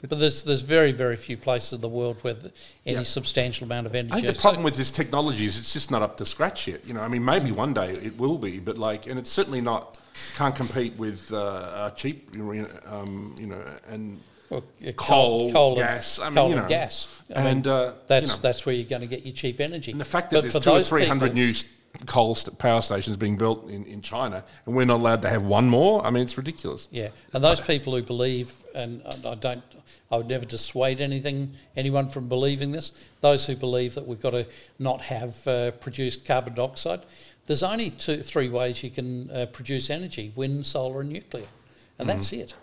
But 0.00 0.18
there's 0.20 0.42
there's 0.44 0.60
very 0.62 0.92
very 0.92 1.16
few 1.16 1.36
places 1.36 1.72
in 1.72 1.80
the 1.80 1.88
world 1.88 2.18
where 2.22 2.34
the, 2.34 2.52
any 2.86 2.96
Yeah. 2.98 3.02
substantial 3.02 3.64
amount 3.64 3.86
of 3.86 3.94
energy. 3.94 4.12
I 4.12 4.16
think 4.20 4.28
the 4.28 4.34
So- 4.34 4.42
problem 4.42 4.62
with 4.62 4.76
this 4.76 4.90
technology 4.90 5.44
is 5.46 5.58
it's 5.58 5.72
just 5.72 5.90
not 5.90 6.02
up 6.02 6.16
to 6.18 6.24
scratch 6.24 6.68
yet. 6.68 6.86
You 6.86 6.94
know, 6.94 7.00
I 7.00 7.08
mean, 7.08 7.24
maybe 7.24 7.50
one 7.50 7.74
day 7.74 7.92
it 7.94 8.16
will 8.18 8.38
be, 8.38 8.58
but 8.60 8.78
like, 8.78 9.06
and 9.06 9.18
it's 9.18 9.30
certainly 9.30 9.60
not 9.60 9.98
can't 10.36 10.54
compete 10.54 10.96
with 10.96 11.32
uh, 11.32 11.90
cheap, 11.96 12.34
you 12.34 12.42
know, 12.42 12.66
um, 12.86 13.34
you 13.40 13.46
know, 13.46 13.62
and 13.88 14.20
Well, 14.50 14.64
coal, 14.96 15.46
and- 15.70 15.76
gas. 15.78 16.18
I 16.18 16.24
mean, 16.26 16.34
coal 16.34 16.46
you 16.50 16.52
and 16.54 16.62
know, 16.62 16.68
gas. 16.68 17.06
I 17.34 17.40
and, 17.42 17.64
mean, 17.64 17.72
uh, 17.72 17.84
you 17.86 17.92
that's 18.08 18.36
know. 18.36 18.42
that's 18.42 18.66
where 18.66 18.74
you're 18.74 18.84
going 18.88 19.02
to 19.02 19.06
get 19.08 19.24
your 19.26 19.34
cheap 19.34 19.60
energy. 19.60 19.90
And 19.92 20.00
the 20.00 20.04
fact 20.04 20.30
that 20.30 20.42
But 20.44 20.52
there's 20.52 20.64
two 20.64 20.70
or 20.70 20.80
three 20.82 21.06
hundred 21.06 21.34
new 21.34 21.52
coal 22.06 22.34
st- 22.34 22.58
power 22.58 22.82
stations 22.82 23.16
being 23.16 23.36
built 23.36 23.68
in, 23.70 23.84
in 23.84 24.00
China, 24.02 24.44
and 24.66 24.74
we're 24.74 24.84
not 24.84 25.00
allowed 25.00 25.22
to 25.22 25.28
have 25.28 25.42
one 25.42 25.68
more. 25.68 26.04
I 26.04 26.10
mean, 26.10 26.22
it's 26.22 26.36
ridiculous. 26.36 26.88
Yeah, 26.90 27.08
and 27.32 27.42
those 27.42 27.60
people 27.60 27.94
who 27.94 28.02
believe, 28.02 28.52
and 28.74 29.02
I 29.24 29.34
don't, 29.34 29.62
I 30.10 30.16
would 30.16 30.28
never 30.28 30.44
dissuade 30.44 31.00
anything, 31.00 31.54
anyone 31.76 32.08
from 32.08 32.28
believing 32.28 32.72
this. 32.72 32.92
Those 33.20 33.46
who 33.46 33.56
believe 33.56 33.94
that 33.94 34.06
we've 34.06 34.20
got 34.20 34.30
to 34.30 34.46
not 34.78 35.02
have 35.02 35.46
uh, 35.46 35.70
produced 35.72 36.24
carbon 36.24 36.54
dioxide. 36.54 37.02
There's 37.46 37.62
only 37.62 37.90
two, 37.90 38.22
three 38.22 38.48
ways 38.48 38.82
you 38.82 38.90
can 38.90 39.30
uh, 39.30 39.46
produce 39.46 39.90
energy: 39.90 40.32
wind, 40.36 40.66
solar, 40.66 41.00
and 41.00 41.10
nuclear, 41.10 41.46
and 41.98 42.08
that's 42.08 42.32
it. 42.32 42.54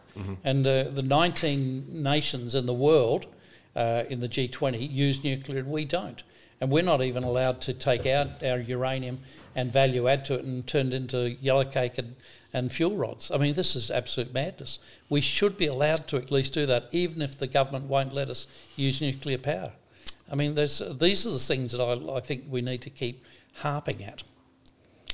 And 0.43 0.65
uh, 0.65 0.83
the 0.83 1.01
19 1.01 2.01
nations 2.01 2.55
in 2.55 2.65
the 2.67 2.73
world 2.73 3.27
uh, 3.75 4.03
in 4.09 4.21
the 4.21 4.29
G20 4.29 4.89
use 4.89 5.23
nuclear, 5.23 5.59
and 5.59 5.67
we 5.69 5.83
don't. 5.83 6.23
And 6.61 6.71
we're 6.71 6.83
not 6.83 7.01
even 7.01 7.23
allowed 7.23 7.61
to 7.61 7.73
take 7.73 8.05
out 8.05 8.43
our 8.43 8.59
uranium 8.59 9.19
and 9.55 9.71
value 9.71 10.07
add 10.07 10.25
to 10.25 10.35
it 10.35 10.45
and 10.45 10.65
turn 10.65 10.87
it 10.87 10.93
into 10.93 11.31
yellow 11.41 11.65
cake 11.65 11.97
and, 11.97 12.15
and 12.53 12.71
fuel 12.71 12.95
rods. 12.95 13.29
I 13.29 13.37
mean, 13.37 13.53
this 13.53 13.75
is 13.75 13.91
absolute 13.91 14.33
madness. 14.33 14.79
We 15.09 15.21
should 15.21 15.57
be 15.57 15.67
allowed 15.67 16.07
to 16.09 16.17
at 16.17 16.31
least 16.31 16.53
do 16.53 16.65
that, 16.65 16.87
even 16.91 17.21
if 17.21 17.37
the 17.37 17.47
government 17.47 17.85
won't 17.85 18.13
let 18.13 18.29
us 18.29 18.47
use 18.75 19.01
nuclear 19.01 19.37
power. 19.37 19.73
I 20.31 20.35
mean, 20.35 20.55
these 20.55 20.81
are 20.81 20.93
the 20.93 21.39
things 21.39 21.71
that 21.73 21.81
I, 21.81 22.15
I 22.15 22.19
think 22.19 22.45
we 22.49 22.61
need 22.61 22.81
to 22.81 22.89
keep 22.89 23.23
harping 23.55 24.03
at. 24.03 24.23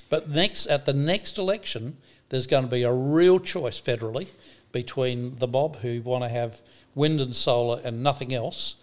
But 0.10 0.30
next, 0.30 0.67
at 0.67 0.86
the 0.86 0.93
next 0.93 1.38
election, 1.38 1.97
there's 2.30 2.47
going 2.47 2.65
to 2.65 2.69
be 2.69 2.84
a 2.84 2.93
real 2.93 3.39
choice 3.39 3.80
federally 3.80 4.27
between 4.71 5.36
the 5.38 5.47
mob 5.47 5.77
who 5.77 6.01
want 6.01 6.23
to 6.23 6.30
have 6.30 6.62
wind 6.95 7.19
and 7.19 7.36
solar 7.36 7.82
and 7.84 8.04
nothing 8.04 8.34
else, 8.34 8.75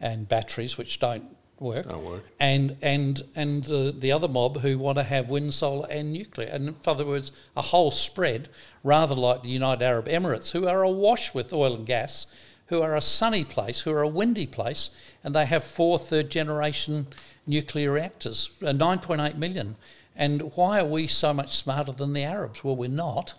and 0.00 0.28
batteries 0.28 0.78
which 0.78 0.98
don't 0.98 1.24
work, 1.60 1.88
Don't 1.88 2.04
work. 2.04 2.24
and 2.40 2.76
and 2.82 3.22
and 3.34 3.70
uh, 3.70 3.92
the 3.96 4.12
other 4.12 4.28
mob 4.28 4.60
who 4.60 4.78
want 4.78 4.98
to 4.98 5.04
have 5.04 5.30
wind, 5.30 5.54
solar, 5.54 5.88
and 5.90 6.12
nuclear. 6.12 6.48
And 6.48 6.68
in 6.68 6.76
other 6.86 7.06
words, 7.06 7.32
a 7.56 7.62
whole 7.62 7.90
spread, 7.90 8.48
rather 8.82 9.14
like 9.14 9.42
the 9.42 9.50
United 9.50 9.84
Arab 9.84 10.06
Emirates, 10.06 10.50
who 10.52 10.66
are 10.66 10.82
awash 10.82 11.32
with 11.34 11.52
oil 11.52 11.74
and 11.74 11.86
gas, 11.86 12.26
who 12.66 12.82
are 12.82 12.94
a 12.94 13.00
sunny 13.00 13.44
place, 13.44 13.80
who 13.80 13.92
are 13.92 14.02
a 14.02 14.08
windy 14.08 14.46
place, 14.46 14.90
and 15.22 15.34
they 15.34 15.46
have 15.46 15.64
four 15.64 15.98
third 15.98 16.30
generation 16.30 17.06
nuclear 17.46 17.92
reactors, 17.92 18.50
uh, 18.62 18.66
9.8 18.66 19.36
million. 19.36 19.76
And 20.16 20.52
why 20.54 20.80
are 20.80 20.86
we 20.86 21.06
so 21.08 21.34
much 21.34 21.56
smarter 21.56 21.92
than 21.92 22.12
the 22.12 22.22
Arabs? 22.22 22.62
Well, 22.64 22.76
we're 22.76 22.88
not. 22.88 23.34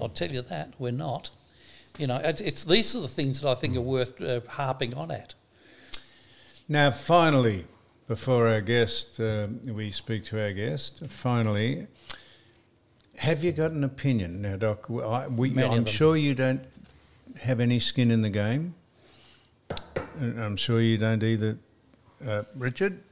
I'll 0.00 0.08
tell 0.08 0.30
you 0.32 0.42
that 0.42 0.72
we're 0.78 0.92
not. 0.92 1.30
You 1.98 2.06
know, 2.06 2.16
it's, 2.16 2.40
it's 2.40 2.64
these 2.64 2.94
are 2.96 3.00
the 3.00 3.08
things 3.08 3.40
that 3.40 3.48
I 3.50 3.54
think 3.54 3.76
are 3.76 3.80
worth 3.80 4.20
uh, 4.22 4.40
harping 4.48 4.94
on 4.94 5.10
at. 5.10 5.34
Now, 6.70 6.92
finally, 6.92 7.64
before 8.06 8.46
our 8.46 8.60
guest, 8.60 9.18
uh, 9.18 9.48
we 9.66 9.90
speak 9.90 10.24
to 10.26 10.40
our 10.40 10.52
guest. 10.52 11.02
Finally, 11.08 11.88
have 13.16 13.42
you 13.42 13.50
got 13.50 13.72
an 13.72 13.82
opinion 13.82 14.40
now, 14.40 14.54
Doc? 14.54 14.88
I, 14.88 15.26
we, 15.26 15.50
I'm 15.60 15.70
them. 15.70 15.84
sure 15.84 16.16
you 16.16 16.32
don't 16.32 16.62
have 17.42 17.58
any 17.58 17.80
skin 17.80 18.12
in 18.12 18.22
the 18.22 18.30
game. 18.30 18.76
And 20.20 20.38
I'm 20.40 20.54
sure 20.54 20.80
you 20.80 20.96
don't 20.96 21.24
either, 21.24 21.58
uh, 22.24 22.42
Richard. 22.56 23.02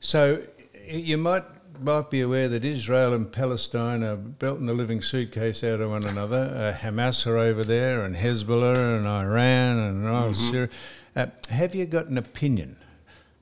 So 0.00 0.42
you 0.88 1.18
might 1.18 1.44
might 1.80 2.10
be 2.10 2.22
aware 2.22 2.48
that 2.48 2.64
Israel 2.64 3.14
and 3.14 3.30
Palestine 3.30 4.02
are 4.02 4.16
belting 4.16 4.66
the 4.66 4.74
living 4.74 5.02
suitcase 5.02 5.62
out 5.62 5.80
of 5.80 5.90
one 5.90 6.04
another. 6.04 6.50
Uh, 6.52 6.76
Hamas 6.76 7.28
are 7.28 7.36
over 7.36 7.62
there, 7.62 8.02
and 8.02 8.16
Hezbollah, 8.16 8.96
and 8.96 9.06
Iran, 9.06 9.78
and 9.78 10.08
oh, 10.08 10.32
Syria. 10.32 10.68
Uh, 11.16 11.26
have 11.48 11.74
you 11.74 11.86
got 11.86 12.06
an 12.06 12.18
opinion 12.18 12.76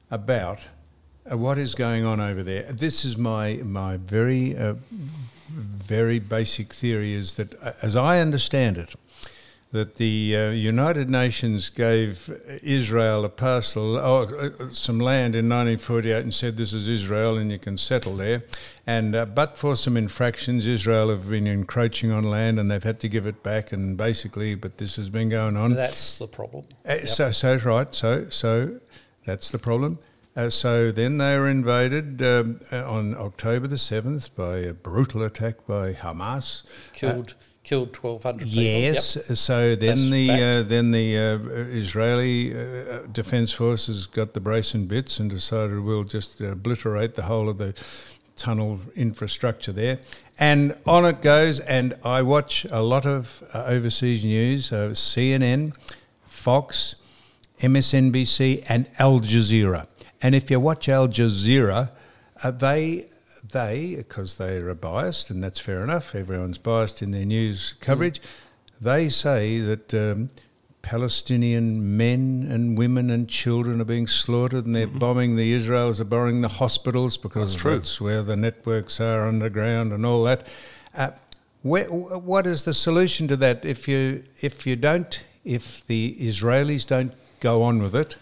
about 0.09 0.69
uh, 1.31 1.37
what 1.37 1.59
is 1.59 1.75
going 1.75 2.05
on 2.05 2.21
over 2.21 2.41
there? 2.45 2.63
This 2.63 3.05
is 3.05 3.19
my 3.19 3.55
my 3.65 3.97
very 3.97 4.57
uh, 4.57 4.75
very 5.49 6.21
basic 6.21 6.73
theory 6.73 7.13
is 7.13 7.35
that, 7.35 7.61
uh, 7.61 7.73
as 7.83 7.97
I 7.97 8.21
understand 8.21 8.79
it, 8.79 8.95
that 9.75 9.97
the 9.97 10.37
uh, 10.37 10.51
United 10.51 11.11
Nations 11.11 11.69
gave 11.69 12.31
Israel 12.63 13.25
a 13.25 13.29
parcel, 13.29 13.97
oh, 13.97 14.23
uh, 14.23 14.69
some 14.69 15.01
land 15.01 15.35
in 15.35 15.49
1948 15.49 16.23
and 16.23 16.33
said 16.33 16.57
this 16.57 16.73
is 16.73 16.89
Israel 16.89 17.37
and 17.37 17.51
you 17.51 17.59
can 17.59 17.77
settle 17.77 18.17
there. 18.17 18.45
And 18.87 19.17
uh, 19.17 19.25
but 19.27 19.59
for 19.59 19.75
some 19.75 19.97
infractions, 19.97 20.69
Israel 20.69 21.09
have 21.09 21.29
been 21.29 21.49
encroaching 21.49 22.13
on 22.13 22.23
land 22.23 22.61
and 22.61 22.71
they've 22.71 22.85
had 22.85 23.01
to 23.01 23.09
give 23.09 23.27
it 23.27 23.43
back. 23.43 23.73
And 23.73 23.97
basically, 23.97 24.55
but 24.55 24.79
this 24.79 24.95
has 24.95 25.11
been 25.11 25.29
going 25.29 25.57
on. 25.57 25.75
That's 25.75 26.19
the 26.19 26.29
problem. 26.29 26.67
Uh, 26.87 27.07
So, 27.07 27.33
so 27.33 27.57
right. 27.65 27.93
So, 27.93 28.29
so 28.31 28.79
that's 29.27 29.51
the 29.51 29.59
problem. 29.59 29.99
Uh, 30.37 30.51
so 30.51 30.93
then 30.93 31.19
they 31.19 31.37
were 31.37 31.49
invaded 31.49 32.23
um, 32.23 32.61
uh, 32.71 32.89
on 32.89 33.17
October 33.17 33.67
the 33.67 33.79
seventh 33.79 34.37
by 34.37 34.59
a 34.59 34.73
brutal 34.73 35.25
attack 35.25 35.67
by 35.67 35.95
Hamas. 35.95 36.63
Killed 36.93 37.35
killed 37.65 37.97
1,200 37.97 38.45
people. 38.47 38.63
Yes. 38.63 39.17
Yep. 39.17 39.37
So 39.37 39.75
then 39.75 39.97
That's 39.97 40.11
the 40.11 40.31
uh, 40.31 40.63
then 40.63 40.91
the 40.93 41.19
uh, 41.19 41.39
Israeli 41.83 42.55
uh, 42.55 43.07
Defence 43.11 43.53
Forces 43.53 44.07
got 44.07 44.35
the 44.35 44.41
brace 44.41 44.75
and 44.75 44.87
bits 44.87 45.19
and 45.19 45.29
decided 45.31 45.81
we'll 45.81 46.05
just 46.05 46.41
obliterate 46.41 47.17
the 47.17 47.23
whole 47.23 47.49
of 47.49 47.59
the 47.59 47.75
tunnel 48.37 48.81
infrastructure 48.95 49.73
there. 49.73 49.99
And 50.39 50.77
on 50.87 51.05
it 51.05 51.23
goes. 51.23 51.61
And 51.61 51.95
I 52.05 52.23
watch 52.23 52.67
a 52.71 52.83
lot 52.83 53.07
of 53.07 53.43
uh, 53.55 53.65
overseas 53.67 54.25
news, 54.25 54.73
uh, 54.73 54.91
CNN, 54.91 55.75
Fox, 56.25 56.97
MSNBC, 57.61 58.65
and 58.69 58.91
Al 58.99 59.21
Jazeera. 59.21 59.87
And 60.21 60.35
if 60.35 60.51
you 60.51 60.61
watch 60.61 60.89
Al 60.89 61.09
Jazeera, 61.09 61.95
uh, 62.43 62.51
they 62.51 63.09
they 63.53 63.95
because 63.97 64.37
they 64.37 64.57
are 64.57 64.75
biased, 64.75 65.31
and 65.31 65.43
that's 65.43 65.61
fair 65.61 65.83
enough. 65.83 66.15
Everyone's 66.15 66.59
biased 66.59 67.03
in 67.03 67.11
their 67.11 67.25
news 67.25 67.75
coverage. 67.81 68.21
They 68.81 69.09
say 69.09 69.59
that 69.61 69.95
um, 69.95 70.31
Palestinian 70.83 71.97
men 71.97 72.47
and 72.51 72.77
women 72.77 73.11
and 73.11 73.29
children 73.29 73.81
are 73.81 73.87
being 73.87 74.07
slaughtered, 74.07 74.67
and 74.67 74.75
they're 74.75 74.87
bombing 74.87 75.37
the 75.37 75.59
Israelis 75.59 76.01
are 76.01 76.05
bombing 76.05 76.43
the 76.43 76.49
hospitals 76.49 77.17
because 77.17 77.53
That's 77.55 77.65
that's 77.65 78.01
where 78.01 78.23
the 78.23 78.37
networks 78.37 79.01
are 79.01 79.27
underground 79.27 79.93
and 79.93 80.05
all 80.05 80.25
that. 80.25 80.47
Uh, 80.95 81.11
where, 81.63 81.87
what 81.87 82.47
is 82.47 82.63
the 82.63 82.75
solution 82.75 83.27
to 83.29 83.37
that? 83.37 83.65
If 83.65 83.89
you 83.89 84.25
if 84.41 84.67
you 84.67 84.77
don't, 84.77 85.23
if 85.45 85.87
the 85.87 86.17
Israelis 86.21 86.87
don't 86.87 87.13
go 87.41 87.63
on 87.63 87.81
with 87.81 87.97
it, 87.97 88.17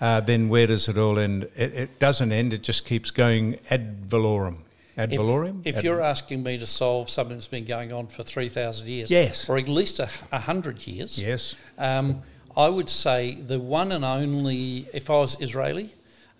uh, 0.00 0.20
then 0.20 0.48
where 0.48 0.66
does 0.66 0.88
it 0.88 0.96
all 0.98 1.18
end? 1.18 1.44
It, 1.56 1.74
it 1.74 1.98
doesn't 1.98 2.32
end. 2.32 2.52
It 2.52 2.62
just 2.62 2.84
keeps 2.86 3.10
going 3.10 3.58
ad 3.70 4.08
valorem. 4.08 4.58
Ad 4.96 5.12
If, 5.12 5.20
valorem. 5.20 5.62
if 5.64 5.76
Ad- 5.76 5.84
you're 5.84 6.00
asking 6.00 6.42
me 6.42 6.58
to 6.58 6.66
solve 6.66 7.08
something 7.10 7.36
that's 7.36 7.46
been 7.48 7.64
going 7.64 7.92
on 7.92 8.06
for 8.08 8.22
3,000 8.22 8.86
years, 8.88 9.10
Yes. 9.10 9.48
or 9.48 9.56
at 9.58 9.68
least 9.68 9.98
a, 10.00 10.08
a 10.32 10.40
hundred 10.40 10.86
years, 10.86 11.18
yes, 11.18 11.54
um, 11.78 12.22
I 12.56 12.68
would 12.68 12.90
say 12.90 13.34
the 13.34 13.60
one 13.60 13.92
and 13.92 14.04
only, 14.04 14.88
if 14.92 15.08
I 15.08 15.14
was 15.14 15.36
Israeli, 15.40 15.90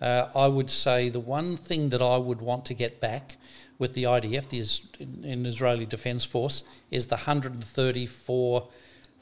uh, 0.01 0.27
I 0.35 0.47
would 0.47 0.69
say 0.69 1.09
the 1.09 1.19
one 1.19 1.55
thing 1.55 1.89
that 1.89 2.01
I 2.01 2.17
would 2.17 2.41
want 2.41 2.65
to 2.65 2.73
get 2.73 2.99
back 2.99 3.37
with 3.79 3.93
the 3.93 4.03
IDF, 4.03 4.49
the 4.49 4.59
Is- 4.59 4.81
in 4.99 5.45
Israeli 5.45 5.85
Defence 5.85 6.25
Force, 6.25 6.63
is 6.91 7.07
the 7.07 7.15
134 7.15 8.67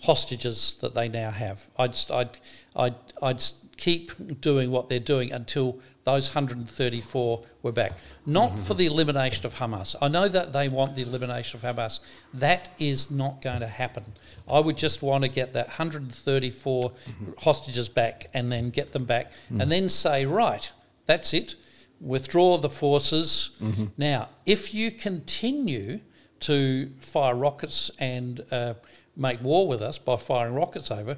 hostages 0.02 0.76
that 0.82 0.94
they 0.94 1.08
now 1.10 1.32
have. 1.32 1.68
I'd, 1.78 1.96
I'd, 2.12 2.30
I'd, 2.76 2.96
I'd 3.22 3.44
keep 3.80 4.42
doing 4.42 4.72
what 4.72 4.90
they're 4.90 5.00
doing 5.00 5.32
until 5.32 5.80
those 6.04 6.28
134 6.36 7.42
were 7.64 7.72
back. 7.72 7.94
Not 8.26 8.60
for 8.60 8.74
the 8.74 8.86
elimination 8.86 9.46
of 9.46 9.56
Hamas. 9.56 9.96
I 10.02 10.08
know 10.10 10.28
that 10.28 10.52
they 10.54 10.68
want 10.68 10.96
the 10.96 11.02
elimination 11.02 11.60
of 11.60 11.64
Hamas. 11.64 12.00
That 12.34 12.70
is 12.78 13.10
not 13.10 13.42
going 13.42 13.62
to 13.62 13.68
happen. 13.68 14.04
I 14.52 14.60
would 14.60 14.76
just 14.78 15.02
want 15.02 15.24
to 15.24 15.30
get 15.30 15.54
that 15.54 15.68
134 15.68 16.92
hostages 17.40 17.88
back 17.90 18.28
and 18.34 18.52
then 18.52 18.70
get 18.70 18.92
them 18.92 19.06
back 19.06 19.32
and 19.50 19.72
then 19.72 19.88
say, 19.90 20.26
right, 20.26 20.72
that's 21.06 21.34
it. 21.34 21.56
Withdraw 22.02 22.58
the 22.58 22.70
forces. 22.70 23.52
Now, 23.98 24.30
if 24.46 24.74
you 24.74 24.92
continue 24.92 26.00
to 26.42 26.92
fire 26.98 27.36
rockets 27.36 27.92
and 28.00 28.42
uh, 28.52 28.74
make 29.16 29.42
war 29.42 29.68
with 29.68 29.82
us 29.82 29.98
by 29.98 30.16
firing 30.18 30.54
rockets 30.56 30.92
over, 30.92 31.18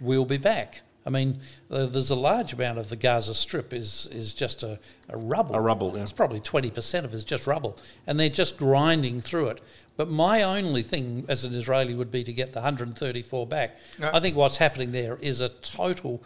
we'll 0.00 0.24
be 0.24 0.38
back. 0.38 0.82
I 1.06 1.10
mean, 1.10 1.40
uh, 1.70 1.86
there's 1.86 2.10
a 2.10 2.14
large 2.14 2.52
amount 2.52 2.78
of 2.78 2.90
the 2.90 2.96
Gaza 2.96 3.34
Strip 3.34 3.72
is 3.72 4.06
is 4.12 4.34
just 4.34 4.62
a, 4.62 4.78
a 5.08 5.16
rubble. 5.16 5.54
A 5.56 5.60
rubble, 5.60 5.94
yeah. 5.96 6.02
It's 6.02 6.12
probably 6.12 6.40
20% 6.40 7.04
of 7.04 7.12
it 7.12 7.16
is 7.16 7.24
just 7.24 7.46
rubble. 7.46 7.78
And 8.06 8.20
they're 8.20 8.28
just 8.28 8.58
grinding 8.58 9.20
through 9.20 9.48
it. 9.48 9.60
But 9.96 10.10
my 10.10 10.42
only 10.42 10.82
thing 10.82 11.24
as 11.28 11.44
an 11.44 11.54
Israeli 11.54 11.94
would 11.94 12.10
be 12.10 12.22
to 12.24 12.32
get 12.32 12.52
the 12.52 12.60
134 12.60 13.46
back. 13.46 13.76
Uh, 14.02 14.10
I 14.12 14.20
think 14.20 14.36
what's 14.36 14.58
happening 14.58 14.92
there 14.92 15.16
is 15.16 15.40
a 15.40 15.48
total 15.48 16.22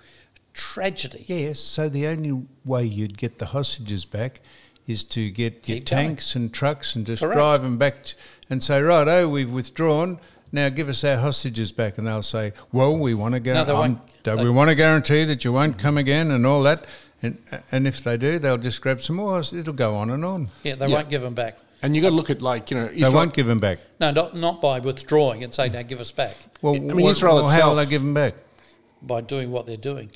tragedy. 0.52 1.24
yes. 1.28 1.60
So 1.60 1.88
the 1.88 2.06
only 2.06 2.46
way 2.64 2.84
you'd 2.84 3.18
get 3.18 3.38
the 3.38 3.46
hostages 3.46 4.04
back 4.04 4.40
is 4.86 5.02
to 5.02 5.30
get 5.30 5.68
your 5.68 5.76
Keep 5.78 5.86
going. 5.88 6.06
tanks 6.08 6.36
and 6.36 6.52
trucks 6.52 6.94
and 6.94 7.06
just 7.06 7.22
Correct. 7.22 7.36
drive 7.36 7.62
them 7.62 7.78
back 7.78 8.04
t- 8.04 8.14
and 8.50 8.62
say, 8.62 8.80
right, 8.82 9.08
oh, 9.08 9.28
we've 9.28 9.50
withdrawn. 9.50 10.20
Now 10.54 10.68
give 10.68 10.88
us 10.88 11.02
our 11.04 11.16
hostages 11.16 11.72
back, 11.72 11.98
and 11.98 12.06
they'll 12.06 12.22
say, 12.22 12.52
well, 12.72 12.96
we 12.96 13.12
want 13.12 13.34
to 13.34 13.40
go. 13.40 13.52
No, 13.54 13.64
they 13.64 13.72
won't. 13.72 13.98
do 14.22 14.36
we 14.36 14.48
want 14.50 14.70
to 14.70 14.74
guarantee 14.74 15.24
that 15.24 15.44
you 15.44 15.52
won't 15.52 15.76
come 15.78 15.98
again 15.98 16.30
and 16.30 16.46
all 16.46 16.62
that. 16.62 16.86
And, 17.22 17.38
and 17.72 17.86
if 17.86 18.04
they 18.04 18.16
do, 18.16 18.38
they'll 18.38 18.58
just 18.58 18.80
grab 18.80 19.00
some 19.02 19.16
more. 19.16 19.40
It'll 19.40 19.72
go 19.72 19.94
on 19.96 20.10
and 20.10 20.24
on. 20.24 20.48
Yeah, 20.62 20.76
they 20.76 20.86
Yeah. 20.86 20.94
won't 20.96 21.08
give 21.10 21.22
them 21.22 21.34
back. 21.34 21.58
And 21.82 21.94
you've 21.94 22.02
got 22.02 22.10
to 22.10 22.14
look 22.16 22.30
at 22.30 22.40
like 22.40 22.70
you 22.70 22.78
know 22.78 22.88
They 22.88 23.08
won't 23.10 23.34
give 23.34 23.46
them 23.46 23.58
back. 23.60 23.78
No, 24.00 24.10
not 24.10 24.34
not 24.36 24.60
by 24.62 24.78
withdrawing 24.78 25.44
and 25.44 25.52
saying, 25.54 25.72
"Now 25.72 25.82
give 25.82 26.00
us 26.00 26.12
back," 26.12 26.34
Well, 26.62 26.74
I 26.76 26.78
mean, 26.78 27.02
what- 27.02 27.10
Israel 27.10 27.34
well, 27.34 27.46
how 27.46 27.50
will 27.70 27.72
itself- 27.72 27.76
they 27.76 27.90
give 27.90 28.02
them 28.02 28.14
back? 28.14 28.34
by 29.02 29.20
doing 29.20 29.50
what 29.50 29.66
they're 29.66 29.76
doing 29.76 30.08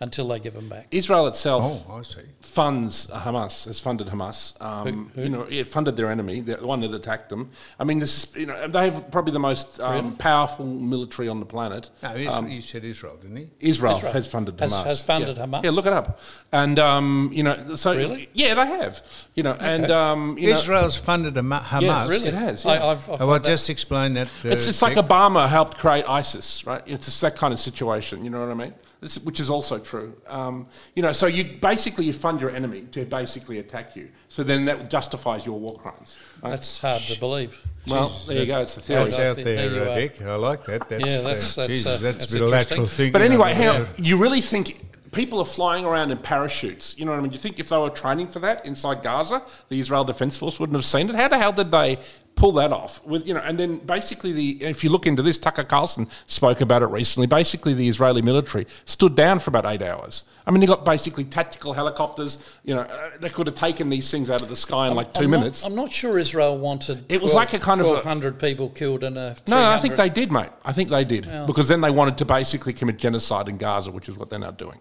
until 0.00 0.26
they 0.28 0.38
give 0.40 0.54
them 0.54 0.68
back. 0.68 0.86
Israel 0.90 1.26
itself 1.28 1.84
Oh, 1.88 1.96
I 1.98 2.02
see. 2.02 2.20
funds 2.40 3.06
Hamas, 3.06 3.64
has 3.66 3.78
funded 3.80 4.08
Hamas. 4.08 4.60
Um, 4.60 5.10
Who- 5.14 5.20
who? 5.20 5.22
You 5.22 5.28
know, 5.28 5.42
it 5.48 5.66
funded 5.68 5.96
their 5.96 6.10
enemy, 6.10 6.40
the 6.40 6.56
one 6.56 6.80
that 6.80 6.92
attacked 6.92 7.28
them. 7.28 7.50
I 7.78 7.84
mean, 7.84 8.00
this 8.00 8.24
is, 8.24 8.36
you 8.36 8.46
know, 8.46 8.66
they 8.68 8.90
have 8.90 9.10
probably 9.10 9.32
the 9.32 9.38
most 9.38 9.80
um, 9.80 10.16
powerful 10.16 10.66
military 10.66 11.28
on 11.28 11.38
the 11.40 11.46
planet. 11.46 11.90
No, 12.02 12.10
Israel, 12.10 12.34
Um, 12.34 12.48
you 12.48 12.60
said 12.60 12.84
Israel, 12.84 13.16
didn't 13.20 13.36
he? 13.36 13.50
Israel, 13.60 13.96
Israel 13.96 14.12
has 14.12 14.26
funded 14.26 14.56
Hamas. 14.58 14.84
has 14.84 15.02
funded 15.02 15.36
yeah. 15.38 15.46
Hamas? 15.46 15.64
Yeah, 15.64 15.70
look 15.70 15.86
it 15.86 15.92
up. 15.92 16.20
And 16.52 16.78
um, 16.78 17.30
you 17.32 17.42
know, 17.44 17.74
so 17.76 17.94
Really? 17.96 18.28
yeah, 18.34 18.54
they 18.54 18.66
have. 18.66 19.00
You 19.34 19.44
know, 19.44 19.52
and 19.60 19.90
um, 19.90 20.36
you 20.38 20.50
know, 20.50 20.58
Israel's 20.58 20.96
funded 20.96 21.34
Hamas. 21.34 21.80
Yes, 21.80 22.08
really, 22.08 22.28
it 22.28 22.34
has. 22.34 22.66
I, 22.66 22.74
yeah. 22.74 22.86
I've, 22.86 23.08
I 23.08 23.12
Oh, 23.12 23.26
well, 23.28 23.38
that- 23.38 23.44
just 23.44 23.70
explain 23.70 24.14
that. 24.14 24.26
Uh, 24.44 24.48
It's, 24.48 24.66
it's 24.66 24.82
like 24.82 24.96
Obama 24.96 25.48
helped 25.48 25.78
create 25.78 26.04
ISIS, 26.08 26.66
right? 26.66 26.82
It's 26.86 27.06
just 27.06 27.20
that 27.20 27.36
kind 27.36 27.52
of 27.54 27.60
situation. 27.60 28.24
You 28.24 28.30
know 28.30 28.40
what 28.40 28.50
I 28.50 28.54
mean? 28.54 28.74
This, 29.04 29.18
which 29.18 29.38
is 29.38 29.50
also 29.50 29.78
true. 29.78 30.14
Um, 30.26 30.66
you 30.94 31.02
know, 31.02 31.12
so 31.12 31.26
you 31.26 31.44
basically 31.60 32.06
you 32.06 32.14
fund 32.14 32.40
your 32.40 32.48
enemy 32.48 32.86
to 32.92 33.04
basically 33.04 33.58
attack 33.58 33.94
you. 33.96 34.08
So 34.30 34.42
then 34.42 34.64
that 34.64 34.88
justifies 34.88 35.44
your 35.44 35.60
war 35.60 35.76
crimes. 35.76 36.16
right? 36.42 36.48
that's 36.48 36.78
hard 36.78 37.02
to 37.02 37.20
believe. 37.20 37.60
well, 37.86 38.08
there 38.26 38.38
you 38.38 38.46
go. 38.46 38.62
It's 38.62 38.76
the 38.76 38.80
theory. 38.80 39.02
That's 39.04 39.16
There 39.16 39.30
out 39.32 39.36
you 39.36 39.44
there, 39.44 39.88
uh. 39.90 39.94
Dick. 39.94 40.22
I 40.22 40.36
like 40.36 40.64
that. 40.64 40.88
That's, 40.88 41.04
Yeah, 41.04 41.20
that's- 41.20 41.58
uh, 41.58 41.66
that's, 41.66 41.68
Jesus, 41.68 41.86
uh, 41.86 41.96
that's, 41.98 42.18
that's 42.18 42.30
a 42.30 42.32
bit 42.32 42.42
of 42.44 42.48
lateral 42.48 42.80
interesting. 42.80 42.96
thinking. 42.96 43.12
But 43.12 43.20
anyway, 43.20 43.52
how 43.52 43.84
you 43.98 44.16
really 44.16 44.40
think 44.40 44.80
people 45.12 45.38
are 45.38 45.44
flying 45.44 45.84
around 45.84 46.10
in 46.10 46.16
parachutes? 46.16 46.98
You 46.98 47.04
know 47.04 47.10
what 47.12 47.18
I 47.18 47.22
mean? 47.24 47.32
You 47.32 47.38
think 47.38 47.60
if 47.60 47.68
they 47.68 47.76
were 47.76 47.90
training 47.90 48.28
for 48.28 48.38
that 48.38 48.64
inside 48.64 49.02
Gaza, 49.02 49.42
the 49.68 49.78
Israel 49.78 50.04
Defense 50.04 50.34
Force 50.34 50.58
wouldn't 50.58 50.76
have 50.76 50.84
seen 50.86 51.10
it? 51.10 51.14
How 51.14 51.28
the 51.28 51.36
hell 51.36 51.52
did 51.52 51.70
they 51.70 51.98
pull 52.36 52.52
that 52.52 52.72
off? 52.72 53.04
With 53.04 53.26
you 53.26 53.34
know, 53.34 53.40
and 53.40 53.58
then 53.58 53.78
basically 53.78 54.32
the 54.32 54.62
if 54.64 54.82
you 54.84 54.90
look 54.90 55.06
into 55.06 55.22
this, 55.22 55.38
Tucker 55.38 55.64
Carlson 55.64 56.08
spoke 56.26 56.60
about 56.60 56.82
it 56.82 56.86
recently. 56.86 57.26
Basically, 57.26 57.74
the 57.74 57.88
Israeli 57.88 58.22
military 58.22 58.66
stood 58.84 59.14
down 59.14 59.38
for 59.38 59.50
about 59.50 59.66
eight 59.66 59.82
hours. 59.82 60.24
I 60.46 60.50
mean, 60.50 60.60
they 60.60 60.66
got 60.66 60.84
basically 60.84 61.24
tactical 61.24 61.72
helicopters. 61.72 62.38
You 62.64 62.74
know, 62.74 62.82
uh, 62.82 63.10
they 63.18 63.30
could 63.30 63.46
have 63.46 63.56
taken 63.56 63.88
these 63.88 64.10
things 64.10 64.28
out 64.30 64.42
of 64.42 64.48
the 64.48 64.56
sky 64.56 64.88
in 64.88 64.94
like 64.94 65.14
2 65.14 65.24
I'm 65.24 65.30
not- 65.30 65.38
minutes. 65.40 65.64
I'm 65.64 65.74
not 65.74 65.90
sure 65.90 66.18
Israel 66.18 66.58
wanted. 66.58 67.04
It 67.08 67.22
was 67.22 67.32
like 67.34 67.54
a 67.54 67.58
kind 67.58 67.80
of 67.80 67.86
100 67.86 68.38
people 68.38 68.68
killed 68.68 69.04
in 69.04 69.16
a. 69.16 69.36
no, 69.48 69.56
I 69.56 69.78
think 69.78 69.96
they 69.96 70.08
did, 70.10 70.30
mate. 70.30 70.50
I 70.64 70.72
think 70.72 70.90
they 70.90 71.04
did 71.04 71.24
because 71.46 71.68
then 71.68 71.80
they 71.80 71.90
wanted 71.90 72.18
to 72.18 72.24
basically 72.24 72.72
commit 72.72 72.98
genocide 72.98 73.48
in 73.48 73.56
Gaza, 73.56 73.90
which 73.90 74.08
is 74.08 74.16
what 74.16 74.30
they're 74.30 74.38
now 74.38 74.50
doing. 74.50 74.80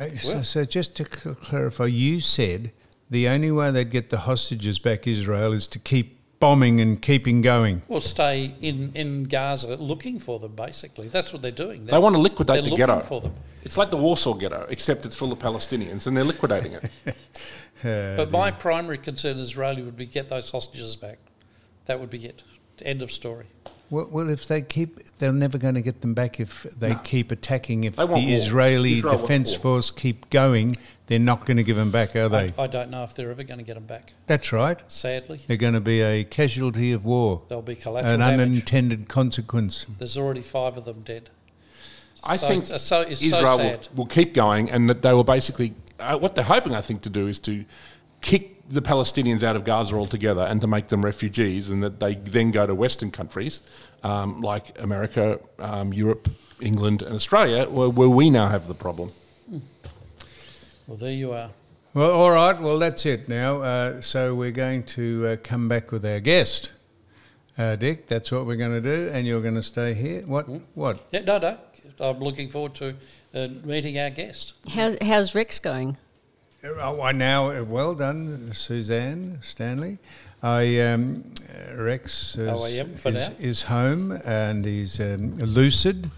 Uh, 0.00 0.06
So, 0.16 0.42
so 0.42 0.64
just 0.64 0.96
to 0.96 1.04
clarify, 1.04 1.86
you 1.86 2.20
said 2.20 2.72
the 3.10 3.28
only 3.28 3.50
way 3.50 3.70
they'd 3.70 3.90
get 3.90 4.10
the 4.10 4.18
hostages 4.18 4.78
back 4.78 5.06
Israel 5.06 5.52
is 5.52 5.66
to 5.68 5.78
keep 5.78 6.18
bombing 6.38 6.80
and 6.80 7.02
keeping 7.02 7.42
going. 7.42 7.82
Will 7.88 8.00
stay 8.00 8.54
in, 8.60 8.92
in 8.94 9.24
Gaza 9.24 9.76
looking 9.76 10.18
for 10.18 10.38
them. 10.38 10.54
Basically, 10.56 11.08
that's 11.08 11.32
what 11.32 11.42
they're 11.42 11.50
doing. 11.50 11.86
They 11.86 11.98
want 11.98 12.14
to 12.14 12.20
liquidate 12.20 12.54
they're 12.54 12.62
the 12.62 12.70
looking 12.70 12.86
ghetto. 12.86 13.00
for 13.00 13.20
them. 13.20 13.34
It's 13.62 13.76
like 13.76 13.90
the 13.90 13.98
Warsaw 13.98 14.34
Ghetto, 14.34 14.66
except 14.70 15.04
it's 15.04 15.16
full 15.16 15.32
of 15.32 15.38
Palestinians, 15.38 16.06
and 16.06 16.16
they're 16.16 16.24
liquidating 16.24 16.72
it. 16.72 16.90
Uh, 17.82 18.14
But 18.14 18.30
my 18.30 18.50
primary 18.50 18.98
concern 18.98 19.38
as 19.38 19.48
Israeli 19.48 19.80
would 19.80 19.96
be 19.96 20.04
get 20.04 20.28
those 20.28 20.50
hostages 20.50 20.96
back. 20.96 21.16
That 21.86 21.98
would 21.98 22.10
be 22.10 22.26
it. 22.26 22.42
End 22.82 23.00
of 23.00 23.10
story. 23.10 23.46
Well, 23.88 24.06
well, 24.10 24.28
if 24.28 24.46
they 24.46 24.60
keep, 24.60 24.98
they're 25.16 25.32
never 25.32 25.56
going 25.56 25.76
to 25.76 25.80
get 25.82 26.02
them 26.02 26.12
back 26.12 26.38
if 26.38 26.64
they 26.78 26.94
keep 27.04 27.32
attacking. 27.32 27.84
If 27.84 27.96
They 27.96 28.06
the. 28.06 28.34
Israeli 28.34 28.98
Israel 28.98 29.18
Defense. 29.18 29.54
Force 29.54 29.90
keep 29.90 30.28
going, 30.28 30.76
they're 31.10 31.18
not 31.18 31.44
going 31.44 31.56
to 31.56 31.64
give 31.64 31.74
them 31.76 31.90
back, 31.90 32.14
are 32.14 32.28
they? 32.28 32.54
I, 32.56 32.62
I 32.62 32.66
don't 32.68 32.88
know 32.88 33.02
if 33.02 33.14
they're 33.14 33.32
ever 33.32 33.42
going 33.42 33.58
to 33.58 33.64
get 33.64 33.74
them 33.74 33.84
back. 33.84 34.12
That's 34.28 34.52
right. 34.52 34.78
Sadly, 34.86 35.40
They're 35.48 35.56
going 35.56 35.74
to 35.74 35.80
be 35.80 36.00
a 36.02 36.22
casualty 36.22 36.92
of 36.92 37.04
war, 37.04 37.42
They'll 37.48 37.62
be 37.62 37.74
collateral 37.74 38.14
an 38.14 38.20
damage. 38.20 38.40
unintended 38.46 39.08
consequence. 39.08 39.86
There's 39.98 40.16
already 40.16 40.40
five 40.40 40.76
of 40.76 40.84
them 40.84 41.02
dead. 41.02 41.30
I 42.22 42.36
So- 42.36 42.46
think 42.46 42.66
so- 42.66 42.74
it's 42.76 42.84
so 42.84 43.02
Israel 43.02 43.58
will, 43.58 43.80
will 43.96 44.06
keep 44.06 44.34
going, 44.34 44.70
and 44.70 44.88
that 44.88 45.02
they 45.02 45.12
will 45.12 45.24
basically. 45.24 45.74
Uh, 45.98 46.16
what 46.16 46.36
they're 46.36 46.44
hoping, 46.44 46.76
I 46.76 46.80
think, 46.80 47.02
to 47.02 47.10
do 47.10 47.26
is 47.26 47.40
to 47.40 47.64
kick 48.20 48.62
the 48.68 48.80
Palestinians 48.80 49.42
out 49.42 49.56
of 49.56 49.64
Gaza 49.64 49.96
altogether 49.96 50.42
and 50.42 50.60
to 50.60 50.68
make 50.68 50.86
them 50.88 51.04
refugees, 51.04 51.70
and 51.70 51.82
that 51.82 51.98
they 51.98 52.14
then 52.14 52.52
go 52.52 52.68
to 52.68 52.74
Western 52.74 53.10
countries 53.10 53.62
um, 54.04 54.40
like 54.42 54.80
America, 54.80 55.40
um, 55.58 55.92
Europe, 55.92 56.28
England, 56.60 57.02
and 57.02 57.16
Australia, 57.16 57.68
where, 57.68 57.88
where 57.88 58.08
we 58.08 58.30
now 58.30 58.46
have 58.46 58.68
the 58.68 58.74
problem. 58.74 59.10
Well, 60.90 60.96
there 60.96 61.12
you 61.12 61.30
are. 61.30 61.50
Well, 61.94 62.10
all 62.10 62.32
right. 62.32 62.60
Well, 62.60 62.80
that's 62.80 63.06
it 63.06 63.28
now. 63.28 63.62
Uh, 63.62 64.00
so 64.00 64.34
we're 64.34 64.50
going 64.50 64.82
to 64.86 65.24
uh, 65.24 65.36
come 65.40 65.68
back 65.68 65.92
with 65.92 66.04
our 66.04 66.18
guest, 66.18 66.72
uh, 67.56 67.76
Dick. 67.76 68.08
That's 68.08 68.32
what 68.32 68.44
we're 68.44 68.56
going 68.56 68.72
to 68.72 68.80
do, 68.80 69.08
and 69.12 69.24
you're 69.24 69.40
going 69.40 69.54
to 69.54 69.62
stay 69.62 69.94
here. 69.94 70.22
What? 70.22 70.46
What? 70.74 71.06
Yeah, 71.12 71.20
no, 71.20 71.38
no. 71.38 71.58
I'm 72.00 72.18
looking 72.18 72.48
forward 72.48 72.74
to 72.74 72.96
uh, 73.32 73.46
meeting 73.62 74.00
our 74.00 74.10
guest. 74.10 74.54
How's, 74.68 74.96
how's 75.00 75.32
Rex 75.32 75.60
going? 75.60 75.96
Oh, 76.64 77.00
I 77.00 77.12
now, 77.12 77.50
uh, 77.50 77.62
well 77.62 77.94
done, 77.94 78.50
Suzanne 78.52 79.38
Stanley. 79.42 79.98
I 80.42 80.80
um, 80.80 81.22
uh, 81.54 81.80
Rex 81.80 82.34
is, 82.36 82.48
How 82.48 82.56
for 82.96 83.10
is, 83.10 83.14
now. 83.14 83.32
is 83.38 83.62
home 83.62 84.10
and 84.24 84.64
he's 84.64 84.98
um, 84.98 85.34
lucid 85.34 86.10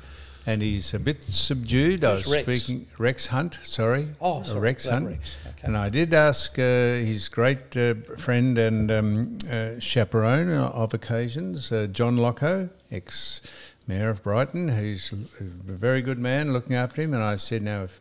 and 0.46 0.60
he's 0.62 0.92
a 0.94 0.98
bit 0.98 1.24
subdued. 1.24 2.04
I 2.04 2.14
was 2.14 2.26
Rex? 2.26 2.42
speaking 2.42 2.86
Rex 2.98 3.26
Hunt. 3.28 3.58
Sorry, 3.62 4.08
Oh, 4.20 4.40
Uh, 4.40 4.42
sorry, 4.44 4.60
Rex 4.60 4.86
Hunt. 4.86 5.06
Rex, 5.06 5.34
okay. 5.46 5.60
And 5.62 5.76
I 5.76 5.88
did 5.88 6.12
ask 6.14 6.58
uh, 6.58 6.62
his 6.62 7.28
great 7.28 7.76
uh, 7.76 7.94
friend 8.18 8.58
and 8.58 8.90
um, 8.90 9.38
uh, 9.50 9.78
chaperone 9.78 10.48
of 10.50 10.94
occasions, 10.94 11.70
uh, 11.72 11.86
John 11.86 12.16
Locko, 12.16 12.70
ex 12.90 13.40
mayor 13.86 14.10
of 14.10 14.22
Brighton, 14.22 14.68
who's 14.68 15.12
a 15.12 15.42
very 15.42 16.02
good 16.02 16.18
man, 16.18 16.52
looking 16.52 16.74
after 16.76 17.02
him. 17.02 17.14
And 17.14 17.22
I 17.22 17.36
said, 17.36 17.62
now 17.62 17.84
if 17.84 18.00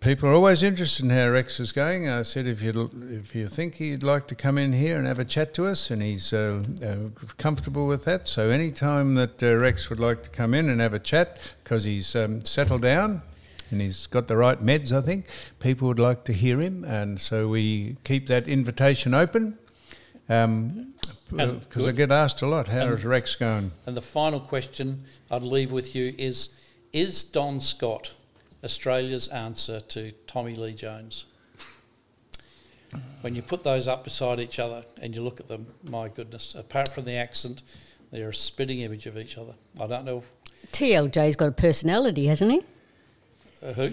People 0.00 0.28
are 0.28 0.32
always 0.32 0.62
interested 0.62 1.04
in 1.04 1.10
how 1.10 1.28
Rex 1.28 1.58
is 1.58 1.72
going. 1.72 2.08
I 2.08 2.22
said, 2.22 2.46
if 2.46 2.62
you 2.62 2.88
if 3.10 3.34
you 3.34 3.48
think 3.48 3.74
he'd 3.74 4.04
like 4.04 4.28
to 4.28 4.36
come 4.36 4.56
in 4.56 4.72
here 4.72 4.96
and 4.96 5.08
have 5.08 5.18
a 5.18 5.24
chat 5.24 5.54
to 5.54 5.66
us, 5.66 5.90
and 5.90 6.00
he's 6.00 6.32
uh, 6.32 6.62
uh, 6.84 7.24
comfortable 7.36 7.88
with 7.88 8.04
that, 8.04 8.28
so 8.28 8.48
any 8.50 8.70
time 8.70 9.16
that 9.16 9.42
uh, 9.42 9.56
Rex 9.56 9.90
would 9.90 9.98
like 9.98 10.22
to 10.22 10.30
come 10.30 10.54
in 10.54 10.68
and 10.68 10.80
have 10.80 10.94
a 10.94 11.00
chat, 11.00 11.40
because 11.64 11.82
he's 11.82 12.14
um, 12.14 12.44
settled 12.44 12.82
down 12.82 13.22
and 13.72 13.80
he's 13.80 14.06
got 14.06 14.28
the 14.28 14.36
right 14.36 14.62
meds, 14.62 14.92
I 14.96 15.00
think 15.00 15.26
people 15.58 15.88
would 15.88 15.98
like 15.98 16.24
to 16.24 16.32
hear 16.32 16.60
him, 16.60 16.84
and 16.84 17.20
so 17.20 17.48
we 17.48 17.96
keep 18.04 18.28
that 18.28 18.46
invitation 18.46 19.14
open. 19.14 19.58
Um, 20.28 20.94
because 21.30 21.86
I 21.88 21.92
get 21.92 22.12
asked 22.12 22.40
a 22.42 22.46
lot, 22.46 22.68
how 22.68 22.82
And- 22.86 22.94
is 22.94 23.04
Rex 23.04 23.34
going? 23.34 23.72
And 23.84 23.96
the 23.96 24.02
final 24.02 24.38
question 24.38 25.04
I'd 25.28 25.42
leave 25.42 25.72
with 25.72 25.96
you 25.96 26.14
is 26.16 26.50
Is 26.92 27.24
Don 27.24 27.60
Scott 27.60 28.12
Australia's 28.64 29.28
answer 29.28 29.80
to 29.80 30.12
Tommy 30.26 30.54
Lee 30.54 30.74
Jones? 30.74 31.24
When 33.20 33.34
you 33.34 33.42
put 33.42 33.64
those 33.64 33.86
up 33.86 34.04
beside 34.04 34.40
each 34.40 34.58
other 34.58 34.84
and 35.02 35.14
you 35.14 35.22
look 35.22 35.40
at 35.40 35.48
them, 35.48 35.66
my 35.84 36.08
goodness, 36.08 36.54
apart 36.54 36.88
from 36.88 37.04
the 37.04 37.12
accent, 37.14 37.62
they're 38.10 38.30
a 38.30 38.34
spitting 38.34 38.80
image 38.80 39.06
of 39.06 39.18
each 39.18 39.36
other. 39.36 39.54
I 39.80 39.86
don't 39.86 40.04
know 40.04 40.22
TLJ's 40.72 41.36
got 41.36 41.48
a 41.48 41.52
personality, 41.52 42.26
hasn't 42.26 42.50
he? 42.52 42.60
uh, 43.62 43.72
who. 43.74 43.90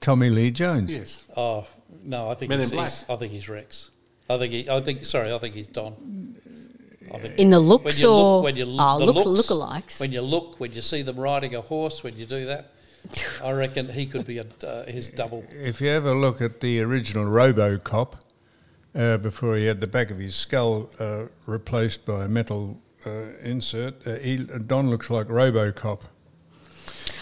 Tommy 0.00 0.30
Lee 0.30 0.50
Jones. 0.50 0.92
Yes. 0.92 1.24
Oh 1.36 1.66
no, 2.04 2.30
I 2.30 2.34
think 2.34 2.50
Men 2.50 2.58
in 2.60 2.64
he's, 2.64 2.72
Black. 2.72 2.88
he's- 2.88 3.04
I 3.08 3.16
think 3.16 3.32
he's 3.32 3.48
Rex. 3.48 3.90
I 4.28 4.38
think 4.38 4.52
he. 4.52 4.68
I 4.70 4.80
think 4.80 5.04
sorry. 5.04 5.32
I 5.32 5.38
think 5.38 5.54
he's 5.54 5.66
Don. 5.66 6.36
I 7.12 7.18
think 7.18 7.38
In 7.38 7.50
the 7.50 7.60
when 7.60 7.68
looks 7.68 8.00
you 8.00 8.08
or 8.10 8.36
look, 8.36 8.44
when 8.44 8.56
you 8.56 8.64
oh, 8.78 8.98
the 8.98 9.06
looks, 9.06 9.26
looks, 9.26 9.48
lookalikes? 9.48 10.00
when 10.00 10.12
you 10.12 10.22
look, 10.22 10.58
when 10.58 10.72
you 10.72 10.80
see 10.80 11.02
them 11.02 11.16
riding 11.16 11.54
a 11.54 11.60
horse, 11.60 12.02
when 12.02 12.16
you 12.16 12.24
do 12.26 12.46
that, 12.46 12.72
I 13.42 13.52
reckon 13.52 13.88
he 13.88 14.06
could 14.06 14.26
be 14.26 14.38
a, 14.38 14.46
uh, 14.66 14.84
his 14.86 15.08
double. 15.08 15.44
If 15.50 15.80
you 15.80 15.88
ever 15.88 16.14
look 16.14 16.40
at 16.40 16.60
the 16.60 16.80
original 16.80 17.24
RoboCop, 17.26 18.14
uh, 18.94 19.18
before 19.18 19.56
he 19.56 19.66
had 19.66 19.80
the 19.80 19.86
back 19.86 20.10
of 20.10 20.18
his 20.18 20.34
skull 20.34 20.90
uh, 20.98 21.24
replaced 21.46 22.04
by 22.06 22.24
a 22.24 22.28
metal 22.28 22.80
uh, 23.06 23.10
insert, 23.42 24.06
uh, 24.06 24.14
he, 24.16 24.36
Don 24.36 24.88
looks 24.90 25.10
like 25.10 25.26
RoboCop. 25.28 26.00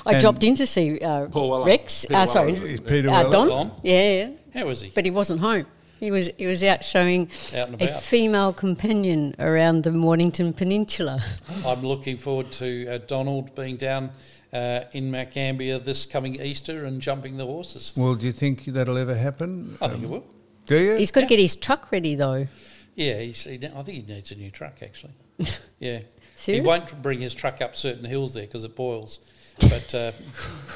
I 0.05 0.13
And- 0.13 0.21
dropped 0.21 0.43
in 0.45 0.55
to 0.57 0.67
see 0.67 0.99
uh, 1.01 1.27
Paul 1.27 1.51
Weller. 1.51 1.67
Rex. 1.67 2.05
Peter 2.05 2.21
uh, 2.21 2.27
sorry, 2.27 2.53
Weller. 2.55 2.79
Peter 2.79 3.09
uh, 3.09 3.13
Weller? 3.13 3.31
Don. 3.31 3.49
Don? 3.49 3.73
Yeah, 3.83 4.31
yeah, 4.55 4.65
was 4.65 4.81
he? 4.81 4.91
but 4.95 5.05
he 5.05 5.11
wasn't 5.11 5.41
home. 5.41 5.67
He 6.01 6.11
was 6.11 6.29
he 6.37 6.47
was 6.47 6.65
out 6.65 6.83
showing 6.83 7.31
Out 7.57 7.81
a 7.81 7.87
female 7.87 8.53
companion 8.53 9.37
around 9.39 9.85
the 9.85 9.93
Mornington 9.93 10.53
Peninsula. 10.53 11.23
I'm 11.65 11.83
looking 11.83 12.17
forward 12.17 12.51
to 12.53 12.89
uh, 12.89 12.99
Donald 13.07 13.55
being 13.55 13.77
down 13.77 14.11
uh, 14.53 14.81
in 14.93 15.11
Mount 15.11 15.31
Gambier 15.33 15.79
this 15.79 16.07
coming 16.07 16.41
Easter 16.41 16.85
and 16.85 17.01
jumping 17.01 17.37
the 17.37 17.47
horses. 17.47 17.95
Well, 17.97 18.15
do 18.15 18.27
you 18.27 18.33
think 18.33 18.65
that'll 18.67 18.99
ever 18.99 19.15
happen? 19.15 19.79
I 19.81 19.89
think 19.89 20.05
it 20.05 20.09
will. 20.11 20.25
Do 20.67 20.79
you? 20.79 20.97
He's 20.97 21.11
got 21.11 21.23
to 21.23 21.27
get 21.27 21.39
his 21.39 21.57
truck 21.57 21.91
ready 21.91 22.15
though. 22.15 22.47
Yeah, 22.95 23.19
he's, 23.21 23.45
he, 23.45 23.55
I 23.55 23.83
think 23.83 23.89
he 23.89 24.03
needs 24.03 24.31
a 24.33 24.37
new 24.37 24.51
truck 24.51 24.83
actually. 24.83 25.13
Yeah. 25.79 26.01
Serious? 26.35 26.63
He 26.63 26.67
won't 26.67 27.03
bring 27.03 27.21
his 27.21 27.35
truck 27.35 27.61
up 27.61 27.77
certain 27.77 28.05
hills 28.05 28.35
there 28.35 28.45
because 28.45 28.65
it 28.65 28.75
boils. 28.75 29.19
But 29.61 29.95
uh, 29.95 30.13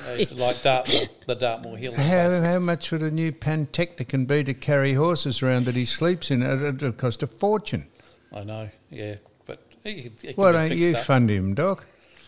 like 0.35 0.63
Dartmoor, 0.63 1.03
the 1.27 1.35
Dartmoor 1.35 1.77
Hill. 1.77 1.95
How, 1.95 2.41
how 2.43 2.59
much 2.59 2.93
would 2.93 3.03
a 3.03 3.11
new 3.11 3.33
Pantechnicon 3.33 4.27
be 4.27 4.45
to 4.45 4.55
carry 4.55 4.93
horses 4.93 5.43
around 5.43 5.65
that 5.67 5.75
he 5.75 5.85
sleeps 5.85 6.31
in? 6.31 6.43
It 6.43 6.63
it 6.63 6.83
would 6.83 6.99
cost 6.99 7.23
a 7.23 7.27
fortune. 7.27 7.87
I 8.33 8.45
know, 8.45 8.69
yeah. 8.91 9.17
But 9.47 9.61
he, 9.83 9.93
he 9.95 10.11
can 10.11 10.35
Why 10.35 10.53
be 10.53 10.59
don't 10.59 10.69
fixed 10.69 10.83
you 10.85 10.97
up. 10.97 11.05
fund 11.05 11.31
him, 11.31 11.55
Doc? 11.55 11.87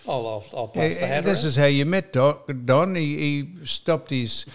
I'll, 0.09 0.27
I'll, 0.27 0.45
I'll 0.57 0.69
pass 0.69 0.97
the 0.97 1.05
Eh, 1.05 1.07
hat 1.07 1.25
this 1.25 1.41
around. 1.41 1.49
is 1.49 1.57
how 1.57 1.67
you 1.67 1.85
met 1.85 2.13
Doc, 2.13 2.51
Don. 2.65 2.95
He, 2.95 3.17
he 3.19 3.67
stopped 3.67 4.11
his 4.11 4.47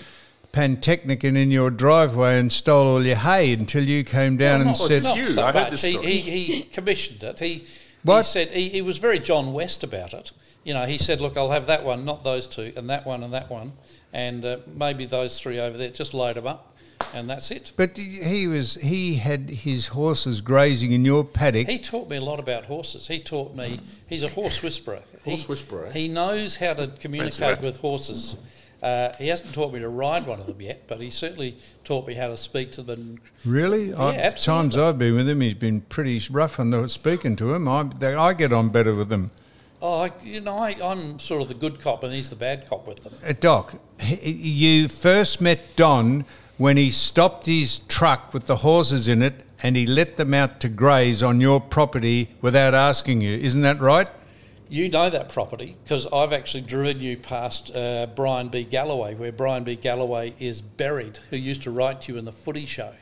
Pantechnicon 0.51 1.35
in 1.37 1.51
your 1.51 1.69
driveway 1.71 2.39
and 2.39 2.51
stole 2.51 2.87
all 2.95 3.05
your 3.05 3.15
hay 3.15 3.53
until 3.53 3.83
you 3.83 4.03
came 4.03 4.37
down 4.37 4.59
Well, 4.59 4.67
and 4.69 4.79
not, 4.79 4.87
said, 4.87 5.03
not 5.03 5.17
you. 5.17 5.25
so 5.25 5.43
I 5.45 5.51
heard 5.51 5.71
this 5.73 5.81
He, 5.83 5.97
he, 5.97 6.19
he 6.19 6.63
commissioned 6.63 7.23
it. 7.23 7.39
He, 7.39 7.65
he 8.05 8.23
said 8.23 8.49
he, 8.49 8.69
he 8.69 8.81
was 8.81 8.97
very 8.97 9.17
John 9.19 9.53
West 9.53 9.83
about 9.83 10.13
it. 10.13 10.31
You 10.63 10.73
know, 10.73 10.85
he 10.85 10.97
said, 10.97 11.19
"Look, 11.19 11.35
I'll 11.37 11.51
have 11.51 11.65
that 11.67 11.83
one, 11.83 12.05
not 12.05 12.23
those 12.23 12.47
two, 12.47 12.71
and 12.77 12.89
that 12.89 13.05
one 13.05 13.21
and 13.23 13.33
that 13.33 13.49
one, 13.49 13.73
and 14.13 14.45
uh, 14.45 14.57
maybe 14.67 15.05
those 15.05 15.39
three 15.39 15.59
over 15.59 15.77
there. 15.77 15.89
Just 15.89 16.13
load 16.13 16.37
them 16.37 16.47
up, 16.47 16.73
and 17.13 17.29
that's 17.29 17.51
it." 17.51 17.73
But 17.75 17.97
he 17.97 18.47
was 18.47 18.75
he 18.75 19.15
had 19.15 19.49
his 19.49 19.87
horses 19.87 20.39
grazing 20.39 20.91
in 20.93 21.03
your 21.03 21.25
paddock. 21.25 21.67
He 21.67 21.79
taught 21.79 22.09
me 22.09 22.15
a 22.15 22.21
lot 22.21 22.39
about 22.39 22.65
horses. 22.65 23.07
He 23.09 23.19
taught 23.19 23.55
me. 23.55 23.79
He's 24.07 24.23
a 24.23 24.29
horse 24.29 24.63
whisperer. 24.63 25.01
Horse 25.23 25.41
he, 25.41 25.47
whisperer, 25.47 25.87
eh? 25.87 25.91
He 25.91 26.07
knows 26.07 26.57
how 26.57 26.73
to 26.73 26.87
communicate 26.87 27.61
with 27.61 27.79
horses. 27.79 28.35
Uh, 28.81 29.13
he 29.17 29.29
hasn't 29.29 29.53
taught 29.53 29.71
me 29.71 29.79
to 29.79 29.87
ride 29.87 30.27
one 30.27 30.41
of 30.41 30.45
them 30.45 30.59
yet, 30.59 30.87
but 30.87 30.99
he 30.99 31.09
certainly 31.09 31.57
taught 31.85 32.05
me 32.05 32.15
how 32.15 32.27
to 32.27 32.35
speak 32.35 32.71
to 32.73 32.81
them. 32.81 33.17
Really? 33.45 33.93
I, 33.93 34.15
absolutely. 34.15 34.63
times 34.63 34.77
I've 34.77 34.99
been 34.99 35.15
with 35.15 35.29
him, 35.29 35.39
he's 35.39 35.53
been 35.53 35.81
pretty 35.81 36.21
rough 36.29 36.59
on 36.59 36.71
the 36.71 36.89
speaking 36.89 37.37
to 37.37 37.53
him. 37.53 37.65
I, 37.67 37.83
they, 37.83 38.13
I 38.13 38.33
get 38.33 38.51
on 38.51 38.69
better 38.69 38.93
with 38.93 39.07
them. 39.07 39.31
Oh, 39.81 40.01
I, 40.01 40.11
you 40.21 40.41
know, 40.41 40.57
I, 40.57 40.75
I'm 40.83 41.17
sort 41.19 41.41
of 41.41 41.47
the 41.47 41.53
good 41.53 41.79
cop, 41.79 42.03
and 42.03 42.13
he's 42.13 42.29
the 42.29 42.35
bad 42.35 42.67
cop 42.67 42.85
with 42.85 43.03
them. 43.03 43.13
Uh, 43.25 43.33
Doc, 43.39 43.75
h- 44.01 44.21
you 44.23 44.89
first 44.89 45.39
met 45.39 45.61
Don 45.77 46.25
when 46.57 46.75
he 46.75 46.91
stopped 46.91 47.45
his 47.45 47.79
truck 47.79 48.33
with 48.33 48.47
the 48.47 48.57
horses 48.57 49.07
in 49.07 49.21
it 49.21 49.45
and 49.61 49.77
he 49.77 49.87
let 49.87 50.17
them 50.17 50.33
out 50.33 50.59
to 50.59 50.69
graze 50.69 51.23
on 51.23 51.39
your 51.39 51.59
property 51.59 52.29
without 52.41 52.73
asking 52.73 53.21
you. 53.21 53.37
Isn't 53.37 53.61
that 53.61 53.79
right? 53.79 54.09
You 54.69 54.89
know 54.89 55.09
that 55.09 55.29
property 55.29 55.77
because 55.83 56.07
I've 56.11 56.33
actually 56.33 56.61
driven 56.61 56.99
you 56.99 57.17
past 57.17 57.75
uh, 57.75 58.07
Brian 58.15 58.49
B. 58.49 58.63
Galloway, 58.63 59.13
where 59.13 59.31
Brian 59.31 59.63
B. 59.63 59.75
Galloway 59.75 60.33
is 60.39 60.61
buried, 60.61 61.19
who 61.29 61.37
used 61.37 61.63
to 61.63 61.71
write 61.71 62.01
to 62.03 62.13
you 62.13 62.17
in 62.17 62.25
the 62.25 62.31
footy 62.31 62.65
show. 62.65 62.93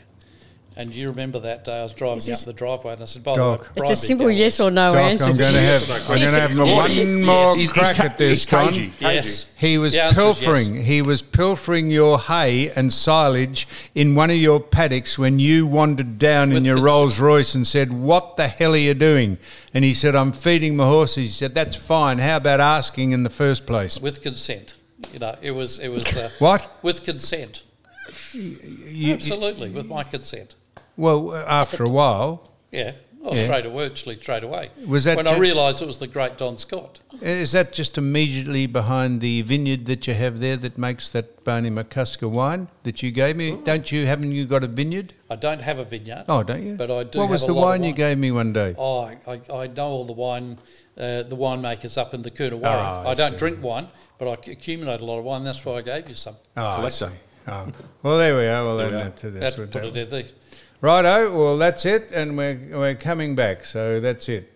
And 0.78 0.96
you 0.96 1.10
remember 1.10 1.38
that 1.42 1.66
day 1.66 1.80
I 1.82 1.84
was 1.84 1.94
driving 1.94 2.20
Is 2.20 2.30
up 2.30 2.46
the 2.46 2.54
driveway 2.54 2.94
and 2.94 3.02
I 3.02 3.06
said, 3.06 3.24
by 3.26 3.34
Doc. 3.34 3.60
the 3.60 3.64
way, 3.64 3.68
It's 3.68 3.76
Brian 3.76 3.92
a 3.92 3.96
B. 3.96 4.08
simple 4.08 4.26
Galloway- 4.28 4.40
yes 4.40 4.60
or 4.62 4.72
no 4.72 4.90
Doc, 4.90 4.96
answer. 5.00 5.26
I'm 5.26 5.36
going 5.38 5.54
to 5.54 5.60
have, 5.60 5.82
I'm 5.92 6.06
going 6.08 6.20
to 6.22 6.28
have 6.32 6.58
one 6.58 7.24
more 7.24 7.56
He's- 7.56 7.58
he's 7.58 7.72
crack 7.74 7.96
ca- 7.98 8.04
at 8.06 8.18
this, 8.18 8.30
he's 8.44 8.46
Don. 8.46 8.68
cagey, 8.72 8.94
Yes. 9.02 9.46
He 9.58 9.78
was 9.78 9.94
The 9.94 10.04
answer 10.04 10.22
is 10.22 10.40
pilfering. 10.40 10.86
He 10.86 11.02
was 11.02 11.22
pilfering 11.22 11.90
your 11.90 12.20
hay 12.20 12.70
and 12.74 12.92
silage 12.92 13.68
in 13.96 14.16
one 14.16 14.30
of 14.30 14.38
your 14.38 14.62
paddocks 14.62 15.20
when 15.20 15.40
you 15.40 15.68
wandered 15.68 16.18
down 16.18 16.50
in 16.50 16.54
With 16.56 16.66
your 16.66 16.76
cons- 16.76 16.86
Rolls 16.86 17.20
Royce 17.20 17.54
and 17.54 17.68
said, 17.68 17.92
"What 17.92 18.38
the 18.38 18.48
hell 18.48 18.74
are 18.74 18.78
you 18.78 18.94
doing?" 18.94 19.40
And 19.74 19.84
he 19.84 19.94
said, 19.94 20.16
"I'm 20.16 20.32
feeding 20.32 20.78
my 20.78 20.86
horses." 20.86 21.18
He 21.26 21.28
said, 21.32 21.54
"That's 21.54 21.76
fine. 21.76 22.20
How 22.20 22.38
about 22.38 22.62
asking 22.62 23.12
in 23.12 23.24
the 23.24 23.30
first 23.30 23.66
place?" 23.66 24.00
with 24.00 24.22
consent. 24.22 24.76
You 25.12 25.20
know, 25.20 25.36
it 25.42 25.52
was 25.52 25.80
it 25.80 25.90
was 25.90 26.06
uh, 26.16 26.30
What? 26.40 26.66
with 26.82 27.04
consent. 27.04 27.64
You- 28.34 29.14
Absolutely, 29.14 29.70
with 29.70 29.86
my 29.86 30.04
consent. 30.04 30.56
Well, 30.98 31.34
after 31.36 31.84
a 31.84 31.90
while, 31.90 32.50
Yeah, 32.72 32.94
oh, 33.24 33.36
Yeah. 33.36 33.44
straight 33.46 33.66
away, 33.66 33.88
virtually 33.90 34.16
straight 34.16 34.44
away. 34.44 34.70
Was 34.88 35.04
that 35.04 35.18
when 35.18 35.28
I 35.28 35.38
realised 35.38 35.82
it 35.82 35.88
was 35.88 35.98
the 35.98 36.08
great 36.08 36.38
Don 36.38 36.58
Scott? 36.58 37.02
is 37.22 37.52
that 37.52 37.74
just 37.74 37.98
immediately 37.98 38.66
behind 38.66 39.20
the 39.22 39.42
vineyard 39.42 39.86
that 39.88 40.08
you 40.08 40.14
have 40.14 40.40
there 40.40 40.56
that 40.58 40.78
makes 40.78 41.10
that 41.10 41.44
Barney 41.44 41.70
McCusker 41.70 42.30
wine 42.30 42.70
that 42.84 43.04
you 43.04 43.12
gave 43.12 43.36
me? 43.36 43.58
Don't 43.66 43.92
you? 43.92 44.06
Haven't 44.06 44.32
you 44.32 44.46
got 44.46 44.64
a 44.64 44.68
vineyard? 44.68 45.14
I 45.30 45.36
don't 45.36 45.62
have 45.62 45.80
a 45.80 45.84
vineyard. 45.84 46.24
Oh, 46.30 46.44
don't 46.44 46.64
you? 46.64 46.76
But 46.78 46.90
I 46.90 47.04
do 47.04 47.20
What 47.20 47.30
was 47.30 47.46
the 47.46 47.52
a 47.52 47.54
lot 47.54 47.62
of 47.62 47.68
wine 47.68 47.84
you 47.84 47.94
gave 47.94 48.18
me 48.18 48.32
one 48.32 48.54
day? 48.54 48.74
Oh, 48.78 49.02
I, 49.02 49.18
I, 49.28 49.42
I 49.64 49.68
know 49.68 49.88
all 49.88 50.06
the 50.06 50.14
wine, 50.14 50.58
uh, 50.98 51.24
the 51.24 51.36
winemakers 51.38 51.98
up 51.98 52.14
in 52.14 52.22
the 52.22 52.32
Coonawarra. 52.32 52.64
Ah, 52.64 53.04
I 53.04 53.12
I 53.12 53.14
don't 53.16 53.32
see. 53.32 53.38
drink 53.38 53.62
wine, 53.62 53.90
but 54.18 54.30
I 54.30 54.34
accumulate 54.52 55.02
a 55.02 55.06
lot 55.06 55.20
of 55.20 55.26
wine. 55.26 55.44
That's 55.44 55.64
why 55.66 55.74
I 55.74 55.82
gave 55.82 56.08
you 56.10 56.16
some. 56.16 56.36
Oh, 56.56 56.66
I 56.66 56.76
Collector. 56.78 57.08
see. 57.10 57.16
Oh. 57.48 57.68
Well, 58.04 58.18
there 58.18 58.36
we 58.38 58.46
are. 58.46 58.64
Well, 58.64 58.78
There 58.78 58.90
then 58.92 58.96
we 58.96 59.02
are. 59.02 59.10
that, 59.10 59.34
that's 59.40 59.56
That's 59.58 59.72
put 59.74 59.84
it 59.98 60.10
there. 60.10 60.24
Righto. 60.82 61.38
Well, 61.38 61.58
that's 61.58 61.86
it, 61.86 62.10
and 62.12 62.36
we're 62.36 62.60
we're 62.72 62.96
coming 62.96 63.36
back. 63.36 63.66
So 63.66 64.00
that's 64.00 64.28
it. 64.28 64.51